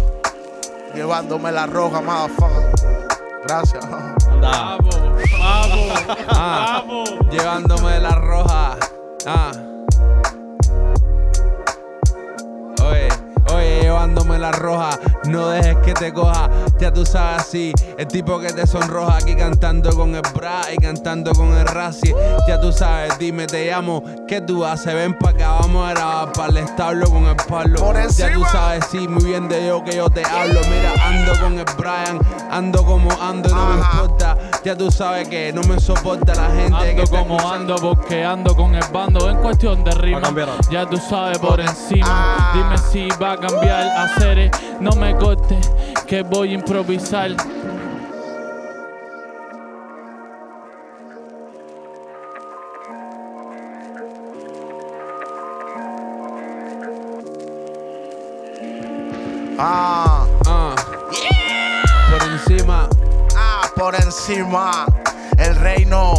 [0.94, 3.10] llevándome la roja, motherfucker.
[3.48, 3.84] Gracias.
[3.84, 4.78] Anda.
[4.78, 4.96] Vamos,
[5.40, 6.84] vamos, Ah.
[6.86, 7.10] vamos.
[7.32, 8.78] Llevándome la roja.
[9.26, 9.52] Ah.
[14.44, 15.00] La roja.
[15.26, 16.50] No dejes que te coja.
[16.80, 17.74] Ya tú sabes así.
[17.98, 22.14] El tipo que te sonroja aquí cantando con el bra y cantando con el raci.
[22.48, 24.04] Ya tú sabes, dime, te llamo.
[24.28, 24.94] ¿Qué tú haces?
[24.94, 27.94] Ven pa' acá, vamos a grabar para el establo con el palo.
[28.18, 30.60] Ya tú sabes, sí, muy bien de yo que yo te hablo.
[30.70, 32.20] Mira, ando con el Brian,
[32.52, 34.23] ando como ando no me importa.
[34.64, 37.74] Ya tú sabes que no me soporta la gente que Ando está como escuchando.
[37.76, 40.22] ando, porque ando con el bando en cuestión de rima.
[40.72, 42.06] Ya tú sabes por encima.
[42.08, 42.52] Ah.
[42.56, 44.50] Dime si va a cambiar hacer.
[44.80, 45.58] No me corte,
[46.08, 47.32] que voy a improvisar.
[59.60, 59.93] Ah.
[63.84, 64.86] Por encima.
[65.38, 66.14] El reino,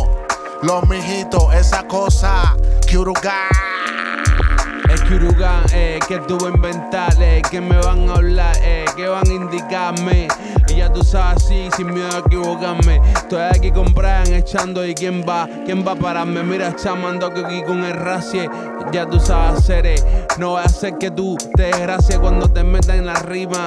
[0.60, 2.54] los mijitos, esa cosa.
[2.86, 3.48] Kyuruga.
[4.90, 9.26] Es Kyurugan, eh, que a inventar, eh, que me van a hablar, eh, que van
[9.26, 10.28] a indicarme.
[10.68, 13.00] Y ya tú sabes así, sin miedo a equivocarme.
[13.16, 16.42] Estoy aquí con Brian echando y quién va, quién va a pararme.
[16.42, 18.50] Mira, chamando aquí con el racie.
[18.92, 20.04] Ya tú sabes hacer, eh,
[20.36, 23.66] no voy a hacer que tú te desgracies cuando te metas en la rima.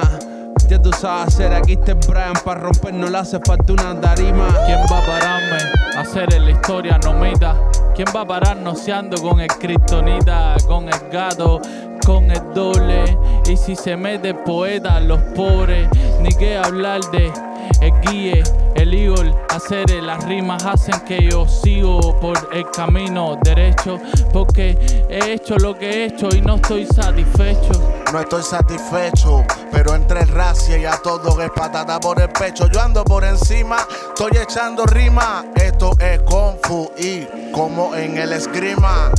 [0.68, 3.98] Ya tú sabes hacer, aquí está el Brian para romper, no le hace falta una
[3.98, 4.48] tarima.
[4.66, 5.56] ¿Quién va a pararme?
[5.96, 7.56] Hacer en la historia no meta.
[7.94, 11.62] ¿Quién va a parar noceando con el kriptonita, con el gato,
[12.04, 13.16] con el doble?
[13.48, 15.88] Y si se mete poeta, los pobres,
[16.20, 17.32] ni que hablar de
[17.80, 18.42] el guíe,
[18.74, 23.98] el Eagle, hacer las rimas hacen que yo sigo por el camino derecho,
[24.32, 24.76] porque
[25.08, 27.72] he hecho lo que he hecho y no estoy satisfecho.
[28.12, 32.66] No estoy satisfecho, pero entre racia y a todo es patata por el pecho.
[32.72, 33.76] Yo ando por encima,
[34.08, 35.44] estoy echando rima.
[35.54, 39.10] Esto es Kung Fu y como en el esgrima.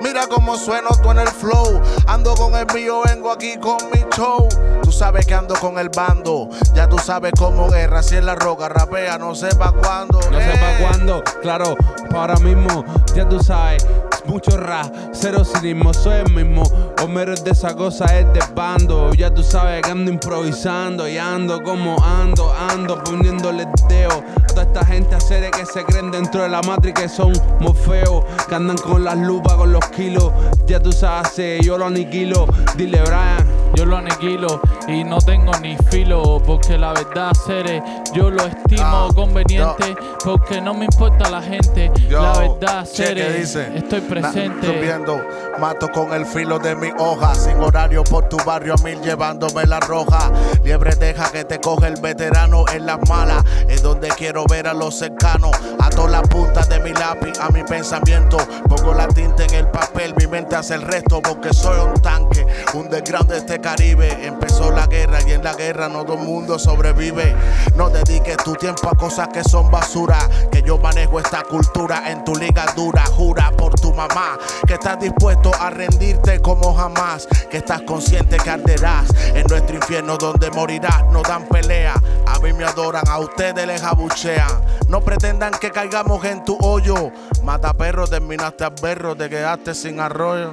[0.00, 1.80] Mira cómo sueno tú en el flow.
[2.08, 4.48] Ando con el mío, vengo aquí con mi show.
[4.82, 6.41] Tú sabes que ando con el bando.
[6.74, 8.02] Ya tú sabes cómo guerra.
[8.02, 10.20] Si en la roca rapea, no sepa cuándo.
[10.30, 10.58] No Eh.
[10.60, 11.76] para cuándo, claro,
[12.14, 12.84] ahora mismo,
[13.14, 13.86] ya tú sabes.
[14.24, 16.62] Mucho rap, cero cinismo, soy el mismo.
[17.02, 19.12] Homero es de esa cosa, es de bando.
[19.14, 24.22] Ya tú sabes que ando improvisando y ando como ando, ando poniéndole dedo.
[24.46, 28.54] Toda esta gente hacer que se creen dentro de la matriz que son morfeos, que
[28.54, 30.30] andan con las lupas, con los kilos.
[30.66, 32.46] Ya tú sabes, yo lo aniquilo.
[32.76, 33.51] Dile, Brian.
[33.74, 38.82] Yo lo aniquilo y no tengo ni filo porque la verdad seré yo lo estimo
[38.84, 39.94] Ah, conveniente
[40.24, 45.20] porque no me importa la gente Yo, la verdad seré estoy Na- presente subiendo,
[45.58, 47.34] mato con el filo de mi hoja.
[47.34, 50.30] Sin horario por tu barrio a mil llevándome la roja.
[50.64, 53.44] Liebre deja que te coge el veterano en las malas.
[53.68, 55.50] Es donde quiero ver a los cercanos.
[55.80, 58.36] Ato la punta de mi lápiz a mi pensamiento.
[58.68, 61.20] Pongo la tinta en el papel, mi mente hace el resto.
[61.22, 64.26] Porque soy un tanque, un desgrande de este Caribe.
[64.26, 67.34] Empezó la guerra y en la guerra no todo el mundo sobrevive.
[67.76, 70.18] No dediques tu tiempo a cosas que son basura.
[70.50, 73.04] Que yo manejo esta cultura en tu liga dura.
[73.06, 77.26] Jura por tu mamá que estás dispuesto a rendirte como jamás.
[77.50, 81.04] Que estás consciente que arderás en nuestro infierno donde morirás.
[81.10, 81.94] No dan pelea.
[82.26, 84.60] A mí me adoran, a ustedes les abuchean.
[84.88, 87.12] No pretendan que caigamos en tu hoyo.
[87.42, 90.50] Mata perro, terminaste al berro, te quedaste sin arroyo.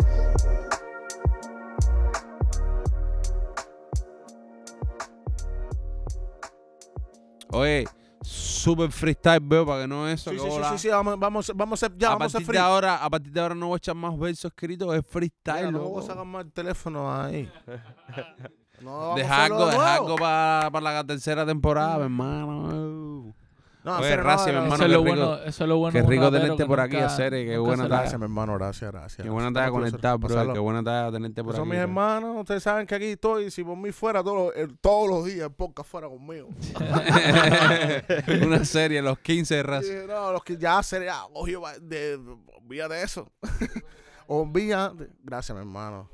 [7.51, 7.85] Oye,
[8.21, 10.29] super freestyle, veo, para que no eso.
[10.31, 12.29] Sí, que sí, sí, sí, sí, vamos, vamos, vamos a ser, ya, a vamos a
[12.29, 12.57] ser partir free.
[12.57, 15.67] de ahora, a partir de ahora no voy a echar más versos escritos, es freestyle,
[15.67, 17.49] Mira, no voy a sacar más el teléfono ahí.
[18.81, 23.35] No, Deja algo, de deja algo para la tercera temporada, mi hermano.
[23.81, 25.93] No, Oye, Raci, mi hermano, eso, es qué lo rico- bueno, eso es lo bueno
[25.93, 27.95] qué rico tenerte por aquí, Acere, qué nunca buena tarde.
[28.01, 29.23] Gracias, mi hermano, gracias, gracias.
[29.23, 29.71] Qué buena closer.
[29.71, 30.53] conectar, bro.
[30.53, 31.69] Qué buena talla tenerte por Son aquí.
[31.69, 31.83] mis bro.
[31.83, 33.49] hermanos, ustedes saben que aquí estoy.
[33.51, 36.49] Si por mí fuera todos los, eh, todos los días, el podcast fuera conmigo.
[38.45, 39.93] Una serie, los 15 de raza.
[40.07, 43.31] No, los que ya sería, oye, va- de, de eso.
[44.27, 44.89] Olvida.
[44.89, 46.09] de- Gracias, mi hermano.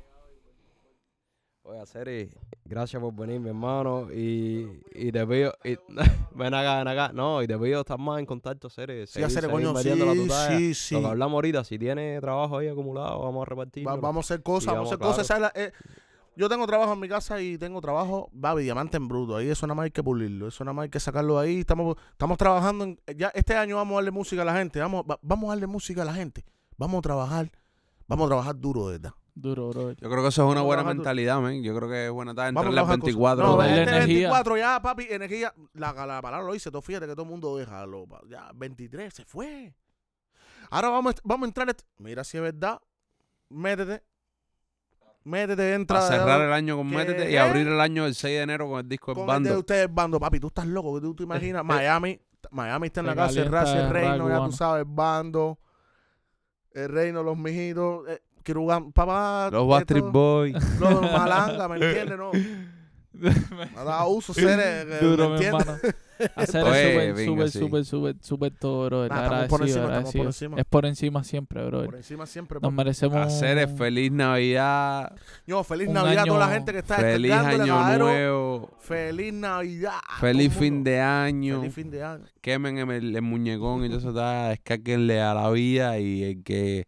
[1.68, 2.30] Oye, Seri,
[2.64, 4.08] gracias por venir, mi hermano.
[4.12, 5.52] Y, y te pido.
[5.64, 5.76] y-
[6.34, 7.10] ven acá, ven acá.
[7.12, 9.06] No, y te pido estar más en contacto, Seri.
[9.06, 9.88] Sí, hacer coño, sí,
[10.58, 10.94] sí, sí.
[10.94, 13.86] Lo que hablamos ahorita, si tiene trabajo ahí acumulado, vamos a repartir.
[13.86, 15.26] Va- vamos a hacer cosas, vamos a hacer cosas.
[15.26, 15.72] ¿sabes la- eh,
[16.36, 19.36] yo tengo trabajo en mi casa y tengo trabajo, baby, diamante en bruto.
[19.36, 21.60] Ahí eso nada más hay que pulirlo, eso nada más hay que sacarlo ahí.
[21.60, 25.02] Estamos, estamos trabajando en, ya este año vamos a darle música a la gente, vamos,
[25.10, 26.44] va- vamos a darle música a la gente.
[26.76, 27.50] Vamos a trabajar,
[28.06, 29.14] vamos a trabajar duro, de verdad.
[29.36, 31.62] Duro bro Yo creo que eso es una buena mentalidad, man.
[31.62, 32.88] Yo creo que es buena a al trabajar cosas.
[32.88, 33.46] 24.
[33.46, 33.98] No, este energía.
[34.06, 35.54] 24 ya, papi, energía.
[35.74, 38.06] La, la palabra lo dice, tú fíjate que todo el mundo déjalo.
[38.06, 39.74] pa- Ya, 23, se fue.
[40.70, 41.76] Ahora vamos, a vamos a entrar.
[41.98, 42.80] Mira si es verdad.
[43.50, 44.02] Métete.
[45.24, 45.98] Métete, entra.
[46.00, 46.96] Para cerrar el año con ¿Qué?
[46.96, 49.42] Métete y abrir el año el 6 de enero con el disco con del el
[49.42, 49.60] de bando.
[49.60, 51.64] ustedes bando, papi, tú estás loco, tú te imaginas.
[51.64, 52.20] Miami,
[52.52, 55.58] Miami está en la casa, Raza, el Reino, ya tú sabes, bando,
[56.72, 58.22] el Reino, los mijitos, eh,
[58.92, 60.54] Papá, Los esto, Boys.
[60.80, 62.18] los Malanga, ¿me entiendes?
[62.18, 62.30] No,
[63.74, 65.66] no da uso, seres, que, duro ¿me mi entiendes?
[65.68, 65.96] hermano
[66.34, 69.06] Hacer súper, súper, súper, súper, súper todo, bro.
[69.08, 70.24] Nah, estamos por agradecido, encima, estamos por agradecido.
[70.26, 70.56] encima.
[70.60, 71.84] Es por encima siempre, bro.
[71.84, 72.58] Por encima siempre.
[72.62, 73.16] Nos merecemos.
[73.18, 75.12] Hacer es un- feliz Navidad,
[75.46, 79.32] Yo, feliz un Navidad a toda la año- gente que está feliz año nuevo, Feliz
[79.34, 79.92] Navidad.
[80.20, 81.60] feliz fin de año.
[81.60, 82.24] Feliz fin de año.
[82.40, 86.86] quemen el, el muñecón y todo eso, está, descárguenle a la vida y el que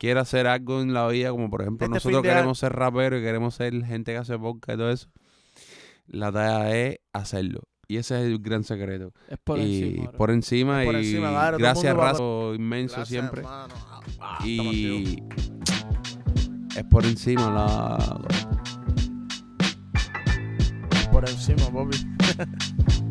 [0.00, 3.22] quiera hacer algo en la vida, como por ejemplo Este nosotros queremos ser raperos y
[3.22, 5.08] queremos ser gente que hace podcast y todo eso,
[6.06, 7.60] la tarea es hacerlo.
[7.86, 9.12] Y ese es el gran secreto.
[9.28, 10.18] Es por y encima, bro.
[10.18, 13.42] por encima por y encima, el gracias Razo, inmenso Gracias, siempre.
[13.44, 13.68] Ah,
[14.38, 14.74] activos.
[14.74, 15.22] Y
[16.76, 18.20] es por encima la...
[21.12, 23.00] Por encima, papi.